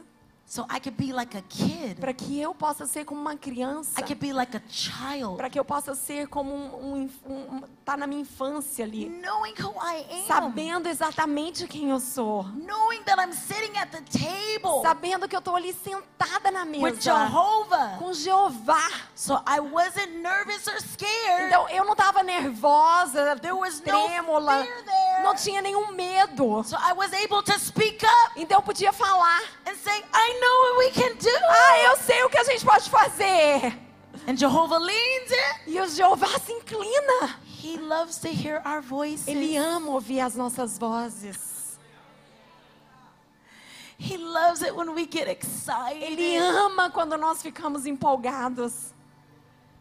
so 0.47 0.65
I 0.69 0.79
could 0.79 0.95
be 0.95 1.11
like 1.11 1.35
a 1.35 1.41
kid. 1.41 1.95
para 1.99 2.13
que 2.13 2.39
eu 2.39 2.53
possa 2.53 2.85
ser 2.85 3.03
como 3.05 3.19
uma 3.19 3.35
criança. 3.35 3.99
I 3.99 4.03
could 4.03 4.15
be 4.19 4.31
like 4.31 4.55
a 4.55 4.61
child, 4.69 5.37
Para 5.37 5.49
que 5.49 5.59
eu 5.59 5.65
possa 5.65 5.95
ser 5.95 6.27
como 6.27 6.53
um, 6.53 7.09
um, 7.25 7.33
um, 7.55 7.61
tá 7.83 7.97
na 7.97 8.05
minha 8.07 8.21
infância 8.21 8.85
ali. 8.85 9.09
knowing 9.09 9.53
who 9.59 9.73
I 9.81 10.05
am, 10.21 10.27
Sabendo 10.27 10.87
exatamente 10.87 11.67
quem 11.67 11.89
eu 11.89 11.99
sou. 11.99 12.43
knowing 12.43 13.01
that 13.05 13.19
I'm 13.19 13.33
sitting 13.33 13.75
at 13.77 13.89
the 13.91 14.01
table 14.01 14.81
Sabendo 14.83 15.27
que 15.27 15.35
eu 15.35 15.39
estou 15.39 15.55
ali 15.55 15.73
sentada 15.73 16.51
na 16.51 16.61
with 16.63 16.79
mesa 16.81 17.01
Jehovah. 17.01 17.95
com 17.97 18.13
Jeová. 18.13 18.89
So 19.15 19.41
I 19.47 19.59
wasn't 19.59 20.11
nervous 20.21 20.67
or 20.67 20.79
scared. 20.81 21.47
Então 21.47 21.67
eu 21.69 21.83
não 21.85 21.93
estava 21.93 22.21
nervosa, 22.23 23.35
There 23.41 23.53
was 23.55 23.79
no 23.79 23.85
trêmula, 23.85 24.63
fear 24.63 24.83
there. 24.83 25.23
não 25.23 25.35
tinha 25.35 25.61
nenhum 25.61 25.91
medo. 25.93 26.63
So 26.63 26.75
I 26.77 26.93
was 26.93 27.11
able 27.13 27.41
to 27.43 27.59
speak 27.59 28.05
up 28.05 28.33
Então 28.39 28.57
eu 28.59 28.61
podia 28.61 28.91
falar. 28.93 29.41
and 29.65 29.75
say, 29.77 30.03
I 30.13 30.34
Ah, 31.49 31.79
eu 31.91 31.97
sei 31.97 32.23
o 32.23 32.29
que 32.29 32.37
a 32.37 32.43
gente 32.43 32.65
pode 32.65 32.89
fazer. 32.89 33.77
And 34.27 34.37
Jehovah 34.37 34.77
leans 34.79 35.31
in. 35.31 35.73
E 35.73 35.79
o 35.81 35.87
Jeová 35.87 36.39
se 36.39 36.51
inclina. 36.51 37.35
He 37.61 37.77
loves 37.77 38.17
to 38.19 38.27
hear 38.27 38.61
our 38.65 38.81
voices. 38.81 39.27
Ele 39.27 39.55
ama 39.57 39.91
ouvir 39.91 40.19
as 40.21 40.35
nossas 40.35 40.77
vozes. 40.77 41.77
He 43.97 44.17
loves 44.17 44.61
it 44.61 44.75
when 44.75 44.93
we 44.93 45.05
get 45.05 45.27
excited. 45.27 46.01
Ele 46.03 46.37
ama 46.37 46.89
quando 46.89 47.17
nós 47.17 47.41
ficamos 47.41 47.85
empolgados. 47.85 48.93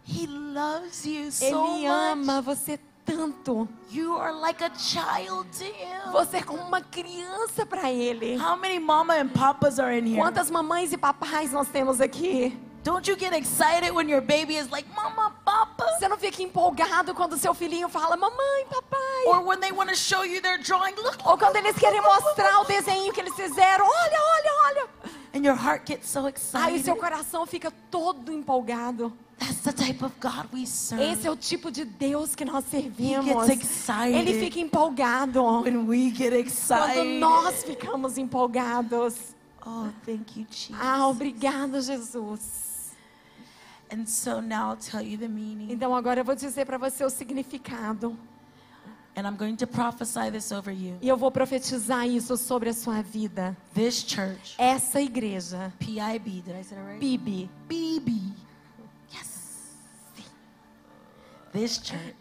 He 0.07 0.26
loves 0.26 1.05
you 1.07 1.30
so 1.32 1.44
Ele 1.44 1.86
ama 1.86 2.42
much. 2.42 2.44
você 2.44 2.78
tanto. 3.05 3.68
You 3.90 4.16
are 4.16 4.32
like 4.32 4.62
a 4.64 4.70
child 4.76 5.46
to 5.59 5.64
him. 5.64 6.12
Você 6.12 6.38
é 6.38 6.42
como 6.42 6.62
uma 6.62 6.80
criança 6.80 7.64
para 7.66 7.90
ele. 7.92 8.36
How 8.38 8.57
many 8.57 8.78
mama 8.78 9.14
and 9.14 9.28
papas 9.28 9.78
are 9.78 9.96
in 9.96 10.07
here? 10.07 10.20
Quantas 10.20 10.50
mamães 10.50 10.92
e 10.92 10.96
papais 10.96 11.52
nós 11.52 11.68
temos 11.68 12.00
aqui? 12.00 12.57
Don't 12.82 13.09
you 13.09 13.16
get 13.18 13.32
excited 13.32 13.92
when 13.94 14.11
your 14.11 14.20
baby 14.20 14.57
is 14.57 14.68
like, 14.70 14.86
Mama, 14.94 15.34
Papa? 15.42 15.86
Você 15.98 16.07
não 16.07 16.18
fica 16.18 16.42
empolgado 16.42 17.14
quando 17.14 17.38
seu 17.38 17.55
filhinho 17.55 17.88
fala 17.88 18.14
mamãe, 18.14 18.66
papai? 18.68 19.24
Or 19.26 19.40
when 19.42 19.59
they 19.59 19.72
want 19.72 19.88
to 19.88 19.96
show 19.96 20.22
you 20.22 20.42
their 20.42 20.59
drawing, 20.59 20.94
look, 20.96 21.16
Ou 21.24 21.38
quando 21.38 21.57
eles 21.57 21.74
querem 21.78 22.02
mostrar 22.02 22.61
o 22.61 22.64
desenho 22.64 23.11
que 23.11 23.20
eles 23.20 23.34
fizeram. 23.34 23.86
Olha, 23.86 24.18
olha, 24.20 24.50
olha. 24.66 24.88
and 25.34 25.44
your 25.46 25.57
heart 25.57 25.86
gets 25.86 26.11
so 26.11 26.20
Aí 26.26 26.28
excited. 26.28 26.84
seu 26.84 26.94
coração 26.96 27.46
fica 27.46 27.70
todo 27.90 28.30
empolgado. 28.30 29.11
That's 29.39 29.61
the 29.62 29.72
type 29.72 30.05
of 30.05 30.14
God 30.20 30.49
we 30.53 30.66
serve. 30.66 31.03
Esse 31.03 31.26
é 31.26 31.30
o 31.30 31.37
tipo 31.37 31.70
de 31.70 31.85
Deus 31.85 32.35
que 32.35 32.45
nós 32.45 32.64
He 32.66 32.82
servimos. 32.82 33.49
Ele 34.12 34.41
fica 34.41 34.61
empolgado. 34.61 35.43
when 35.62 35.87
we 35.87 36.11
get 36.11 36.32
Quando 36.68 37.05
nós 37.18 37.64
ficamos 37.64 38.16
empolgados. 38.16 39.35
Oh, 39.66 39.89
thank 40.05 40.39
you, 40.39 40.47
Jesus. 40.51 40.76
Ah, 40.78 41.09
obrigado, 41.09 41.80
Jesus. 41.80 42.93
And 43.91 44.07
so 44.07 44.41
now 44.41 44.70
I'll 44.70 44.76
tell 44.76 45.03
you 45.03 45.16
the 45.16 45.28
meaning. 45.28 45.72
Então 45.72 45.95
agora 45.95 46.20
eu 46.20 46.24
vou 46.24 46.35
dizer 46.35 46.64
para 46.66 46.78
você 46.78 47.05
o 47.05 47.11
significado. 47.11 48.16
And 49.16 49.28
I'm 49.28 49.37
going 49.37 49.57
to 49.57 49.66
prophesy 49.66 50.30
this 50.32 50.51
over 50.51 50.72
you. 50.72 50.99
E 51.01 51.09
eu 51.09 51.16
vou 51.16 51.30
profetizar 51.30 52.07
isso 52.07 52.37
sobre 52.37 52.70
a 52.70 52.74
sua 52.74 53.01
vida. 53.01 53.57
This 53.72 54.05
church, 54.05 54.57
Essa 54.59 55.01
igreja, 55.01 55.72
PIB, 55.78 56.43
did 56.43 56.57
I 56.57 56.64
say 56.64 56.76
it 56.76 56.85
right? 56.85 57.01
PIB, 57.01 57.49
BB. 57.68 58.32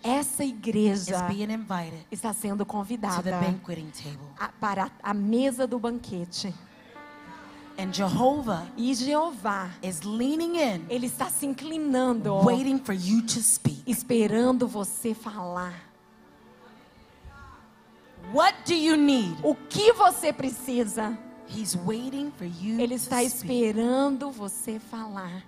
Essa 0.03 0.43
is 0.43 0.49
igreja 0.51 1.21
being 1.27 1.51
invited 1.51 2.05
está 2.11 2.33
sendo 2.33 2.63
to 2.63 2.65
the 2.65 2.71
convidada 2.71 3.31
banqueting 3.39 3.89
table. 3.91 4.27
a- 4.39 4.49
para 4.49 4.91
a 5.01 5.13
mesa 5.13 5.65
do 5.67 5.79
banquete. 5.79 6.53
And 7.75 7.91
Jehovah 7.91 8.67
E 8.77 8.93
Jeová, 8.93 9.71
is 9.81 10.01
leaning 10.03 10.57
in, 10.57 10.85
ele 10.89 11.07
está 11.07 11.27
se 11.29 11.45
inclinando, 11.47 12.35
waiting 12.45 12.77
for 12.77 12.93
you 12.93 13.23
to 13.25 13.41
speak. 13.41 13.81
esperando 13.87 14.67
você 14.67 15.15
falar. 15.15 15.73
What 18.31 18.53
do 18.65 18.73
you 18.73 18.95
need? 18.95 19.35
O 19.43 19.55
que 19.55 19.91
você 19.93 20.31
precisa? 20.31 21.17
He's 21.47 21.75
waiting 21.75 22.31
for 22.37 22.45
you 22.45 22.79
Ele 22.79 22.89
to 22.89 22.93
está 22.95 23.17
speak. 23.27 23.35
esperando 23.35 24.31
você 24.31 24.79
falar. 24.79 25.43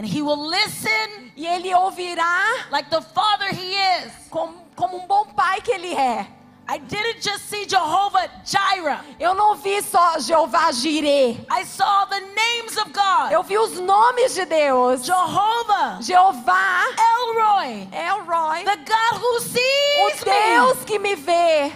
And 0.00 0.08
he 0.08 0.22
will 0.22 0.48
listen 0.48 1.30
E 1.36 1.46
ele 1.46 1.74
ouvirá 1.74 2.70
like 2.70 2.88
the 2.88 3.02
father 3.02 3.48
he 3.52 3.74
is. 3.74 4.10
como, 4.30 4.54
como 4.74 4.96
um 4.96 5.06
bom 5.06 5.26
pai 5.36 5.60
que 5.60 5.72
ele 5.72 5.94
é. 5.94 6.26
I 6.66 6.78
didn't 6.78 7.20
just 7.20 7.50
see 7.50 7.66
Jehovah 7.68 8.30
Jireh. 8.42 9.00
Eu 9.18 9.34
não 9.34 9.56
vi 9.56 9.82
só 9.82 10.18
Jeová 10.18 10.72
Jireh. 10.72 11.44
I 11.50 11.64
saw 11.64 12.06
the 12.06 12.20
names 12.20 12.78
of 12.78 12.90
God. 12.94 13.30
Eu 13.30 13.42
vi 13.42 13.58
os 13.58 13.78
nomes 13.78 14.34
de 14.34 14.46
Deus. 14.46 15.04
Jehovah, 15.04 15.98
Jeová, 16.00 16.84
Elroy, 16.96 17.86
Elroy, 17.92 18.64
the 18.64 18.76
God 18.76 19.20
who 19.20 19.36
o 19.36 19.40
sees 19.40 20.24
me. 20.24 20.32
Deus 20.32 20.82
que 20.86 20.98
me 20.98 21.14
vê. 21.14 21.72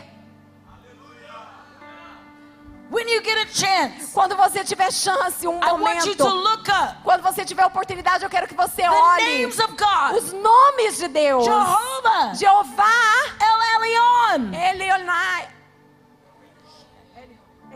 Chance, 3.52 4.12
Quando 4.12 4.36
você 4.36 4.64
tiver 4.64 4.90
chance, 4.92 5.46
um 5.46 5.58
I 5.62 5.72
want 5.72 6.04
you 6.06 6.14
to 6.16 6.24
momento. 6.24 6.42
look 6.42 6.68
up 6.70 7.02
Quando 7.02 7.22
você 7.22 7.44
tiver 7.44 7.64
oportunidade, 7.66 8.24
eu 8.24 8.30
quero 8.30 8.46
que 8.46 8.54
você 8.54 8.82
the 8.82 8.90
olhe 8.90 9.38
names 9.42 9.58
of 9.58 9.72
God. 9.76 10.16
os 10.22 10.32
nomes 10.32 10.98
de 10.98 11.08
Deus. 11.08 11.44
Jehovah, 11.44 12.34
Jeová, 12.34 12.92
El 13.40 13.82
Elyon. 13.82 14.54
Elionai, 14.54 15.48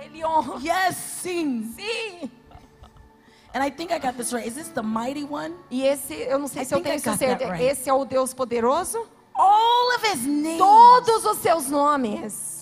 Elion. 0.01 0.59
Yes, 0.63 0.97
sing. 0.97 1.73
Sim. 1.77 2.31
And 3.55 3.63
I 3.65 3.71
think 3.71 3.91
I 3.93 3.99
got 3.99 4.17
this 4.17 4.33
right. 4.33 4.47
Is 4.47 4.55
this 4.55 4.69
the 4.69 4.83
mighty 4.83 5.25
one? 5.25 5.55
E 5.71 5.83
esse, 5.87 6.15
eu 6.15 6.39
não 6.39 6.47
sei 6.49 6.63
I 6.63 6.65
se 6.67 6.75
eu 6.75 6.81
tenho 6.83 7.01
certeza. 7.01 7.51
right. 7.51 7.65
Esse 7.65 7.89
é 7.89 7.93
o 7.93 8.05
Deus 8.05 8.33
poderoso? 8.35 9.07
All 9.35 9.95
of 9.97 10.07
his 10.07 10.25
names. 10.27 10.59
Todos 10.59 11.25
os 11.25 11.39
seus 11.39 11.69
nomes. 11.69 12.58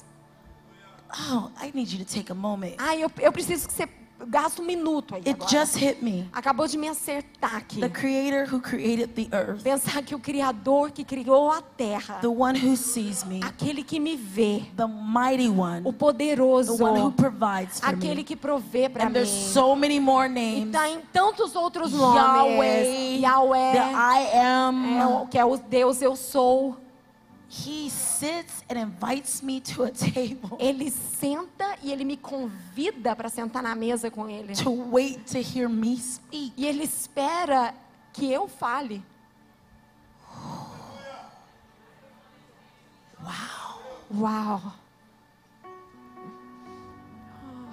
Oh, 1.31 1.51
I 1.61 1.71
need 1.75 1.91
you 1.93 2.05
to 2.05 2.05
take 2.05 2.31
a 2.31 2.35
moment. 2.35 2.75
Ai, 2.79 3.03
eu, 3.03 3.11
eu 3.21 3.33
preciso 3.33 3.67
que 3.69 3.73
você 3.75 3.89
gaste 4.29 4.63
um 4.63 4.65
minuto 4.65 5.15
aí 5.15 5.21
It 5.27 5.31
agora. 5.43 5.51
just 5.51 5.77
hit 5.77 6.03
me. 6.03 6.27
Acabou 6.33 6.67
de 6.67 6.77
me 6.79 6.89
acertar 6.89 7.55
aqui. 7.55 7.81
The 7.81 7.89
creator 7.91 8.47
who 8.53 8.61
created 8.61 9.11
the 9.15 9.29
earth, 9.37 9.63
Pensar 9.63 10.03
que 10.03 10.15
o 10.15 10.19
Criador 10.19 10.91
que 10.91 11.05
criou 11.05 11.51
a 11.51 11.61
terra, 11.61 12.15
the 12.23 12.27
one 12.29 12.59
who 12.59 12.77
sees 12.77 13.25
me, 13.25 13.41
aquele 13.45 13.83
que 13.85 14.01
me 14.01 14.17
vê, 14.17 14.65
the 14.75 14.87
mighty 14.87 15.49
o 15.49 15.61
one, 15.61 15.93
poderoso, 15.93 16.77
the 16.79 16.83
one 16.83 16.99
who 17.01 17.13
provides 17.13 17.79
for 17.79 17.91
aquele 17.91 18.17
me. 18.17 18.25
que 18.25 18.35
provê 18.35 18.89
para 18.89 19.05
And 19.05 19.09
mim. 19.09 19.13
there's 19.13 19.29
so 19.31 19.77
many 19.77 20.01
more 20.01 20.27
E 20.27 20.33
names. 20.33 20.73
tá 20.73 20.89
em 20.89 21.01
tantos 21.13 21.55
outros 21.55 21.93
nomes. 21.93 22.17
Yahweh, 22.17 23.19
Yahweh, 23.21 23.73
the 23.73 23.79
I 23.95 24.27
é 24.33 24.45
am. 24.47 25.23
o, 25.23 25.27
que 25.29 25.39
é 25.39 25.45
o 25.45 25.57
Deus 25.59 26.01
eu 26.01 26.17
sou. 26.17 26.77
He 27.49 27.89
sits 27.91 28.65
and 28.69 28.77
invites 28.77 29.41
me 29.41 29.61
to 29.61 29.85
a 29.85 29.91
table 29.93 30.57
Ele 30.59 30.91
senta 30.91 31.77
e 31.83 31.93
ele 31.93 32.05
me 32.05 32.17
convida 32.17 33.15
para 33.15 33.29
sentar 33.29 33.63
na 33.63 33.75
mesa 33.75 34.11
com 34.11 34.29
ele. 34.29 34.55
to 34.57 34.71
wait 34.71 35.25
to 35.27 35.39
hear 35.39 35.69
me 35.69 35.97
speak. 35.97 36.53
E 36.57 36.67
ele 36.67 36.83
espera 36.85 37.73
que 38.13 38.33
eu 38.33 38.49
fale. 38.49 39.03
Wow. 43.23 43.81
Uau! 44.21 44.73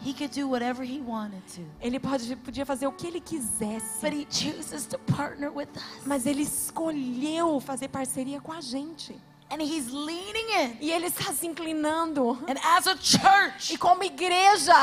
He 0.02 0.14
could 0.14 0.32
do 0.34 0.50
whatever 0.50 0.84
he 0.84 1.00
wanted 1.00 1.42
to. 1.56 1.62
Ele 1.82 1.98
pode, 1.98 2.36
podia 2.38 2.66
fazer 2.66 2.88
o 2.88 2.92
que 2.92 3.08
ele 3.08 3.22
quisesse. 3.22 4.02
But 4.02 4.12
he 4.14 4.26
chooses 4.30 4.86
to 4.88 4.98
partner 5.00 5.50
with 5.50 5.70
us. 5.76 6.06
Mas 6.06 6.26
ele 6.26 6.44
escolheu 6.44 7.60
fazer 7.62 7.88
parceria 7.88 8.42
com 8.42 8.52
a 8.52 8.60
gente. 8.60 9.16
And 9.54 9.62
he's 9.62 9.92
leaning 9.92 10.50
in. 10.50 10.78
E 10.82 10.92
ele 10.92 11.08
está 11.08 11.32
se 11.32 11.46
inclinando. 11.46 12.40
And 12.48 12.58
as 12.64 12.88
a 12.88 12.96
church, 12.98 13.72
E 13.74 13.78
como 13.78 14.04
igreja, 14.04 14.74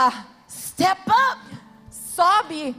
step 0.48 1.00
up, 1.08 1.40
sobe, 1.90 2.74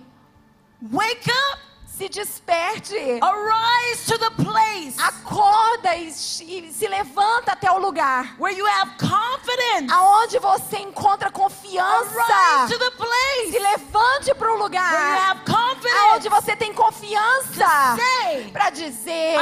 wake 0.90 1.30
up, 1.30 1.60
se 1.86 2.08
desperte. 2.10 3.20
Arise 3.22 4.06
to 4.08 4.18
the 4.18 4.32
place 4.44 4.98
Acorda 5.00 5.96
e, 5.98 6.08
e 6.08 6.72
se 6.72 6.88
levanta 6.88 7.52
até 7.52 7.70
o 7.72 7.78
lugar. 7.78 8.36
where 8.40 8.56
you 8.58 8.66
have 8.66 8.92
confidence. 8.98 9.92
Aonde 9.92 10.40
você 10.40 10.78
encontra 10.80 11.28
Arise 11.28 11.40
confiança. 11.42 12.68
to 12.70 12.80
the 12.80 12.92
place 12.92 13.52
Se 13.52 13.60
levante 13.60 14.34
para 14.36 14.48
o 14.48 14.54
where 14.54 14.58
you 14.58 14.64
lugar. 14.64 15.18
have 15.18 15.42
confidence. 15.46 16.00
Aonde 16.12 16.30
você 16.30 16.56
tem 16.56 16.74
confiança. 16.74 17.96
Para 18.52 18.70
dizer. 18.70 19.36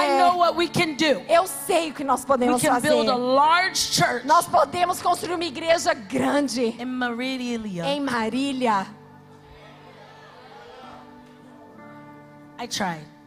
Eu 1.28 1.48
sei 1.48 1.90
o 1.90 1.94
que 1.94 2.04
nós 2.04 2.24
podemos 2.24 2.62
fazer. 2.64 2.90
build 2.90 3.10
a 3.10 3.16
large 3.16 3.94
church 3.94 4.26
Nós 4.26 4.48
podemos 4.48 5.02
construir 5.02 5.36
uma 5.36 5.46
igreja 5.46 5.94
grande 5.94 6.76
Meridian. 6.86 7.86
em 7.86 8.00
Marília. 8.00 8.88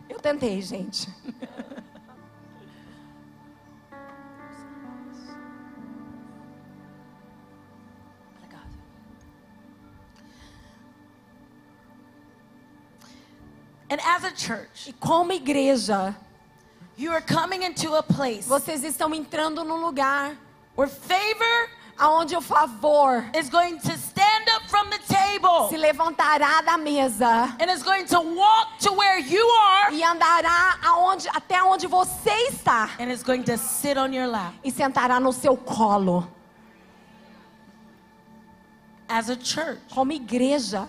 Eu 0.08 0.20
tentei, 0.20 0.60
gente. 0.60 1.08
And 13.92 14.00
as 14.00 14.24
a 14.24 14.30
church, 14.30 14.88
E 14.88 14.92
como 14.94 15.32
igreja, 15.32 16.16
you 16.96 17.12
are 17.12 17.20
coming 17.20 17.62
into 17.62 17.94
a 17.94 18.02
place 18.02 18.48
vocês 18.48 18.82
estão 18.84 19.14
entrando 19.14 19.62
num 19.64 19.84
lugar 19.84 20.34
where 20.74 20.88
favor 20.88 21.68
aonde 21.98 22.34
o 22.34 22.40
favor 22.40 23.30
is 23.34 23.50
going 23.50 23.78
to 23.78 23.92
stand 23.98 24.48
up 24.56 24.66
from 24.70 24.88
the 24.88 24.98
table 25.06 25.68
se 25.68 25.76
levantará 25.76 26.62
da 26.64 26.78
mesa 26.78 27.54
and 27.60 27.70
is 27.70 27.82
going 27.82 28.06
to 28.06 28.18
walk 28.18 28.78
to 28.78 28.90
where 28.94 29.18
you 29.18 29.46
are 29.46 29.92
e 29.92 30.02
andará 30.02 30.78
aonde, 30.82 31.28
até 31.28 31.62
onde 31.62 31.86
você 31.86 32.30
está 32.48 32.88
and 32.98 33.12
is 33.12 33.22
going 33.22 33.42
to 33.42 33.58
sit 33.58 33.98
on 33.98 34.14
your 34.14 34.26
lap. 34.26 34.54
e 34.64 34.70
sentará 34.70 35.20
no 35.20 35.34
seu 35.34 35.54
colo. 35.54 36.26
As 39.06 39.28
a 39.28 39.36
church, 39.36 39.78
Como 39.94 40.12
igreja, 40.12 40.88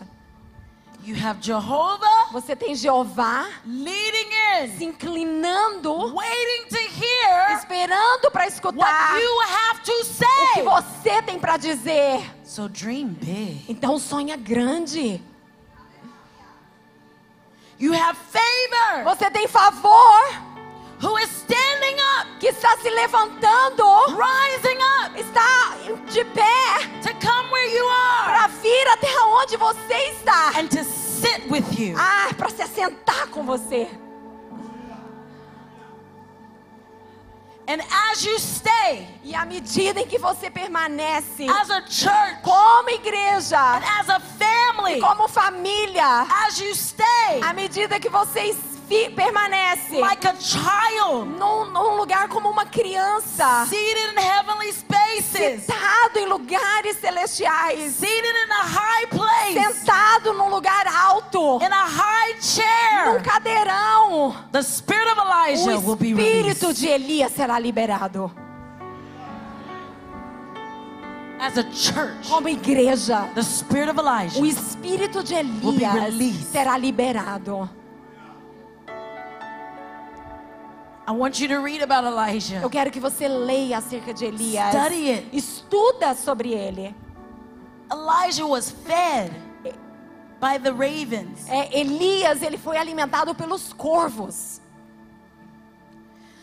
you 1.06 1.16
have 1.16 1.40
Jehovah 1.42 2.32
você 2.32 2.56
tem 2.56 2.76
Jeová 2.76 3.48
leading 3.66 4.30
in, 4.64 4.78
se 4.78 4.86
inclinando, 4.86 6.14
waiting 6.16 6.68
to 6.70 6.78
hear 6.78 7.58
esperando 7.58 8.32
para 8.32 8.48
escutar 8.48 8.78
what 8.78 9.22
you 9.22 9.42
have 9.42 9.82
to 9.84 9.92
o 9.92 9.98
que 9.98 10.04
say. 10.06 10.64
você 10.64 11.22
tem 11.22 11.40
para 11.40 11.58
dizer. 11.58 12.24
So 12.44 12.68
dream 12.68 13.08
big. 13.10 13.66
Então 13.70 14.00
sonha 14.00 14.36
grande. 14.36 15.22
You 17.80 17.94
have 17.94 18.18
favor 18.18 19.04
Você 19.04 19.30
tem 19.30 19.48
favor 19.48 20.53
who 21.04 21.18
is 21.18 21.30
standing 21.30 21.98
up, 22.18 22.28
que 22.40 22.48
está 22.50 22.78
se 22.82 22.90
levantando, 22.90 23.84
rising 24.16 24.80
up 25.04 25.20
está 25.20 25.76
de 26.12 26.24
pé 26.26 27.02
to 27.02 27.10
come 27.26 27.52
where 27.52 27.70
you 27.76 27.86
are 27.86 28.26
para 28.26 28.48
vir 28.62 28.88
até 28.94 29.08
onde 29.26 29.58
você 29.58 29.94
está. 30.18 30.58
and 30.58 30.70
to 30.70 30.84
sit 30.84 31.46
with 31.50 31.78
you. 31.78 31.96
Ah, 31.98 32.30
para 32.38 32.50
se 32.50 32.62
assentar 32.62 33.28
com 33.30 33.44
você. 33.46 33.88
And 37.66 37.80
as 38.12 38.26
you 38.26 38.38
stay 38.40 39.08
E 39.24 39.34
à 39.34 39.46
medida 39.46 40.02
em 40.02 40.06
que 40.06 40.18
você 40.20 40.50
permanece 40.50 41.48
as 41.50 41.70
a 41.70 41.82
church 41.88 42.42
como 42.44 42.90
igreja, 42.90 43.58
and 43.78 43.84
as 44.02 44.10
a 44.10 44.20
family, 44.20 45.00
como 45.00 45.30
família, 45.30 46.28
as 46.46 46.60
you 46.60 46.76
stay 46.76 47.40
à 47.42 47.54
medida 47.54 48.00
que 48.02 48.10
vocês 48.10 48.58
fi- 48.58 48.73
permanecem 49.16 50.00
like 50.00 50.28
a 50.28 50.36
child 50.40 51.26
num, 51.38 51.66
num 51.72 51.96
lugar 51.98 52.28
como 52.28 52.50
uma 52.50 52.66
criança, 52.66 53.66
seated 53.70 54.14
in 54.14 54.20
heavenly 54.20 54.72
spaces, 54.72 55.64
sentado 55.66 56.18
em 56.20 56.26
lugares 56.28 56.98
celestiais, 57.00 57.94
seated 57.96 58.26
in 58.36 58.52
a 58.52 58.64
high 58.64 59.08
place, 59.08 59.54
sentado 59.54 60.34
num 60.34 60.50
lugar 60.50 60.86
alto, 60.88 61.60
in 61.64 61.72
a 61.72 61.86
high 61.86 62.34
num 62.34 62.42
chair, 62.42 63.22
cadeirão, 63.24 64.36
the 64.52 64.62
spirit 64.62 65.08
of 65.12 65.18
Elijah 65.20 65.76
o 65.78 65.80
will 65.88 65.96
be 65.96 66.12
espírito 66.12 66.68
released. 66.68 66.80
de 66.82 66.88
Elias 66.90 67.32
será 67.34 67.60
liberado. 67.60 68.32
As 71.40 71.58
a 71.58 71.64
church, 71.74 72.30
Como 72.30 72.48
igreja, 72.48 73.30
the 73.36 73.44
spirit 73.44 73.90
of 73.90 73.98
o 73.98 74.02
Elijah 74.02 74.40
espírito 74.46 75.22
de 75.24 75.36
Will 75.36 75.74
be 75.74 75.84
Elias 75.84 76.06
released. 76.14 76.52
será 76.54 76.78
liberado. 76.78 77.70
I 81.06 81.12
want 81.12 81.40
you 81.40 81.48
to 81.50 81.60
read 81.60 81.82
about 81.82 82.06
Elijah. 82.06 82.62
Eu 82.62 82.70
quero 82.70 82.90
que 82.90 83.00
você 83.00 83.28
leia 83.28 83.78
acerca 83.78 84.14
de 84.14 84.26
Elias. 84.26 84.74
Study 84.74 85.12
it. 85.12 85.28
Estuda 85.34 86.16
sobre 86.16 86.54
ele. 86.54 86.96
Elijah 87.92 88.48
was 88.48 88.72
fed 88.72 89.32
by 90.40 90.58
the 90.58 90.72
ravens. 90.72 91.48
É, 91.50 91.78
Elias, 91.78 92.42
ele 92.42 92.58
foi 92.58 92.78
alimentado 92.78 93.36
pelos 93.36 93.74
corvos. 93.74 94.62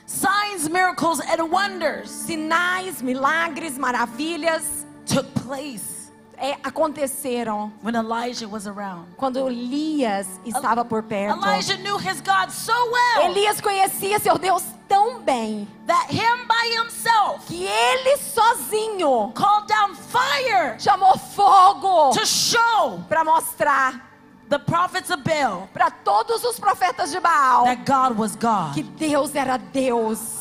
Signs, 0.07 0.69
miracles, 0.69 1.21
and 1.21 1.45
wonders 1.45 2.11
Sinais, 2.11 3.01
milagres, 3.01 3.79
maravilhas 3.79 4.85
took 5.07 5.31
place 5.47 5.99
é, 6.41 6.57
aconteceram 6.64 7.70
when 7.84 7.95
Elijah 7.95 8.49
was 8.49 8.66
around. 8.66 9.07
quando 9.16 9.47
Elias 9.47 10.26
estava 10.45 10.84
por 10.84 11.03
perto. 11.03 11.36
Elijah 11.38 11.76
knew 11.76 11.99
his 11.99 12.20
God 12.22 12.51
so 12.51 12.72
well 12.72 13.30
Elias 13.30 13.61
conhecia 13.61 14.18
seu 14.18 14.38
Deus 14.38 14.64
tão 14.88 15.20
bem 15.20 15.68
that 15.86 16.09
him 16.11 16.47
by 16.49 16.80
himself 16.82 17.47
que 17.47 17.64
ele 17.66 18.16
sozinho 18.16 19.32
called 19.34 19.68
down 19.68 19.95
fire 19.95 20.78
chamou 20.80 21.16
fogo 21.18 22.11
to 22.12 22.24
show 22.26 23.01
para 23.09 23.22
mostrar 23.22 24.09
the 24.49 24.59
prophets 24.59 25.11
of 25.11 25.22
Baal 25.22 25.68
para 25.72 25.91
todos 25.91 26.43
os 26.43 26.59
profetas 26.59 27.11
de 27.12 27.20
Baal 27.20 27.64
that 27.64 27.84
God 27.84 28.18
was 28.18 28.34
God. 28.34 28.72
que 28.74 28.82
Deus 28.82 29.34
era 29.34 29.59
Deus. 29.59 30.41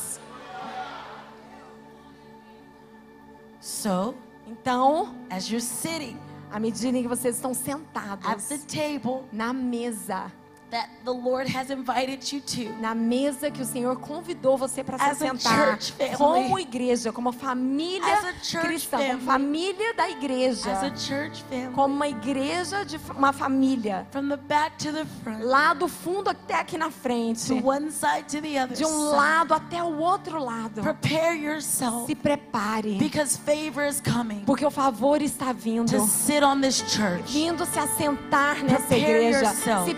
So, 3.61 4.15
Então, 4.49 5.15
as 5.29 5.47
you're 5.47 5.61
sitting 5.61 6.17
à 6.51 6.59
medida 6.59 6.97
em 6.97 7.03
que 7.03 7.07
vocês 7.07 7.35
estão 7.35 7.51
at 7.51 7.57
sentados 7.57 8.47
the 8.47 8.57
table 8.57 9.23
na 9.31 9.53
mesa, 9.53 10.31
that 10.71 10.87
the 11.03 11.11
Lord 11.11 11.47
has 11.49 11.69
invited 11.71 12.31
you 12.31 12.41
to, 12.41 12.69
na 12.79 12.93
mesa 12.93 13.49
que 13.49 13.61
o 13.61 13.65
Senhor 13.65 13.95
convidou 13.97 14.57
você 14.57 14.83
para 14.83 14.97
se 14.99 15.03
As 15.03 15.21
a 15.21 15.25
sentar, 15.27 15.79
church 15.81 15.91
family. 15.93 16.15
como 16.17 16.59
igreja, 16.59 17.11
como 17.11 17.31
família 17.31 18.33
cristã, 18.61 18.97
como 18.97 19.19
family. 19.19 19.25
família 19.25 19.93
da 19.95 20.09
igreja, 20.09 20.71
as 20.71 20.83
a 20.83 20.95
church 20.95 21.43
family, 21.49 21.73
como 21.73 21.93
uma 21.95 22.07
igreja 22.07 22.83
de 22.85 22.99
uma 23.15 23.33
família, 23.33 24.05
from 24.11 24.29
the 24.29 24.37
back 24.37 24.77
to 24.77 24.91
the 24.93 25.05
front, 25.23 25.43
lá 25.43 25.73
do 25.73 25.87
fundo 25.87 26.29
até 26.29 26.55
aqui 26.59 26.77
na 26.77 26.91
frente, 26.91 27.47
to 27.47 27.65
one 27.67 27.91
side 27.91 28.25
to 28.27 28.41
the 28.41 28.61
other 28.63 28.75
de 28.77 28.85
um 28.85 28.89
side. 29.09 29.15
lado 29.15 29.53
até 29.53 29.83
o 29.83 29.97
outro 29.97 30.43
lado. 30.43 30.81
Prepare 30.81 31.35
yourself 31.37 32.05
Se 32.05 32.15
prepare, 32.15 32.97
because 32.99 33.37
favor 33.37 33.83
is 33.87 33.99
coming 34.01 34.43
porque 34.45 34.65
o 34.65 34.69
favor 34.71 35.21
está 35.21 35.51
vindo. 35.51 35.89
to 35.91 36.05
sit 36.05 36.43
on 36.43 36.61
this 36.61 36.83
church. 36.87 37.23
Vindo 37.31 37.65
se 37.65 37.79
assentar 37.79 38.63
nessa 38.63 38.87
Prepare 38.87 39.01
igreja. 39.01 39.39
yourself. 39.45 39.85
Se 39.89 39.95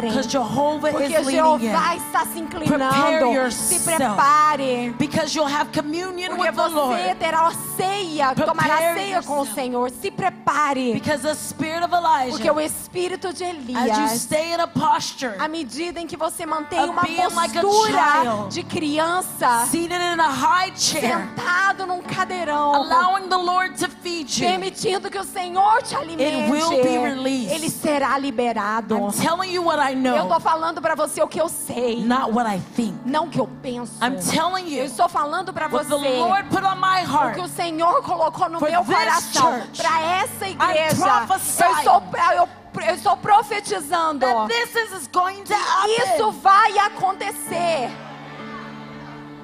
preparem. 0.00 0.10
Because 0.10 0.28
Jehovah 0.28 0.90
Porque 0.90 1.08
Jeová 1.30 1.96
está 1.96 2.24
se 2.26 2.38
inclinando. 2.38 3.32
yourself. 3.32 3.52
Se 3.52 3.80
prepare. 3.80 4.94
Because 4.98 5.34
you'll 5.34 5.46
have 5.48 5.70
communion 5.72 6.30
Porque 6.36 6.42
with 6.42 6.56
the 6.56 6.62
você 6.62 6.74
Lord. 6.74 7.14
terá 7.18 7.46
a 7.46 7.52
ceia, 7.76 8.34
Prepare 8.34 8.46
tomará 8.46 8.76
ceia 8.94 9.22
com 9.22 9.32
o 9.34 9.36
yourself. 9.38 9.54
Senhor. 9.54 9.90
Se 9.90 10.10
prepare. 10.10 10.92
Because 10.94 11.22
the 11.22 11.34
spirit 11.34 11.82
of 11.84 11.90
Porque 11.90 12.48
Elijah, 12.48 12.52
o 12.52 12.60
espírito 12.60 13.32
de 13.32 13.44
as 13.44 13.52
you 13.54 13.70
Elias, 13.70 14.12
stay 14.22 14.52
in 14.52 14.60
a 14.60 14.66
posture, 14.66 15.34
à 15.38 15.48
medida 15.48 16.00
em 16.00 16.06
que 16.06 16.16
você 16.16 16.46
mantém 16.46 16.80
uma 16.88 17.02
like 17.02 17.60
postura 17.60 18.22
child, 18.22 18.48
de 18.54 18.62
criança, 18.62 19.66
seated 19.70 20.00
in 20.00 20.20
a 20.20 20.28
high 20.28 20.72
chair, 20.76 21.00
sentado 21.02 21.86
num 21.86 22.00
cadeirão, 22.02 22.74
allowing 22.74 23.28
the 23.28 23.36
Lord 23.36 23.74
to 23.78 23.88
feed 24.02 24.28
you. 24.40 24.48
permitindo 24.48 25.10
que 25.10 25.18
o 25.18 25.24
Senhor 25.24 25.82
te 25.82 25.94
alimente, 25.94 26.50
will 26.50 26.70
be 26.82 26.98
released. 26.98 27.52
ele 27.54 27.70
será 27.70 28.18
liberado. 28.18 28.96
I'm 28.96 29.12
telling 29.12 29.50
you 29.52 29.62
what 29.62 29.78
I 29.80 29.89
Eu 29.92 29.96
know, 30.00 30.22
estou 30.22 30.40
falando 30.40 30.80
para 30.80 30.94
você 30.94 31.22
o 31.22 31.28
que 31.28 31.40
eu 31.40 31.48
sei, 31.48 32.04
not 32.04 32.30
what 32.32 32.48
I 32.48 32.60
think. 32.76 32.98
não 33.04 33.26
o 33.26 33.28
que 33.30 33.38
eu 33.38 33.48
penso. 33.62 33.92
I'm 34.04 34.16
telling 34.30 34.64
Eu 34.72 34.78
you 34.80 34.84
estou 34.84 35.08
falando 35.08 35.52
para 35.52 35.66
what 35.68 35.86
você 35.86 35.88
the 35.88 36.18
Lord 36.18 36.48
put 36.48 36.62
on 36.64 36.76
my 36.76 37.02
o 37.04 37.06
que 37.06 37.12
heart. 37.16 37.38
o 37.38 37.48
Senhor 37.48 38.02
colocou 38.02 38.48
no 38.48 38.60
meu 38.60 38.84
coração 38.84 39.62
para 39.76 40.00
essa 40.00 40.48
igreja. 40.48 41.26
Eu 41.60 41.76
estou, 41.76 42.02
eu, 42.36 42.48
eu 42.86 42.94
estou 42.94 43.16
profetizando. 43.16 44.20
That 44.26 44.48
this 44.48 44.92
is 44.92 45.08
going 45.08 45.42
to 45.44 45.54
Isso 45.54 46.28
happen. 46.28 46.40
vai 46.40 46.78
acontecer. 46.78 47.90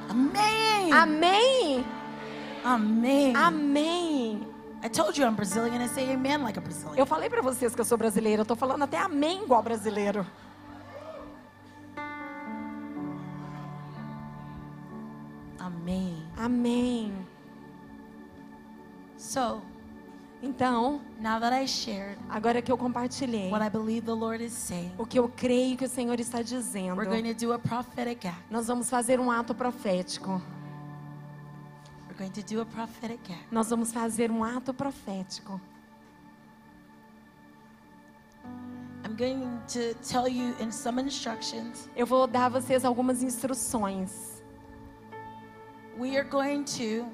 Amém. 0.09 0.93
Amém. 0.93 1.87
Amém. 2.65 3.37
Amém. 3.37 4.56
I 4.83 4.89
told 4.89 5.17
you 5.19 5.27
I'm 5.27 5.35
Brazilian. 5.35 5.81
I 5.81 5.89
say 5.89 6.13
amen 6.13 6.43
like 6.43 6.59
a 6.59 6.63
Brazilian. 6.63 6.97
Eu 6.97 7.07
falei 7.07 7.29
para 7.29 7.43
vocês 7.43 7.75
que 7.75 7.81
eu 7.81 7.85
sou 7.85 7.99
brasileira. 7.99 8.43
Eu 8.43 8.47
tô 8.47 8.55
falando 8.55 8.83
até 8.85 8.99
amém 8.99 9.43
igual 9.45 9.63
brasileiro. 9.63 10.27
Amém. 15.59 16.23
Amém. 16.37 17.13
So, 19.17 19.63
então, 20.43 21.01
now 21.19 21.41
that 21.41 21.53
I 21.53 21.67
shared, 21.67 22.19
agora 22.29 22.61
que 22.61 22.71
eu 22.71 22.77
compartilhei 22.77 23.51
what 23.51 23.65
I 23.65 23.71
believe 23.71 24.05
the 24.07 24.13
Lord 24.15 24.45
is 24.45 24.53
saying, 24.53 24.93
o 24.99 25.07
que 25.07 25.19
eu 25.19 25.29
creio 25.29 25.77
que 25.77 25.85
o 25.85 25.89
Senhor 25.89 26.21
está 26.21 26.43
dizendo, 26.43 26.97
we're 26.97 27.11
going 27.11 27.35
to 27.35 27.35
do 27.35 27.53
a 27.53 27.59
prophetic 27.59 28.27
act. 28.27 28.39
nós 28.51 28.67
vamos 28.67 28.89
fazer 28.91 29.19
um 29.19 29.31
ato 29.31 29.55
profético. 29.55 30.41
Nós 33.51 33.71
vamos 33.71 33.93
fazer 33.93 34.31
um 34.31 34.43
ato 34.43 34.73
profético. 34.73 35.61
I'm 39.05 39.15
going 39.17 39.61
to 39.69 39.95
tell 40.03 40.29
you 40.29 40.55
in 40.61 40.71
some 40.73 41.01
instructions. 41.01 41.89
Eu 41.95 42.07
vou 42.07 42.27
dar 42.27 42.47
a 42.47 42.49
vocês 42.49 42.85
algumas 42.85 43.23
instruções. 43.23 44.43
We 45.99 46.17
are 46.17 46.29
going 46.29 46.65
to 46.65 47.07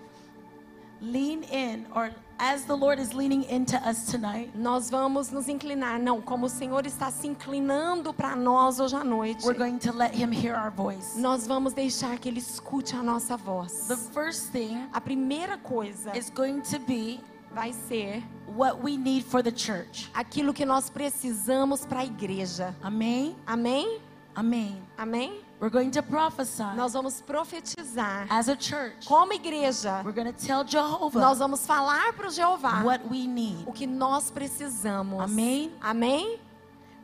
lean 1.00 1.42
in, 1.44 1.86
or 1.94 2.10
as 2.44 2.64
the 2.64 2.74
Lord 2.76 2.98
is 3.00 3.12
leaning 3.14 3.44
into 3.44 3.76
us 3.88 4.06
tonight, 4.06 4.50
Nós 4.54 4.90
vamos 4.90 5.30
nos 5.30 5.48
inclinar, 5.48 6.00
não, 6.00 6.20
como 6.20 6.46
o 6.46 6.48
Senhor 6.48 6.84
está 6.86 7.08
se 7.08 7.28
inclinando 7.28 8.12
para 8.12 8.34
nós 8.34 8.80
hoje 8.80 8.96
à 8.96 9.04
noite. 9.04 9.44
we're 9.46 9.56
going 9.56 9.78
to 9.78 9.92
let 9.92 10.12
Him 10.12 10.32
hear 10.32 10.56
our 10.56 10.70
voice. 10.72 11.16
Nós 11.20 11.46
vamos 11.46 11.72
deixar 11.72 12.18
que 12.18 12.28
Ele 12.28 12.40
escute 12.40 12.96
a 12.96 13.02
nossa 13.02 13.36
voz. 13.36 13.86
The 13.86 13.96
first 13.96 14.50
thing 14.50 14.88
A 14.92 15.00
primeira 15.00 15.56
coisa 15.56 16.10
is 16.18 16.30
going 16.30 16.62
to 16.62 16.80
be 16.80 17.20
vai 17.54 17.72
ser 17.72 18.22
what 18.56 18.82
we 18.82 18.96
need 18.96 19.24
for 19.24 19.40
the 19.42 19.52
church. 19.52 20.10
aquilo 20.12 20.52
que 20.52 20.64
nós 20.66 20.90
precisamos 20.90 21.84
para 21.86 22.00
a 22.00 22.04
igreja. 22.04 22.74
Amém? 22.82 23.36
Amém? 23.46 24.00
Amém. 24.34 24.82
Amém? 24.96 25.40
We're 25.60 25.70
going 25.70 25.90
to 25.90 26.02
prophesy 26.02 26.62
Nós 26.74 26.92
vamos 26.94 27.20
profetizar. 27.20 28.26
as 28.30 28.48
a 28.48 28.56
church. 28.58 29.06
Como 29.06 29.32
igreja, 29.32 30.02
We're 30.04 30.12
going 30.14 30.32
to 30.32 30.46
tell 30.46 30.66
Jehovah 30.66 31.20
nós 31.20 31.38
vamos 31.38 31.64
falar 31.66 32.12
para 32.14 32.28
o 32.28 32.30
Jeová 32.30 32.82
what 32.82 33.04
we 33.10 33.26
need. 33.26 33.62
o 33.66 33.72
que 33.72 33.86
nós 33.86 34.30
precisamos. 34.30 35.20
Amém? 35.20 35.70
Amém? 35.80 36.40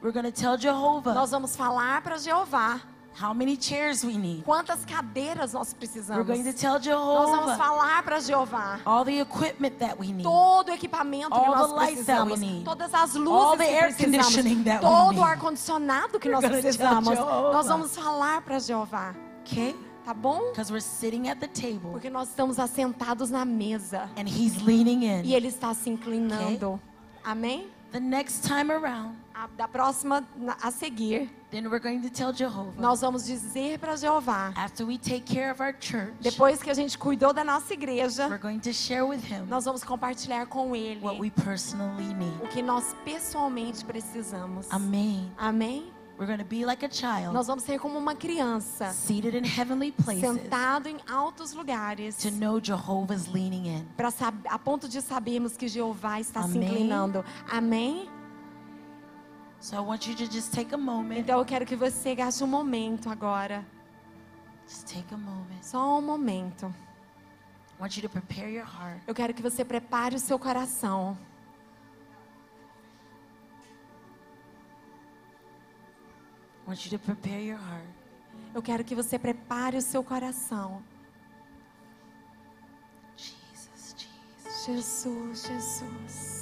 We're 0.03 0.13
going 0.13 0.31
to 0.31 0.33
tell 0.33 0.57
Jehovah 0.57 1.13
Nós 1.15 1.31
vamos 1.31 1.55
falar 1.57 2.03
para 2.03 2.19
Jeová 2.19 2.81
how 3.21 3.33
many 3.35 3.57
chairs 3.57 4.05
we 4.05 4.17
need. 4.17 4.43
quantas 4.45 4.85
cadeiras 4.85 5.53
nós 5.53 5.73
We're 5.73 5.79
precisamos. 5.79 6.27
going 6.27 6.45
to 6.45 6.53
tell 6.53 6.75
Nós 6.79 6.85
vamos 6.87 7.41
Jehovah 7.47 7.57
falar 7.57 8.03
para 8.05 8.21
Jeová 8.21 8.81
all 8.85 9.05
the 9.05 9.21
equipment 9.21 9.79
that 9.79 9.99
we 9.99 10.13
need. 10.13 10.23
todo 10.23 10.69
o 10.71 10.73
equipamento 10.75 11.31
que 11.31 11.35
All 11.37 11.47
nós 11.57 11.69
that 11.69 11.81
we 11.81 11.87
precisamos, 11.87 12.41
todas 12.65 12.95
as 12.95 13.17
All 13.17 13.23
luzes 13.23 13.59
the 13.59 13.65
que 13.65 13.71
air 13.75 13.95
conditioning 13.95 14.63
precisamos, 14.63 14.65
that 14.65 14.85
we 14.85 14.89
todo 14.91 15.11
need. 15.13 15.21
o 15.21 15.25
ar 15.25 15.39
condicionado 15.39 16.21
que 16.21 16.29
We're 16.29 16.41
nós 16.41 16.51
precisamos. 16.51 17.09
Jehovah. 17.15 17.53
Nós 17.53 17.67
vamos 17.67 17.97
falar 17.97 18.41
para 18.43 18.59
Jeová, 18.61 19.15
Okay? 19.45 19.75
tá 20.05 20.15
bom? 20.15 20.51
Because 20.51 20.71
we're 20.73 20.81
sitting 20.81 21.29
at 21.29 21.39
the 21.41 21.49
table 21.49 21.91
Porque 21.93 22.09
nós 22.11 22.29
estamos 22.29 22.59
assentados 22.59 23.31
na 23.31 23.45
mesa 23.45 24.09
and 24.17 24.29
He's 24.29 24.63
leaning 24.63 25.03
e 25.03 25.07
in. 25.07 25.33
Ele 25.35 25.49
está 25.49 25.75
se 25.75 25.91
inclinando. 25.91 26.81
Amém? 27.25 27.69
The 27.91 28.01
next 28.01 28.47
time 28.47 28.71
around, 28.71 29.17
A, 29.39 29.47
da 29.57 29.69
próxima 29.69 30.27
a 30.61 30.71
seguir, 30.73 31.31
then 31.53 31.69
we're 31.69 31.79
going 31.79 32.01
to 32.01 32.11
tell 32.11 32.33
Jehovah 32.35 32.73
nós 32.77 33.01
vamos 33.03 33.25
dizer 33.25 33.79
para 33.79 33.95
Jeová, 33.95 34.53
after 34.57 34.85
we 34.85 34.99
take 34.99 35.21
care 35.33 35.53
of 35.53 35.63
our 35.63 35.73
church, 35.81 36.13
depois 36.21 36.61
que 36.61 36.69
a 36.69 36.75
gente 36.75 36.99
cuidou 36.99 37.33
da 37.33 37.45
nossa 37.45 37.73
igreja, 37.73 38.27
we're 38.27 38.43
going 38.43 38.59
to 38.59 38.73
share 38.73 39.05
with 39.05 39.21
Him 39.21 39.47
nós 39.49 39.65
vamos 39.65 39.85
compartilhar 39.85 40.47
com 40.47 40.75
Ele 40.75 41.01
what 41.01 41.21
we 41.21 41.31
personally 41.31 42.13
need. 42.15 42.43
o 42.43 42.49
que 42.49 42.61
nós 42.61 42.97
pessoalmente 43.05 43.85
precisamos. 43.85 44.67
Amém. 44.71 45.31
Amém? 45.39 45.93
We're 46.19 46.27
going 46.27 46.41
to 46.41 46.45
be 46.45 46.65
like 46.65 46.85
a 46.85 46.91
child 46.91 47.33
Nós 47.33 47.47
vamos 47.47 47.63
ser 47.63 47.79
como 47.79 47.97
uma 47.97 48.17
criança, 48.17 48.91
seated 48.91 49.37
in 49.37 49.45
heavenly 49.45 49.93
places 49.93 50.23
sentado 50.29 50.89
em 50.89 50.97
altos 51.09 51.53
lugares, 51.53 52.17
to 52.17 52.33
know 52.33 52.61
Jehovah's 52.61 53.29
leaning 53.29 53.69
in. 53.69 53.87
para 53.97 54.09
a 54.51 54.59
ponto 54.59 54.89
de 54.89 55.01
sabermos 55.01 55.57
que 55.57 55.69
Jeová 55.69 56.19
está 56.19 56.43
se 56.43 56.57
Amém. 56.59 56.69
inclinando. 56.69 57.25
Amém? 57.49 58.09
So 59.61 59.77
I 59.77 59.81
want 59.81 60.07
you 60.07 60.15
to 60.15 60.27
just 60.33 60.53
take 60.55 60.73
a 60.75 60.79
moment. 60.79 61.19
Então 61.21 61.39
eu 61.39 61.45
quero 61.45 61.67
que 61.67 61.75
você 61.77 62.15
gaste 62.15 62.43
um 62.45 62.47
momento 62.47 63.11
agora, 63.11 63.65
Just 64.67 64.87
take 64.87 65.13
a 65.13 65.17
moment. 65.17 65.63
só 65.63 65.99
um 65.99 66.03
momento. 66.03 66.67
I 67.79 67.83
want 67.83 67.97
you 67.97 68.03
to 68.03 68.09
prepare 68.09 68.51
your 68.53 68.65
heart. 68.67 69.01
Eu 69.07 69.15
quero 69.15 69.33
que 69.35 69.43
você 69.43 69.65
prepare 69.65 70.15
o 70.15 70.19
seu 70.19 70.39
coração. 70.39 71.17
I 76.67 76.69
want 76.71 76.85
you 76.85 76.91
to 76.91 76.99
prepare 76.99 77.41
your 77.41 77.59
heart. 77.59 77.89
Eu 78.55 78.63
quero 78.63 78.85
que 78.85 78.95
você 78.95 79.19
prepare 79.19 79.77
o 79.77 79.83
seu 79.83 80.03
coração. 80.05 80.83
Jesus, 83.17 83.95
Jesus, 83.97 84.67
Jesus, 84.67 85.47
Jesus. 85.47 85.49
Jesus. 85.49 86.38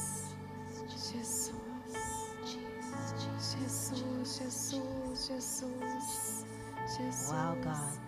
Jesus. 6.96 7.30
Wow, 7.30 7.56
God. 7.62 7.98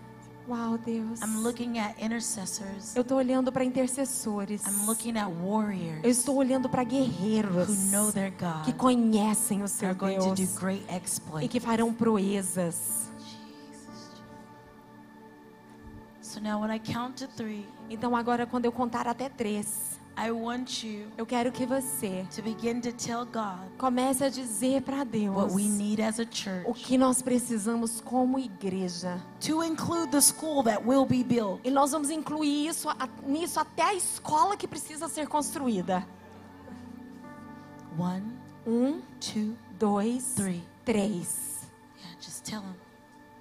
Uau, 0.49 0.79
Deus. 0.79 1.21
I'm 1.21 1.43
looking 1.43 1.79
at 1.79 1.95
intercessors. 2.03 2.97
Eu 2.97 3.03
estou 3.03 3.19
olhando 3.19 3.53
para 3.53 3.63
intercessores. 3.65 4.65
I'm 4.67 4.87
looking 4.87 5.19
at 5.19 5.29
warriors 5.29 6.01
Eu 6.03 6.11
estou 6.11 6.37
olhando 6.37 6.71
para 6.71 6.85
guerreiros 6.85 7.69
who 7.69 7.75
know 7.91 8.11
their 8.11 8.31
que 8.65 8.73
God 8.73 8.77
conhecem 8.79 9.63
o 9.63 9.69
seu 9.69 9.89
are 9.91 9.99
going 9.99 10.17
to 10.19 10.31
do 10.31 10.35
Deus 10.35 10.55
great 10.59 10.85
e 10.91 10.97
exploits. 10.97 11.51
que 11.51 11.61
farão 11.61 11.93
proezas. 11.93 13.11
Jesus. 13.19 14.23
So 16.23 16.41
now 16.41 16.59
when 16.63 16.71
I 16.71 16.79
count 16.79 17.17
to 17.19 17.29
three, 17.37 17.67
Então 17.91 18.17
agora 18.17 18.47
quando 18.47 18.65
eu 18.65 18.73
contar 18.73 19.07
até 19.07 19.29
três, 19.29 19.98
I 20.21 20.33
want 20.33 20.83
you 20.85 21.07
eu 21.17 21.25
quero 21.25 21.53
que 21.53 21.65
você 21.65 22.27
to 22.35 22.43
begin 22.43 22.81
to 22.81 22.93
tell 22.93 23.25
God 23.25 23.69
comece 23.79 24.25
a 24.25 24.29
dizer 24.29 24.83
para 24.83 25.05
Deus 25.05 25.35
what 25.37 25.55
we 25.55 25.63
need 25.63 26.01
as 26.03 26.19
a 26.19 26.23
o 26.25 26.27
church 26.31 26.85
que 26.85 26.99
nós 26.99 27.23
precisamos 27.23 28.01
como 28.01 28.37
igreja. 28.39 29.23
to 29.41 29.63
include 29.63 30.11
the 30.11 30.21
school 30.21 30.63
that 30.65 30.83
will 30.85 31.07
be 31.07 31.23
built. 31.23 31.61
E 31.65 31.71
nós 31.71 31.93
vamos 31.93 32.11
incluir 32.11 32.67
isso 32.67 32.89
a- 32.89 33.09
nisso 33.25 33.61
até 33.61 33.83
a 33.83 33.95
escola 33.95 34.57
que 34.57 34.67
precisa 34.67 35.07
ser 35.09 35.29
construída. 35.29 36.05
One, 37.97 38.23
Um, 38.67 39.01
two, 39.21 39.57
dois, 39.79 40.35
three. 40.35 40.63
três. 40.85 41.69
Yeah, 41.99 42.17
just 42.21 42.45
tell 42.45 42.61
him. 42.61 42.75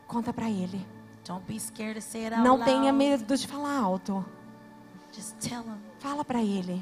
Conta 0.07 0.31
para 0.31 0.49
ele. 0.49 0.85
Don't 1.25 1.43
be 1.45 1.59
scared 1.59 1.95
to 1.95 2.01
say 2.01 2.25
it 2.25 2.33
out 2.33 2.43
Não 2.43 2.55
loud. 2.55 2.65
tenha 2.65 2.93
medo 2.93 3.35
de 3.35 3.45
falar 3.47 3.77
alto. 3.77 4.23
Just 5.11 5.35
tell 5.39 5.63
him. 5.63 5.77
Fala 5.99 6.23
para 6.23 6.41
ele. 6.41 6.81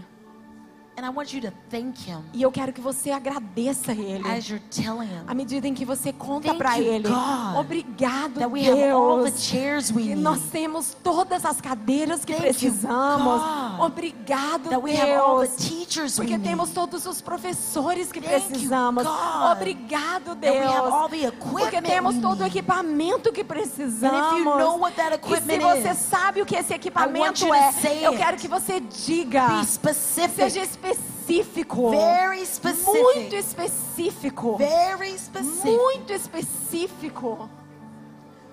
E 2.33 2.41
eu 2.41 2.51
quero 2.51 2.71
que 2.71 2.81
você 2.81 3.11
agradeça 3.11 3.91
ele. 3.91 4.27
as 4.27 4.47
you're 4.47 4.63
telling 4.69 5.07
him 5.07 5.23
À 5.27 5.33
medida 5.33 5.67
em 5.67 5.73
que 5.73 5.83
você 5.83 6.13
conta 6.13 6.53
para 6.53 6.75
you, 6.77 6.83
ele. 6.93 7.07
God, 7.09 7.57
Obrigado, 7.59 8.39
Deus. 8.49 9.49
Que 9.91 10.15
nós 10.15 10.39
temos 10.51 10.95
todas 11.03 11.43
as 11.45 11.59
cadeiras 11.59 12.23
que 12.23 12.33
Thank 12.33 12.43
precisamos. 12.45 13.41
God, 13.41 13.79
Obrigado, 13.81 14.69
Deus. 14.69 16.15
Porque 16.15 16.39
temos 16.39 16.69
todos 16.71 17.05
os 17.05 17.21
professores 17.21 18.11
que 18.11 18.21
Thank 18.21 18.33
you, 18.33 18.49
precisamos. 18.49 19.03
God, 19.03 19.51
Obrigado, 19.51 20.35
Deus. 20.35 20.55
Porque 21.51 21.81
temos 21.81 22.17
todo 22.19 22.41
o 22.41 22.45
equipamento 22.45 23.31
que 23.31 23.43
precisamos. 23.43 24.37
you 24.37 24.45
know 24.45 24.79
E 24.87 25.41
se 25.41 25.59
você 25.59 25.91
is, 25.91 25.97
sabe 25.97 26.41
o 26.41 26.45
que 26.45 26.55
esse 26.55 26.73
equipamento 26.73 27.53
é, 27.53 27.73
eu 28.01 28.15
quero 28.15 28.37
que 28.37 28.47
você 28.47 28.79
diga. 28.79 29.63
Seja 29.63 30.61
específico. 30.63 30.84
Very 31.91 32.45
specific, 32.45 32.91
Muito 33.15 33.35
específico. 33.35 34.57
very 34.57 35.17
specific. 35.17 35.71
Muito 35.71 36.13
específico. 36.13 37.49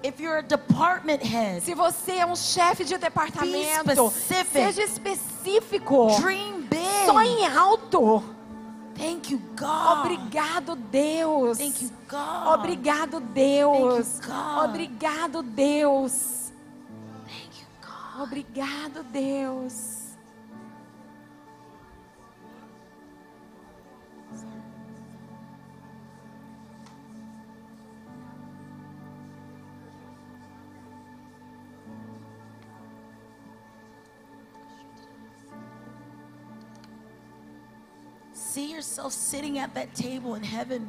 If 0.03 0.19
you're 0.19 0.39
a 0.39 0.43
department 0.43 1.23
head, 1.23 1.63
Se 1.63 1.75
você 1.75 2.17
é 2.17 2.27
um 2.27 2.35
chefe 2.35 2.85
de 2.85 2.99
departamento, 2.99 4.11
seja 4.53 4.83
específico. 4.83 6.09
dream 6.21 6.63
big. 6.63 7.07
Sonhe 7.07 7.47
alto. 7.47 8.23
Thank 8.97 9.33
you, 9.33 9.39
God. 9.57 10.01
Obrigado, 10.01 10.77
Deus. 10.77 11.59
Thank 11.59 11.83
you, 11.85 11.91
God. 12.09 12.59
Obrigado, 12.59 13.21
Deus. 13.21 14.07
Thank 14.19 14.29
you, 14.29 14.35
God. 14.35 14.65
Obrigado, 14.71 15.43
Deus. 15.43 16.53
Thank 17.27 17.61
you, 17.61 17.67
God. 17.81 18.23
Obrigado, 18.23 19.03
Deus. 19.05 19.92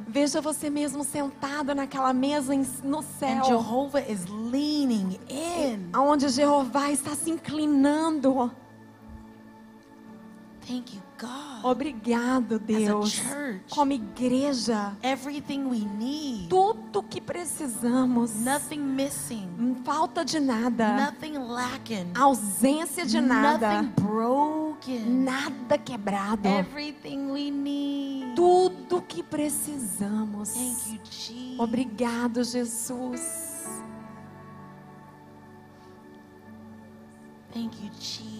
Veja 0.08 0.40
você 0.40 0.68
mesmo 0.70 1.04
sentado 1.04 1.74
naquela 1.74 2.12
mesa 2.12 2.52
no 2.82 2.98
And 2.98 3.02
céu, 3.02 3.44
Jehovah 3.44 4.00
is 4.00 4.26
leaning 4.26 5.18
in. 5.28 5.90
onde 5.96 6.28
Jeová 6.28 6.90
está 6.90 7.14
se 7.14 7.30
inclinando. 7.30 8.50
Thank 10.66 10.94
you, 10.94 11.02
God. 11.18 11.62
Obrigado, 11.62 12.58
Deus. 12.58 13.12
church. 13.12 13.62
Como 13.68 13.92
igreja, 13.92 14.96
Everything 15.02 15.66
we 15.68 15.80
need. 15.80 16.48
tudo 16.48 17.02
que 17.02 17.20
precisamos, 17.20 18.34
Nothing 18.36 18.80
missing. 18.80 19.76
falta 19.84 20.24
de 20.24 20.40
nada, 20.40 20.96
Nothing 21.10 21.38
lacking. 21.38 22.12
ausência 22.14 23.04
de 23.04 23.20
nada, 23.20 23.82
Nothing 23.82 23.92
broken. 24.02 25.24
nada 25.24 25.76
quebrado. 25.76 26.48
Everything 26.48 27.30
we 27.30 27.50
need. 27.50 28.34
Tudo 28.34 29.02
que 29.02 29.22
precisamos. 29.22 30.50
Thank 30.54 30.94
you, 30.94 31.00
Jesus. 31.10 31.60
Obrigado, 31.60 32.42
Jesus. 32.42 33.20
Thank 37.52 37.74
you, 37.82 37.90
Jesus. 38.00 38.33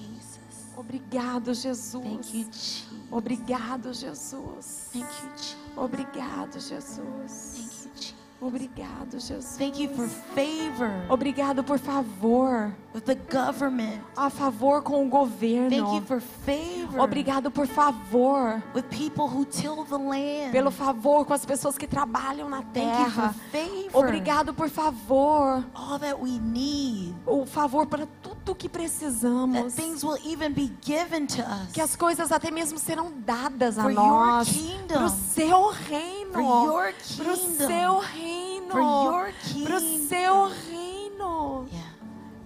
Obrigado, 0.76 1.54
Jesus. 1.54 1.92
Thank 2.02 2.34
you, 2.36 2.44
Jesus. 2.44 2.86
Obrigado, 3.10 3.92
Jesus. 3.92 4.88
Thank 4.92 5.04
you, 5.06 5.30
Jesus. 5.36 5.56
Obrigado, 5.76 6.52
Thank 6.52 6.62
Jesus. 6.74 6.98
you, 6.98 7.90
Jesus. 7.96 8.14
Obrigado, 8.42 9.12
Jesus. 9.18 9.56
Thank 9.56 9.78
you 9.80 9.88
for 9.96 10.06
favor 10.34 10.90
Obrigado 11.08 11.64
por 11.64 11.78
favor. 11.78 12.74
with 12.92 13.04
the 13.06 13.14
government. 13.14 14.02
A 14.16 14.28
favor 14.28 14.82
com 14.82 15.06
o 15.08 15.10
Thank 15.10 15.76
you 15.76 15.80
governo. 15.80 16.02
for 16.06 16.20
favor 16.20 17.00
Obrigado 17.00 17.50
por 17.50 17.66
favor. 17.66 18.62
with 18.74 18.84
people 18.90 19.28
who 19.28 19.46
till 19.46 19.84
the 19.84 19.96
land. 19.96 20.52
Pelo 20.52 20.70
favor 20.70 21.24
com 21.24 21.32
as 21.32 21.46
pessoas 21.46 21.78
que 21.78 21.86
trabalham 21.86 22.50
na 22.50 22.60
Thank 22.62 22.86
you 22.98 23.10
for 23.10 23.32
terra. 23.32 23.34
favor. 23.50 24.04
Obrigado 24.04 24.52
por 24.52 24.68
favor. 24.68 25.64
All 25.74 25.98
that 25.98 26.20
we 26.20 26.38
need. 26.38 27.14
O 27.24 27.46
favor 27.46 27.86
para 27.86 28.06
tudo 28.44 28.54
que 28.54 28.68
precisamos. 28.68 29.74
Que 31.72 31.80
as 31.80 31.96
coisas 31.96 32.30
até 32.30 32.50
mesmo 32.50 32.78
serão 32.78 33.10
dadas 33.10 33.78
a 33.78 33.88
nós. 33.88 34.48
Para 34.86 35.06
o 35.06 35.08
seu 35.08 35.70
reino. 35.70 36.32
Para 37.16 37.32
o 37.32 37.36
seu 37.36 37.98
reino. 37.98 38.68
Para 39.64 39.76
o 39.76 39.80
seu 40.08 40.48
reino. 40.48 41.66
Yeah. 41.70 41.94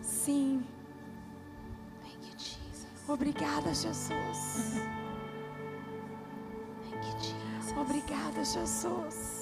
Sim. 0.03 0.65
You, 2.05 2.33
Jesus. 2.39 2.87
Obrigada, 3.09 3.75
Jesus. 3.75 4.83
Thank 6.85 7.07
you, 7.07 7.19
Jesus. 7.21 7.77
Obrigada, 7.77 8.45
Jesus. 8.45 9.35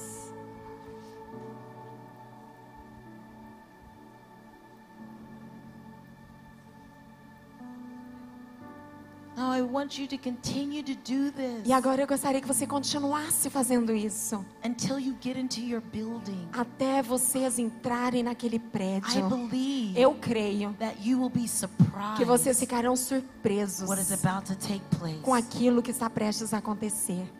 E 11.64 11.72
agora 11.72 12.00
eu 12.02 12.06
gostaria 12.06 12.40
que 12.40 12.48
você 12.48 12.66
continuasse 12.66 13.50
fazendo 13.50 13.94
isso. 13.94 14.44
until 14.64 14.98
you 14.98 15.14
get 15.20 15.36
into 15.36 15.60
your 15.60 15.82
building. 15.82 16.48
Até 16.52 17.02
vocês 17.02 17.58
entrarem 17.58 18.22
naquele 18.22 18.56
I 18.56 18.58
prédio. 18.58 19.28
believe 19.28 20.00
Eu 20.00 20.14
creio 20.14 20.74
that 20.78 20.96
you 21.06 21.20
will 21.20 21.30
be 21.30 21.46
surprised 21.46 22.16
que 22.16 22.24
vocês 22.24 22.58
ficarão 22.58 22.96
surpresos 22.96 23.88
what 23.88 24.00
is 24.00 24.10
about 24.12 24.46
to 24.46 24.56
take 24.56 24.82
place. 24.98 25.20
com 25.20 25.34
aquilo 25.34 25.82
que 25.82 25.90
está 25.90 26.08
prestes 26.08 26.54
a 26.54 26.58
acontecer. 26.58 27.30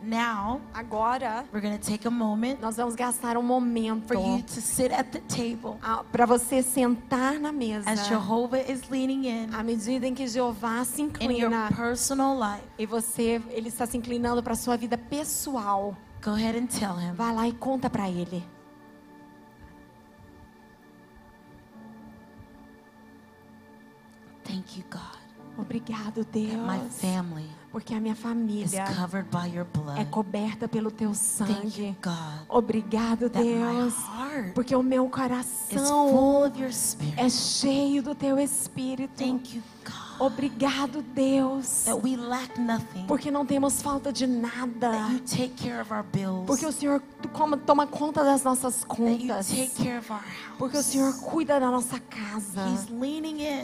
Now, 0.00 0.60
Agora, 0.72 1.44
we're 1.52 1.60
going 1.60 1.76
to 1.76 1.84
take 1.84 2.06
a 2.06 2.10
moment 2.10 2.60
nós 2.60 2.76
vamos 2.76 2.94
gastar 2.94 3.36
um 3.36 3.42
momento 3.42 4.06
for 4.06 4.14
you 4.16 4.42
to 4.42 4.60
sit 4.60 4.92
at 4.92 5.10
the 5.10 5.18
table 5.20 5.76
para 6.12 6.24
você 6.24 6.62
sentar 6.62 7.40
na 7.40 7.50
mesa. 7.50 7.90
as 7.90 8.06
Jehovah 8.06 8.60
is 8.60 8.88
leaning 8.88 9.26
in 9.26 9.50
À 9.52 9.62
medida 9.64 10.06
em 10.06 10.14
que 10.14 10.26
Jeová 10.28 10.84
se 10.84 11.02
in 11.02 11.06
your 11.06 11.12
inclina 11.50 11.68
personal 11.76 12.38
life. 12.38 12.64
e 12.78 12.86
você, 12.86 13.42
ele 13.50 13.68
está 13.68 13.86
se 13.86 13.96
inclinando 13.96 14.40
para 14.40 14.54
sua 14.54 14.76
vida 14.76 14.96
pessoal. 14.96 15.96
Go 16.22 16.30
ahead 16.30 16.56
and 16.56 16.66
tell 16.66 16.96
him. 16.96 17.12
Vai 17.14 17.34
lá 17.34 17.48
e 17.48 17.52
conta 17.52 17.90
para 17.90 18.08
ele. 18.08 18.44
Thank 24.44 24.76
you, 24.78 24.84
God. 24.90 25.18
Obrigado, 25.58 26.24
that 26.24 26.56
My 26.56 26.78
Deus, 26.78 27.00
family 27.00 27.50
porque 27.70 27.94
a 27.94 28.00
minha 28.00 28.14
família 28.14 28.84
é 29.96 30.04
coberta 30.04 30.66
pelo 30.68 30.90
teu 30.90 31.14
sangue. 31.14 31.96
Obrigado, 32.48 33.28
Deus, 33.28 33.94
porque 34.54 34.74
o 34.74 34.82
meu 34.82 35.08
coração 35.08 36.42
é 37.16 37.28
cheio 37.28 38.02
do 38.02 38.14
teu 38.14 38.38
espírito. 38.38 39.12
Thank 39.16 39.56
you. 39.56 39.62
Obrigado, 40.18 41.00
Deus, 41.14 41.84
That 41.84 42.00
we 42.02 42.16
lack 42.16 42.60
nothing. 42.60 43.06
porque 43.06 43.30
não 43.30 43.46
temos 43.46 43.80
falta 43.80 44.12
de 44.12 44.26
nada. 44.26 44.90
That 44.90 45.12
you 45.12 45.20
take 45.20 45.54
care 45.56 45.80
of 45.80 45.92
our 45.92 46.02
bills. 46.02 46.44
Porque 46.44 46.66
o 46.66 46.72
Senhor 46.72 47.00
toma 47.64 47.86
conta 47.86 48.24
das 48.24 48.42
nossas 48.42 48.84
contas. 48.84 49.48
take 49.48 49.70
care 49.80 49.98
of 49.98 50.10
our 50.12 50.18
house. 50.18 50.58
Porque 50.58 50.76
o 50.76 50.82
Senhor 50.82 51.14
cuida 51.20 51.60
da 51.60 51.70
nossa 51.70 52.00
casa. 52.00 52.66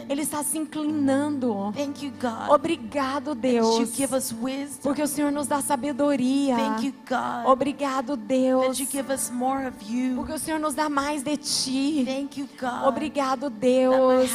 Ele 0.07 0.21
está 0.21 0.43
se 0.43 0.57
inclinando. 0.57 1.73
Thank 1.75 2.05
you, 2.05 2.11
God. 2.11 2.49
Obrigado, 2.49 3.35
Deus. 3.35 3.93
give 3.93 4.15
us 4.15 4.31
wisdom. 4.31 4.81
Porque 4.81 5.01
o 5.01 5.07
Senhor 5.07 5.31
nos 5.31 5.47
dá 5.47 5.61
sabedoria. 5.61 6.55
Thank 6.55 6.85
you, 6.85 6.93
God. 7.07 7.51
Obrigado, 7.51 8.15
Deus. 8.15 8.65
That 8.65 8.81
you 8.81 8.87
give 8.89 9.13
us 9.13 9.29
more 9.29 9.67
of 9.67 9.75
you. 9.83 10.15
Porque 10.15 10.31
o 10.31 10.39
Senhor 10.39 10.59
nos 10.59 10.73
dá 10.73 10.87
mais 10.87 11.21
de 11.21 11.35
ti. 11.35 12.05
Thank 12.05 12.39
you, 12.39 12.47
God. 12.57 12.87
Obrigado, 12.87 13.49
Deus. 13.49 14.31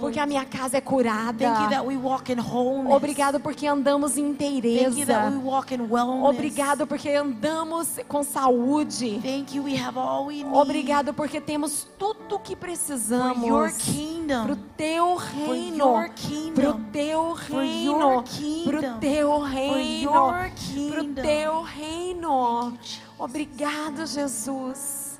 Porque 0.00 0.18
a 0.18 0.26
minha 0.26 0.44
casa 0.44 0.78
é 0.78 0.80
curada. 0.90 1.68
that 1.70 1.86
we 1.86 1.96
walk 1.96 2.30
in 2.30 2.38
wholeness. 2.38 2.92
Obrigado 2.94 3.40
porque 3.40 3.66
andamos 3.66 4.16
em 4.16 4.34
Thank 4.34 4.98
you 4.98 5.06
that 5.06 5.30
we 5.30 5.36
inteireza. 5.36 5.40
walk 5.42 5.72
in 5.74 5.80
wellness. 5.90 6.34
Obrigado 6.34 6.86
porque 6.86 7.10
andamos 7.10 7.98
com 8.08 8.22
saúde. 8.22 9.20
Thank 9.22 9.54
you 9.54 9.62
we 9.62 9.76
have 9.76 9.98
all 9.98 10.26
we 10.26 10.42
need. 10.42 10.54
Obrigado 10.54 11.12
porque 11.14 11.40
temos 11.40 11.86
tudo 11.98 12.36
o 12.36 12.38
que 12.38 12.54
for 12.56 12.68
your 12.68 12.76
precisamos. 12.76 13.76
kingdom. 13.78 14.46
Pro 14.46 14.56
teu 14.76 15.14
reino. 15.16 15.76
your 15.76 16.08
kingdom. 16.10 16.54
Pro 16.54 16.80
teu 16.92 17.36
For 17.36 17.60
reino. 17.60 17.98
Pro 17.98 18.22
kingdom. 18.22 19.00
teu 19.00 19.30
For 19.30 19.48
reino. 19.48 20.10
Pro 20.10 20.50
kingdom. 20.54 21.22
teu 21.22 21.62
reino. 21.62 22.78
Obrigado, 23.18 24.06
Jesus. 24.06 25.10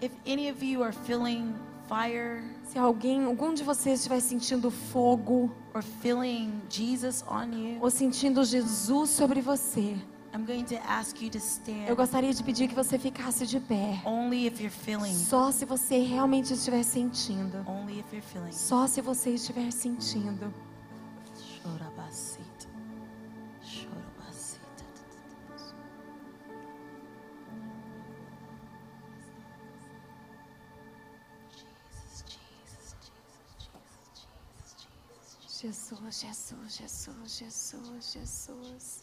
If 0.00 0.12
any 0.26 0.48
of 0.48 0.62
you 0.62 0.82
are 0.82 0.92
feeling 0.92 1.54
fire 1.88 2.42
Se 2.74 2.78
alguém, 2.78 3.24
algum 3.24 3.54
de 3.54 3.62
vocês 3.62 4.00
estiver 4.00 4.20
sentindo 4.20 4.70
fogo 4.70 5.54
or 5.72 5.80
feeling 5.80 6.60
Jesus 6.68 7.22
on 7.28 7.52
you, 7.52 7.78
ou 7.80 7.88
sentindo 7.88 8.44
Jesus 8.44 9.10
sobre 9.10 9.40
você, 9.40 9.96
I'm 10.34 10.44
going 10.44 10.64
to 10.64 10.76
ask 10.90 11.22
you 11.22 11.30
to 11.30 11.38
stand. 11.38 11.88
eu 11.88 11.94
gostaria 11.94 12.34
de 12.34 12.42
pedir 12.42 12.66
que 12.66 12.74
você 12.74 12.98
ficasse 12.98 13.46
de 13.46 13.60
pé. 13.60 14.02
Only 14.04 14.46
if 14.48 14.60
you're 14.60 14.68
feeling. 14.68 15.14
Só 15.14 15.52
se 15.52 15.64
você 15.64 16.00
realmente 16.00 16.52
estiver 16.52 16.82
sentindo. 16.82 17.64
Only 17.68 18.00
if 18.00 18.12
you're 18.12 18.20
feeling. 18.20 18.50
Só 18.50 18.88
se 18.88 19.00
você 19.00 19.30
estiver 19.30 19.70
sentindo. 19.70 20.52
Jesus, 35.64 36.20
Jesus, 36.20 36.76
Jesus, 36.76 37.38
Jesus, 37.38 38.12
Jesus, 38.12 39.02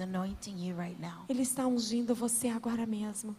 He's 0.00 0.08
anointing 0.08 0.56
you 0.58 0.74
right 0.74 0.98
now. 0.98 1.26
Ele 1.28 1.42
está 1.42 1.66
ungindo 1.66 2.14
você 2.14 2.48
agora 2.48 2.86
mesmo. 2.86 3.36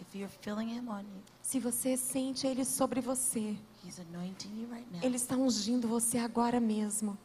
If 0.00 0.14
you're 0.14 0.32
feeling 0.42 0.68
Him 0.68 0.88
on 0.88 1.00
you, 1.00 1.22
Se 1.42 1.58
você 1.58 1.96
sente 1.96 2.46
Ele 2.46 2.64
sobre 2.64 3.00
você, 3.00 3.56
He's 3.84 3.98
anointing 3.98 4.60
you 4.60 4.68
right 4.70 4.86
now. 4.92 5.00
Ele 5.02 5.16
está 5.16 5.36
ungindo 5.36 5.88
você 5.88 6.18
agora 6.18 6.60
mesmo. 6.60 7.18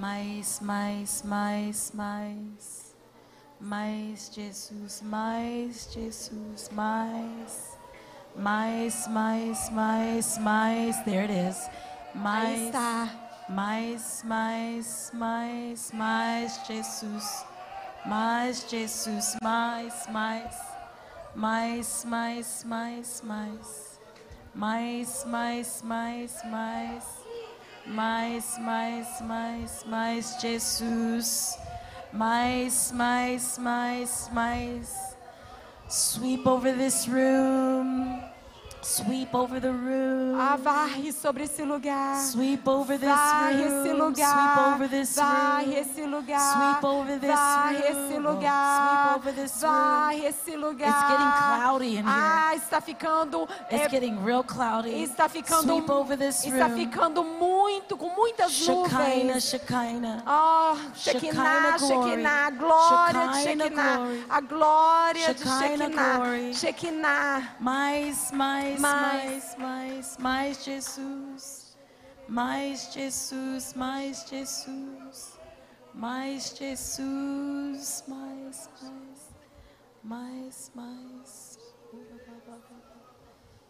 Mais, 0.00 0.58
mais, 0.62 1.22
mais, 1.26 1.92
mais. 1.92 2.94
Mais, 3.60 4.16
Jesus, 4.34 5.02
mais, 5.02 5.90
Jesus, 5.92 6.70
mais. 6.72 7.76
Mais, 8.34 8.88
mais, 9.10 9.70
mais, 9.70 10.38
mais. 10.38 11.04
There 11.04 11.24
it 11.24 11.30
is. 11.30 11.68
Aí 12.14 12.20
Mais, 12.22 12.66
está. 12.68 13.08
mais, 13.50 14.22
mais, 14.24 15.10
mais, 15.12 15.92
mais, 15.92 16.60
Jesus. 16.66 17.44
Mais, 18.06 18.54
Jesus, 18.70 19.36
mais, 19.42 19.92
mais. 20.10 20.48
Mais, 21.36 22.04
mais, 22.06 22.64
mais, 22.64 23.22
mais. 23.22 23.98
Mais, 24.54 25.24
mais, 25.26 25.82
mais, 25.84 26.42
mais. 26.46 27.19
Mais, 27.92 28.40
mais, 28.60 29.04
mais, 29.26 29.84
mais, 29.84 30.22
Jesus. 30.40 31.58
Mais, 32.12 32.68
mais, 32.94 33.58
mais, 33.58 34.28
mais. 34.32 34.86
Sweep 35.88 36.46
over 36.46 36.72
this 36.72 37.08
room. 37.08 37.79
Sweep 38.82 39.34
over 39.34 39.60
the 39.60 39.70
room. 39.70 40.36
Ah, 40.40 40.56
varre 40.56 41.12
sobre 41.12 41.44
esse 41.44 41.62
lugar. 41.62 42.16
Sweep 42.16 42.66
over 42.66 42.96
this 42.98 43.08
Varre 43.08 43.52
room. 43.64 43.84
esse 43.84 43.92
lugar. 43.92 44.32
Sweep 44.32 44.66
over 44.74 44.88
this 44.88 45.16
Varre 45.16 45.64
room. 45.66 45.76
esse 45.76 46.06
lugar. 46.06 46.40
Sweep 46.40 46.84
over 46.84 47.18
this 47.18 47.30
Varre 47.30 47.72
room. 47.74 47.82
esse 47.82 48.06
Sweep 48.14 48.22
lugar. 48.26 49.14
over 49.16 49.32
this 49.32 49.60
Varre 49.60 50.24
esse 50.24 50.56
lugar. 50.56 50.88
It's 50.88 51.02
getting 51.10 51.30
cloudy 51.30 51.96
in 51.98 52.04
here. 52.04 52.04
Ah, 52.06 52.54
está 52.56 52.80
ficando. 52.80 53.48
It's 53.70 53.84
é, 53.84 53.88
getting 53.90 54.24
real 54.24 54.42
cloudy. 54.42 55.02
está 55.02 55.28
ficando. 55.28 55.62
Sweep 55.74 55.90
over 55.90 56.16
this 56.16 56.44
está 56.44 56.66
room. 56.68 56.76
ficando 56.78 57.22
muito, 57.22 57.96
com 57.98 58.08
muitas 58.14 58.50
Shekinah, 58.52 58.88
nuvens. 58.88 59.42
Shekinah. 59.44 60.24
Oh, 60.26 60.76
Shekinah 60.94 61.78
Shekinah, 61.78 62.50
glória 62.52 63.28
de 63.28 63.42
Shekinah 63.42 64.00
a 64.30 64.40
glória 64.40 65.34
de 65.34 65.42
Shekinah. 65.44 66.52
Shekinah. 66.54 67.48
Mais, 67.60 68.30
mais, 68.32 68.69
mais, 68.78 69.56
mais, 69.58 69.58
mais, 69.58 70.16
mais 70.18 70.54
Jesus. 70.54 71.76
Mais 72.28 72.76
Jesus, 72.76 73.74
mais 73.74 74.12
Jesus. 74.14 75.38
Mais 75.92 76.38
Jesus, 76.38 78.04
mais, 78.06 78.50
mais, 80.04 80.04
mais, 80.04 80.70
mais. 80.74 81.58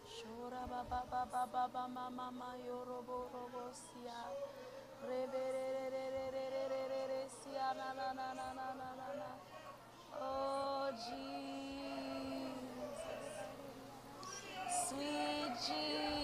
Chora 0.05 0.67
baba 0.67 1.03
baba 1.09 1.47
baba 1.47 1.87
mama 1.87 2.11
mama 2.11 2.55
yorobo 2.67 3.29
robo 3.33 3.71
sia. 3.73 4.21
Revererererererere 5.01 7.27
sia 7.41 7.73
na 7.73 7.93
na 7.93 8.13
na 8.13 8.33
na 8.33 8.53
na 8.53 8.73
na 8.73 8.93
na. 9.17 9.29
Oh 10.21 10.91
Jesus. 10.93 11.60
Sweet 14.91 15.55
Jesus. 15.55 16.20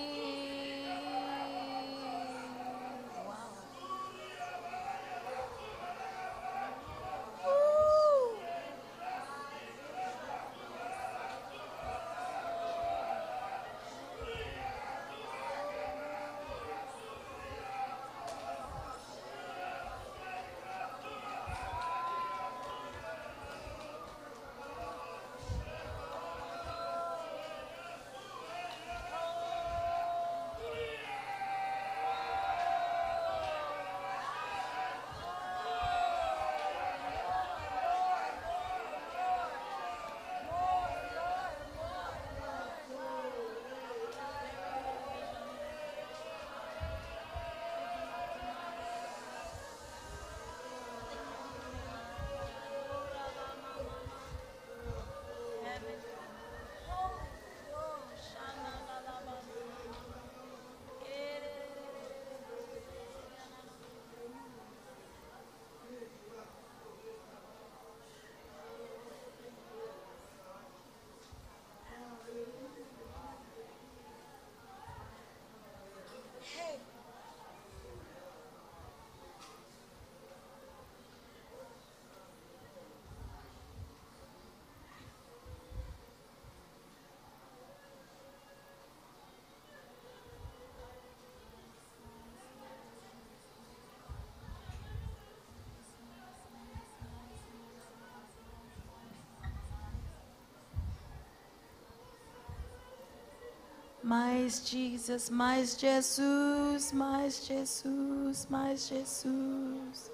Mais 104.07 104.47
Jesus, 104.47 105.29
mais 105.29 105.65
Jesus, 105.65 106.93
mais 106.93 107.29
Jesus, 107.29 108.47
mais 108.49 108.77
Jesus. 108.77 110.11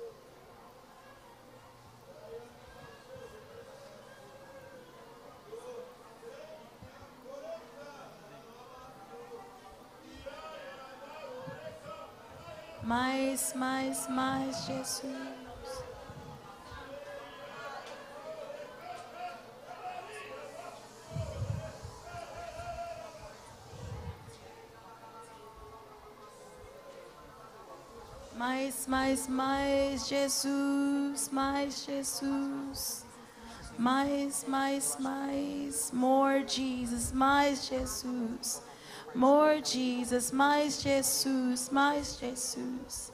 Mais, 12.83 13.37
mais, 13.55 14.07
mais 14.09 14.51
Jesus. 14.65 15.32
Mais, 28.87 29.15
mais, 29.27 29.27
mais 29.29 29.97
Jesus, 29.97 31.29
mais 31.31 31.69
Jesus. 31.69 33.05
Mais, 33.77 34.29
mais, 34.47 34.97
mais, 34.99 35.91
more 35.93 36.43
Jesus, 36.47 37.13
mais 37.13 37.55
Jesus. 37.55 38.61
More 39.15 39.61
Jesus, 39.63 40.31
mais 40.33 40.69
Jesus, 40.69 41.71
mais 41.71 42.03
Jesus. 42.03 43.11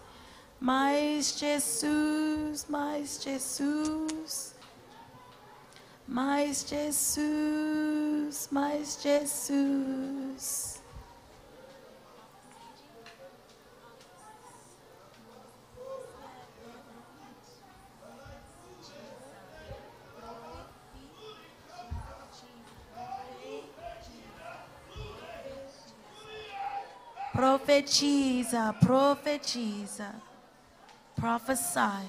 Mais 0.61 1.21
Jesus, 1.21 2.65
mais 2.69 3.05
Jesus. 3.05 4.53
Mais 6.07 6.53
Jesus, 6.53 8.47
mais 8.51 8.83
Jesus. 9.01 10.78
Profetiza, 27.69 28.73
profetiza. 28.79 30.15
Prophesy. 31.15 32.07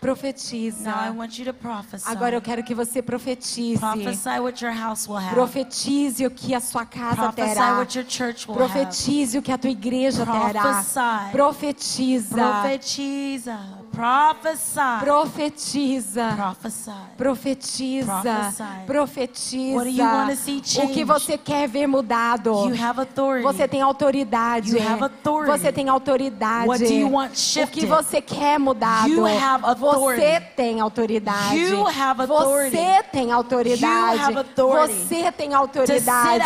Profetiza. 0.00 0.84
Now 0.84 0.98
I 0.98 1.10
want 1.10 1.38
you 1.38 1.44
to 1.44 1.52
prophesy. 1.52 2.08
Agora 2.08 2.34
eu 2.34 2.40
quero 2.40 2.62
que 2.62 2.74
você 2.74 3.02
profetize. 3.02 3.78
prophesy 3.78 4.40
what 4.40 4.64
your 4.64 4.72
house 4.72 5.06
will 5.06 5.18
have. 5.18 5.34
Profetize 5.34 6.24
o 6.26 6.30
que 6.30 6.54
a 6.54 6.60
sua 6.60 6.86
casa 6.86 7.16
prophesy 7.16 7.54
terá. 7.54 7.78
what 7.78 7.98
your 7.98 8.06
church 8.06 8.48
will 8.48 8.56
have. 8.56 8.72
Profetize 8.72 9.36
o 9.36 9.42
que 9.42 9.52
a 9.52 9.58
tua 9.58 9.70
igreja 9.70 10.24
terá. 10.24 10.62
Prophesy. 10.62 11.32
Profetiza. 11.32 12.36
Profetiza. 12.36 13.58
Prophesy. 13.94 15.04
Profetiza. 15.04 16.32
Prophesy. 16.36 16.90
Profetiza. 17.16 18.06
Prophesy. 18.06 18.64
Profetiza. 18.86 19.74
What 19.76 19.84
do 19.84 19.90
you 19.90 20.04
wanna 20.04 20.36
see 20.36 20.58
O 20.58 20.62
que 20.62 20.68
change? 20.68 21.04
você 21.04 21.38
quer 21.38 21.68
ver 21.68 21.86
mudado? 21.86 22.50
You 22.68 22.74
have 22.82 23.00
authority. 23.00 23.44
Você 23.44 23.68
tem 23.68 23.82
autoridade. 23.82 24.76
You 24.76 24.82
have 24.82 25.02
authority. 25.04 25.50
Você 25.50 25.72
tem 25.72 25.88
autoridade. 25.88 26.68
What 26.68 26.84
do 26.84 26.92
you 26.92 27.10
want 27.12 27.30
o 27.30 27.34
que 27.34 27.38
shifted? 27.38 27.86
você 27.86 28.20
quer 28.20 28.58
mudado? 28.58 29.08
You 29.08 29.24
have 29.26 29.64
authority. 29.64 30.20
Você 30.20 30.40
tem 30.56 30.80
autoridade. 30.80 31.56
You 31.58 31.86
have 31.86 32.20
authority. 32.22 32.76
Você 32.76 33.02
tem 33.12 33.32
autoridade. 33.32 34.16
You 34.16 34.24
have 34.24 34.38
authority 34.38 34.94
Você 34.94 35.32
tem 35.32 35.50
to 35.50 35.56
autoridade. 35.56 36.44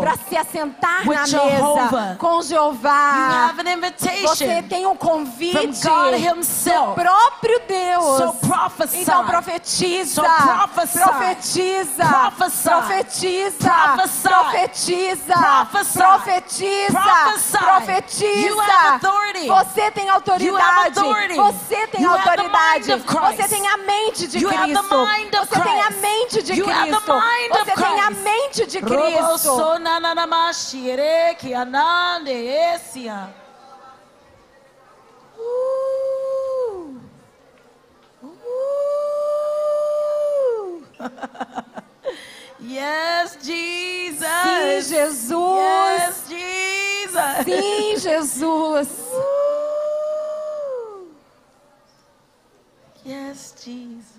Para 0.00 0.16
se 0.16 0.36
assentar 0.36 1.06
na 1.06 1.26
Jehovah. 1.26 1.90
mesa 1.90 2.16
com 2.18 2.34
You 2.34 2.42
Jeová. 2.42 3.48
have 3.48 3.60
an 3.60 3.72
invitation. 3.72 4.26
Você 4.28 4.62
tem 4.62 4.86
um 4.86 4.96
convite 4.96 5.52
from 5.52 5.90
God 5.90 6.14
himself. 6.14 6.63
Do 6.70 6.94
próprio 6.94 7.60
Deus. 7.68 8.16
So 8.18 8.32
prophesy. 8.46 9.00
Então 9.02 9.24
profetiza. 9.26 10.22
So 10.22 10.22
prophesy. 10.22 10.98
Profetiza. 10.98 12.04
Prophesy. 12.08 12.68
Profetiza. 12.68 13.70
Prophesy. 13.72 14.28
Profetiza. 14.28 15.34
Prophesy. 15.34 15.98
Profetiza. 15.98 17.00
Prophesy. 17.00 17.58
Profetiza. 17.58 18.46
You 18.48 18.58
have 18.60 18.94
authority. 19.04 19.46
Você 19.48 19.90
tem 19.90 20.04
You 20.06 20.12
have 20.12 20.30
autoridade. 20.30 20.98
authority. 20.98 21.34
Você 21.34 21.86
tem 21.88 22.02
You 22.02 22.10
have 22.10 22.22
the 22.22 22.28
autoridade. 22.30 22.88
mind 22.88 22.90
of 22.90 23.04
Christ. 23.06 23.36
Você 23.36 23.48
tem 23.48 23.66
a 23.68 23.76
mente 23.78 24.26
de 24.28 24.38
You 24.38 24.48
have 24.50 24.72
the 24.72 24.78
Cristo. 24.80 25.06
mind 25.06 25.34
of 25.34 25.46
Você 25.48 25.60
tem 25.60 25.80
a 25.80 25.84
Christ. 25.86 26.00
mente 26.00 26.42
de 26.42 26.52
You 26.60 26.68
have 26.68 26.90
the 26.90 27.00
Cristo. 27.00 27.14
mind 27.14 27.52
of 27.52 27.64
Você 27.64 27.74
tem 27.82 28.00
a 28.00 28.06
Christ. 28.06 28.22
mente 28.22 28.66
de 28.66 28.80
Cristo. 28.82 29.38
so 29.38 29.78
na 29.78 30.00
na 30.00 30.14
na 30.14 30.26
ma 30.26 30.52
shire 30.52 31.34
ki 31.38 31.54
anande 31.54 32.30
esia. 32.30 33.28
Uh. 35.38 37.00
Uh. 38.22 38.34
Yes, 42.60 43.36
Jesus. 43.44 44.26
Sim, 44.26 44.80
Jesus. 44.80 45.30
Yes, 45.30 46.28
Jesus. 46.28 47.44
Sim, 47.44 47.94
Jesus. 47.94 49.10
Yes, 53.04 53.54
Jesus. 53.64 54.13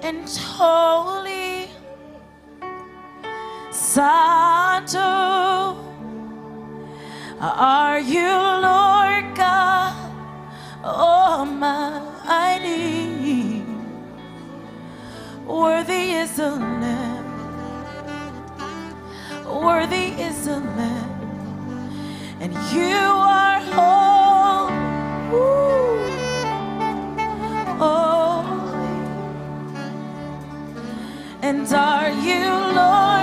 And 0.00 0.28
holy 0.28 1.68
Santo 3.72 5.00
are 7.40 7.98
you, 7.98 8.28
Lord 8.28 9.34
God 9.34 9.96
Almighty. 10.84 12.04
Worthy 15.44 16.12
is 16.12 16.36
the 16.36 16.50
Lamb. 16.50 17.24
Worthy 19.46 20.12
is 20.22 20.44
the 20.44 20.60
Lamb. 20.60 21.90
And 22.40 22.54
you 22.72 22.94
are 22.94 23.60
whole. 23.72 25.67
Are 31.72 32.10
you, 32.10 32.48
Lord 32.74 33.17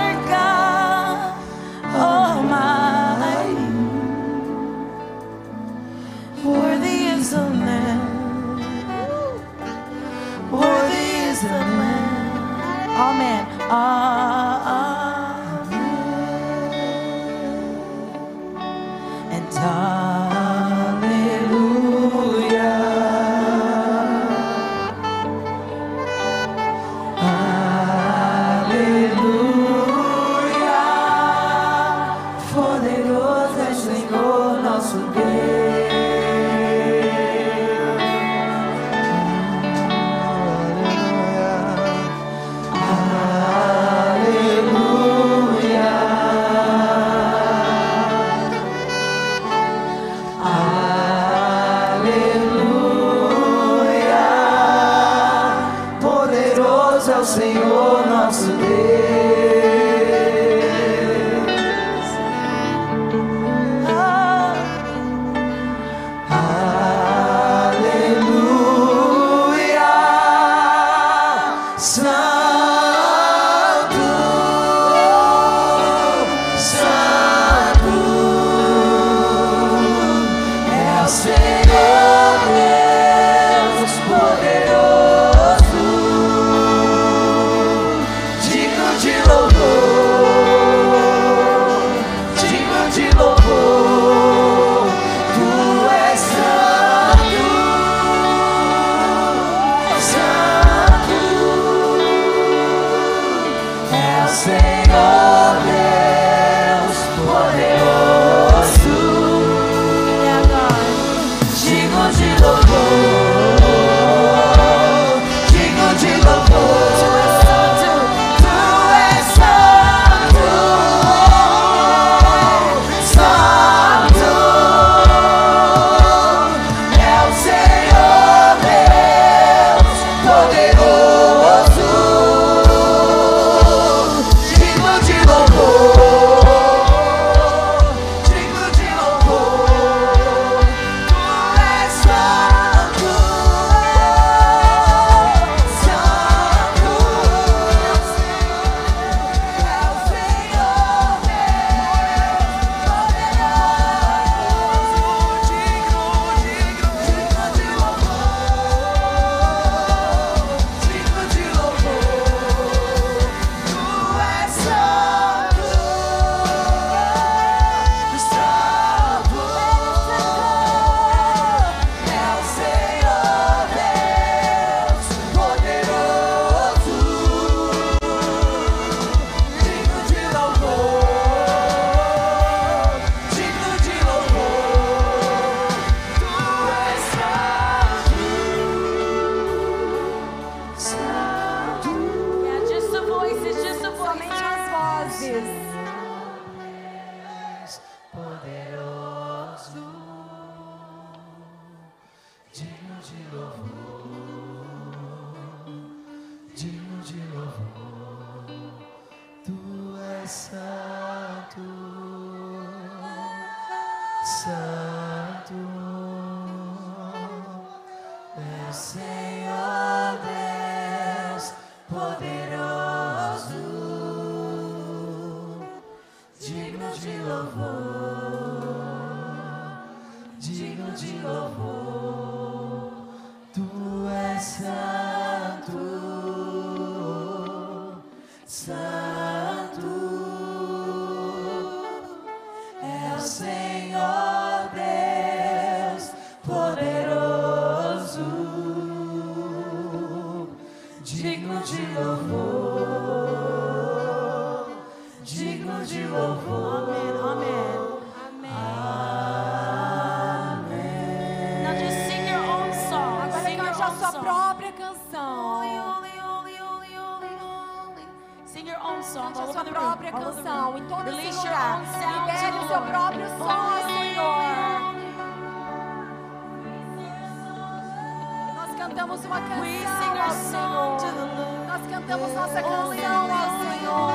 cantamos 282.06 282.32
nossa 282.34 282.62
canção 282.62 282.82
ao 282.82 283.50
Senhor. 283.66 284.12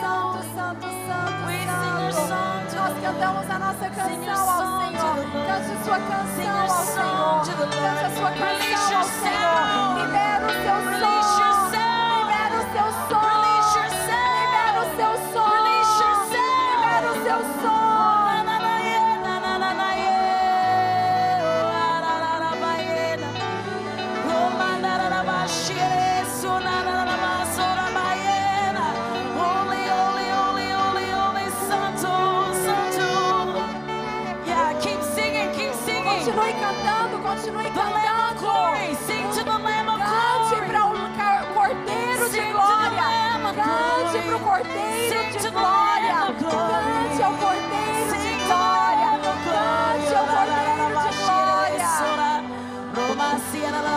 Santo, 0.00 0.40
Santo, 0.54 0.86
Santo, 0.86 0.88
Santo, 1.06 2.14
Santo. 2.14 2.72
Nós 2.76 2.94
cantamos 3.02 3.50
a 3.50 3.58
nossa 3.58 3.90
canção 3.90 4.40
ao 4.40 4.60
Senhor. 4.80 5.16
Cante 5.46 5.70
a 5.70 5.84
sua 5.84 5.98
canção 6.00 6.56
ao 6.60 6.68
Senhor. 6.86 7.44
Cante 7.44 8.04
a 8.04 8.10
sua 8.16 8.30
canção 8.30 8.96
ao 8.96 9.04
Senhor. 9.04 9.98
Libera 10.00 10.46
o 10.46 10.50
seu 10.50 10.78
som. 10.98 11.20
Libera 12.20 12.56
o 12.56 12.62
seu 12.72 12.88
som. 13.08 13.25
Glória, 45.26 46.32
glória, 46.38 47.26
ao 47.26 47.32
Cordeiro 47.34 48.16
Glória, 48.46 49.10
glória, 49.26 50.18
ao 50.18 50.26
Cordeiro 50.26 50.96
Glória, 51.24 51.88
glória. 51.88 52.44
Romaciera 52.94 53.80
la. 53.82 53.96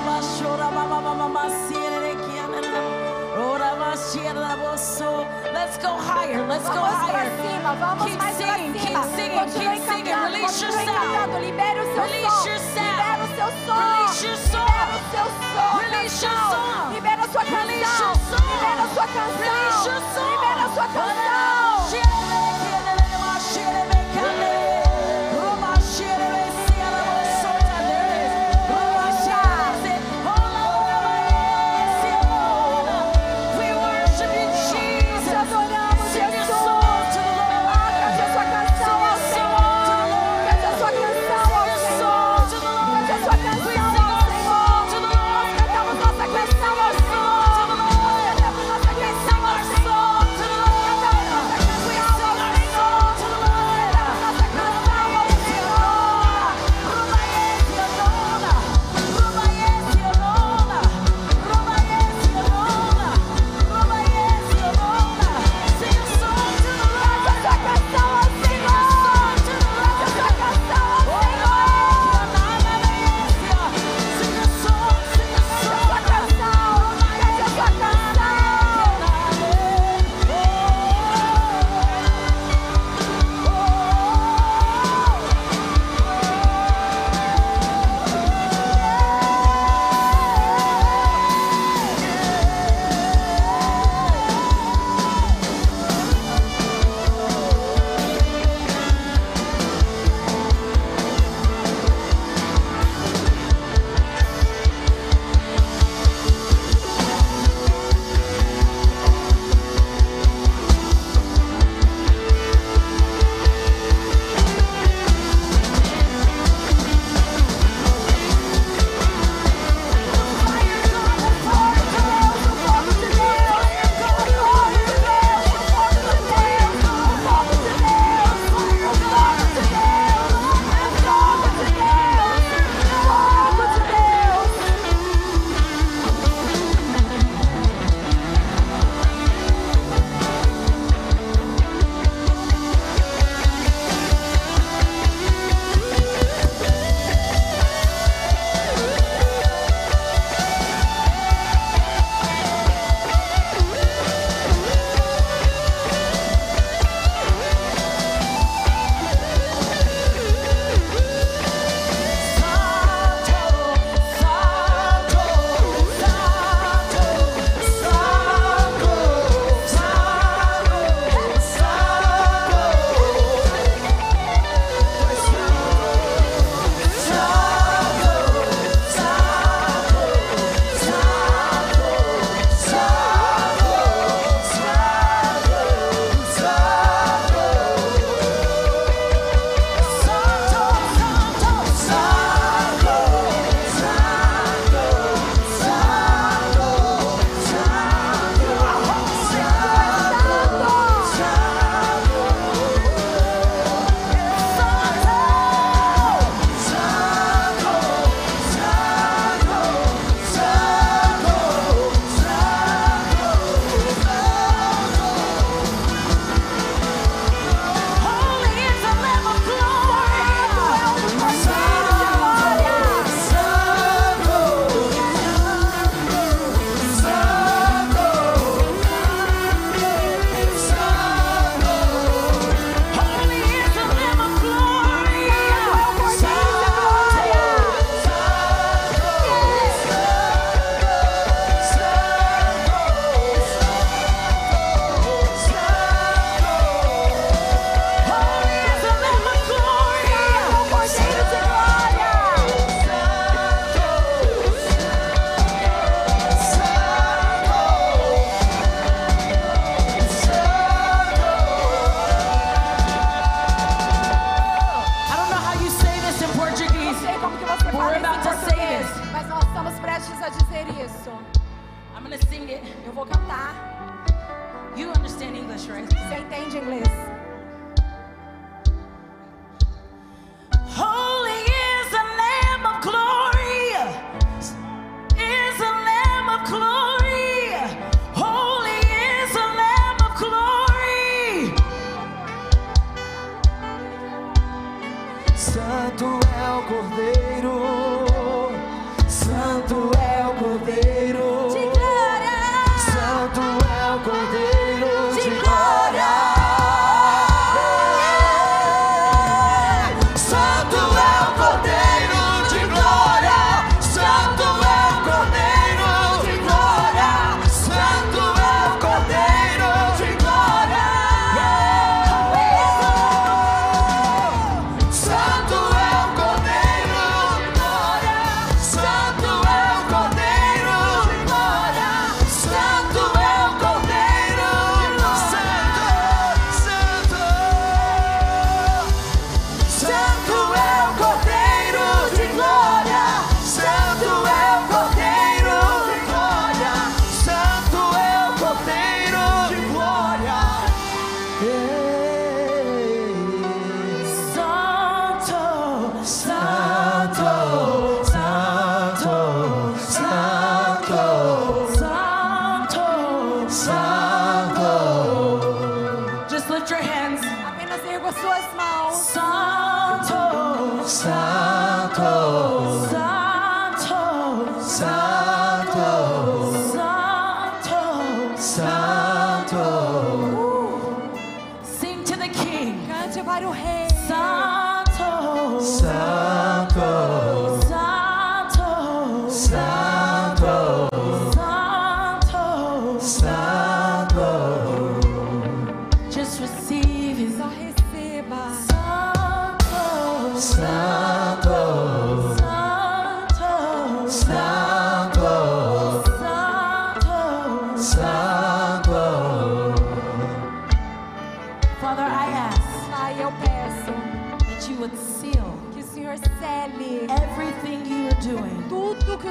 Let's 5.54 5.78
go 5.78 5.96
higher, 5.98 6.48
let's 6.48 6.68
go 6.68 6.82
higher. 6.82 7.30
Cima, 7.38 7.76
vamos 7.76 8.06
keep 8.06 8.18
mais 8.18 8.36
singing, 8.36 8.74
cima. 8.74 9.04
keep 9.04 9.16
singing, 9.16 9.46
keep 9.54 9.78
singing. 9.88 10.16
Release 10.26 10.62
yourself. 10.62 11.42
Libera 11.42 11.82
o 11.82 11.86
seu 11.94 12.04
Release 12.04 12.32
som. 12.32 12.48
yourself. 12.48 13.22
O 13.22 13.28
seu 13.36 13.50
som. 13.66 13.78
Release 13.78 14.26
your 14.26 14.38
soul. 14.38 14.66
O 14.66 15.02
seu 15.12 15.28
som. 15.54 15.80
Release 15.80 16.26
your 16.26 16.38
soul 16.50 16.99
sua 17.32 17.46
canção. 17.46 18.14
Libera 18.42 18.88
sua 18.94 19.08
canção. 19.08 20.32
Libera 20.32 20.70
sua 20.74 20.88
canção. 20.88 21.29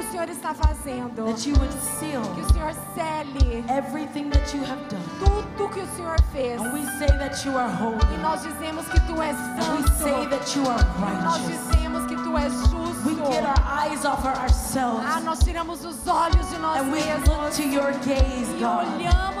o 0.09 0.11
Senhor 0.11 0.29
está 0.29 0.53
fazendo. 0.55 1.23
que 1.23 2.41
o 2.41 2.51
Senhor 2.51 2.73
cele 2.95 3.63
tudo 5.19 5.69
que 5.69 5.79
o 5.81 5.87
Senhor 5.95 6.19
fez. 6.31 6.59
E 6.59 8.17
nós 8.17 8.41
dizemos 8.41 8.87
que 8.87 8.99
tu 9.01 9.21
és 9.21 9.37
santo. 9.37 10.09
Nós 11.23 11.41
dizemos 11.47 12.05
que 12.07 12.15
tu 12.15 12.37
és 12.37 12.53
justo. 12.53 12.79
We 13.05 13.15
get 13.31 13.43
our 13.43 13.87
eyes 13.87 14.03
off 14.03 14.25
ourselves. 14.27 15.05
Ah, 15.05 15.19
nós 15.19 15.39
tiramos 15.39 15.85
os 15.85 16.07
olhos 16.07 16.49
de 16.49 16.57
nós 16.57 16.83
mesmos. 16.85 17.59
e 17.59 18.65
olhamos 18.65 19.38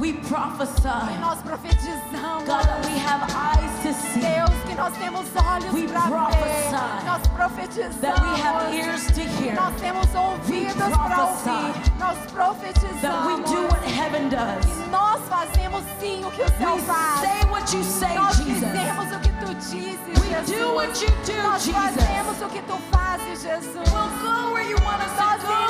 We 0.00 0.14
prophesy. 0.14 0.88
nós 1.20 1.42
profetizamos. 1.42 2.46
God, 2.46 2.64
that 2.64 2.86
we 2.86 2.96
have 2.98 3.22
eyes 3.36 3.82
to 3.84 3.92
see. 3.92 4.20
Deus, 4.20 4.50
que 4.66 4.74
nós 4.74 4.96
temos 4.96 5.26
olhos 5.36 5.92
para 5.92 6.30
ver. 6.30 7.04
Nós 7.04 7.26
profetizamos. 7.26 8.00
That 8.00 8.18
we 8.22 8.40
have 8.40 8.74
ears 8.74 9.04
to 9.08 9.20
hear. 9.20 9.54
Nós 9.54 9.74
temos 9.78 10.06
ouvidos 10.14 10.74
para 10.74 11.24
ouvir. 11.26 11.74
Nós 11.98 12.16
profetizamos. 12.32 13.02
That 13.02 13.26
we 13.26 13.36
do 13.44 13.62
what 13.68 13.84
heaven 13.84 14.30
does. 14.30 14.64
Que 14.64 14.88
nós 14.90 15.20
fazemos 15.28 15.84
sim 16.00 16.24
o 16.24 16.30
que 16.30 16.44
o 16.44 16.48
céu 16.48 16.78
faz. 16.78 17.20
Say 17.20 17.50
what 17.50 17.76
you 17.76 17.84
say, 17.84 18.14
nós 18.14 18.36
Jesus. 18.36 18.54
dizemos 18.54 19.12
o 19.12 19.20
que 19.20 19.32
tu 19.44 19.54
dizes, 19.54 20.00
we 20.18 20.28
Jesus. 20.30 20.58
Do 20.58 20.74
what 20.76 21.04
you 21.04 21.10
do, 21.26 21.42
nós 21.42 21.62
Jesus. 21.62 21.76
fazemos 21.76 22.40
o 22.40 22.48
que 22.48 22.62
tu 22.62 22.78
fazes, 22.90 23.42
Jesus. 23.42 23.92
We'll 23.92 24.08
go 24.22 24.52
where 24.54 24.66
you 24.66 24.78
want 24.82 25.02
us 25.02 25.12
nós 25.20 25.40
to 25.42 25.46
go, 25.46 25.60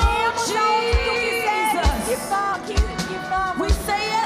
Jesus. 0.47 1.01
tu 1.03 1.11
quiseres 1.19 1.91
que, 2.65 2.73
que, 2.73 3.07
que 3.07 3.17
vamos. 3.29 3.59
We 3.59 3.69
say 3.85 4.20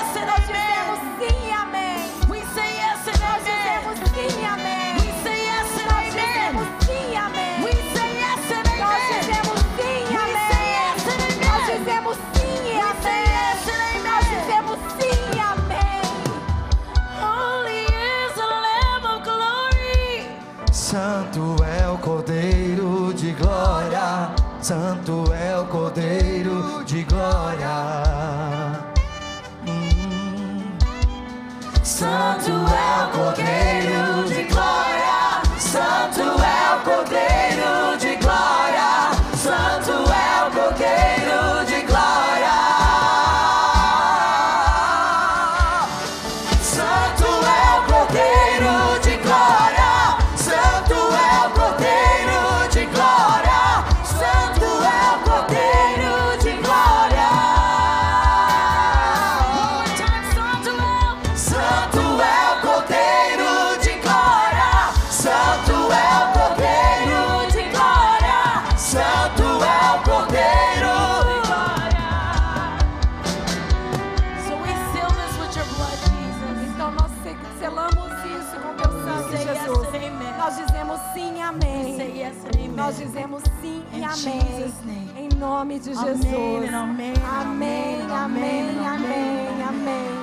Cordeiro 33.15 34.25
de 34.27 34.43
glória, 34.43 35.41
Santo 35.57 36.19
é 36.21 36.75
o 36.75 36.79
Cordeiro 36.83 37.94
nome 85.65 85.79
de 85.79 85.95
Jesus. 85.95 86.25
Amém, 86.25 86.67
amém, 86.73 87.13
amém, 87.23 88.01
amém, 88.11 88.87
amém. 88.87 89.63
amém. 89.63 90.14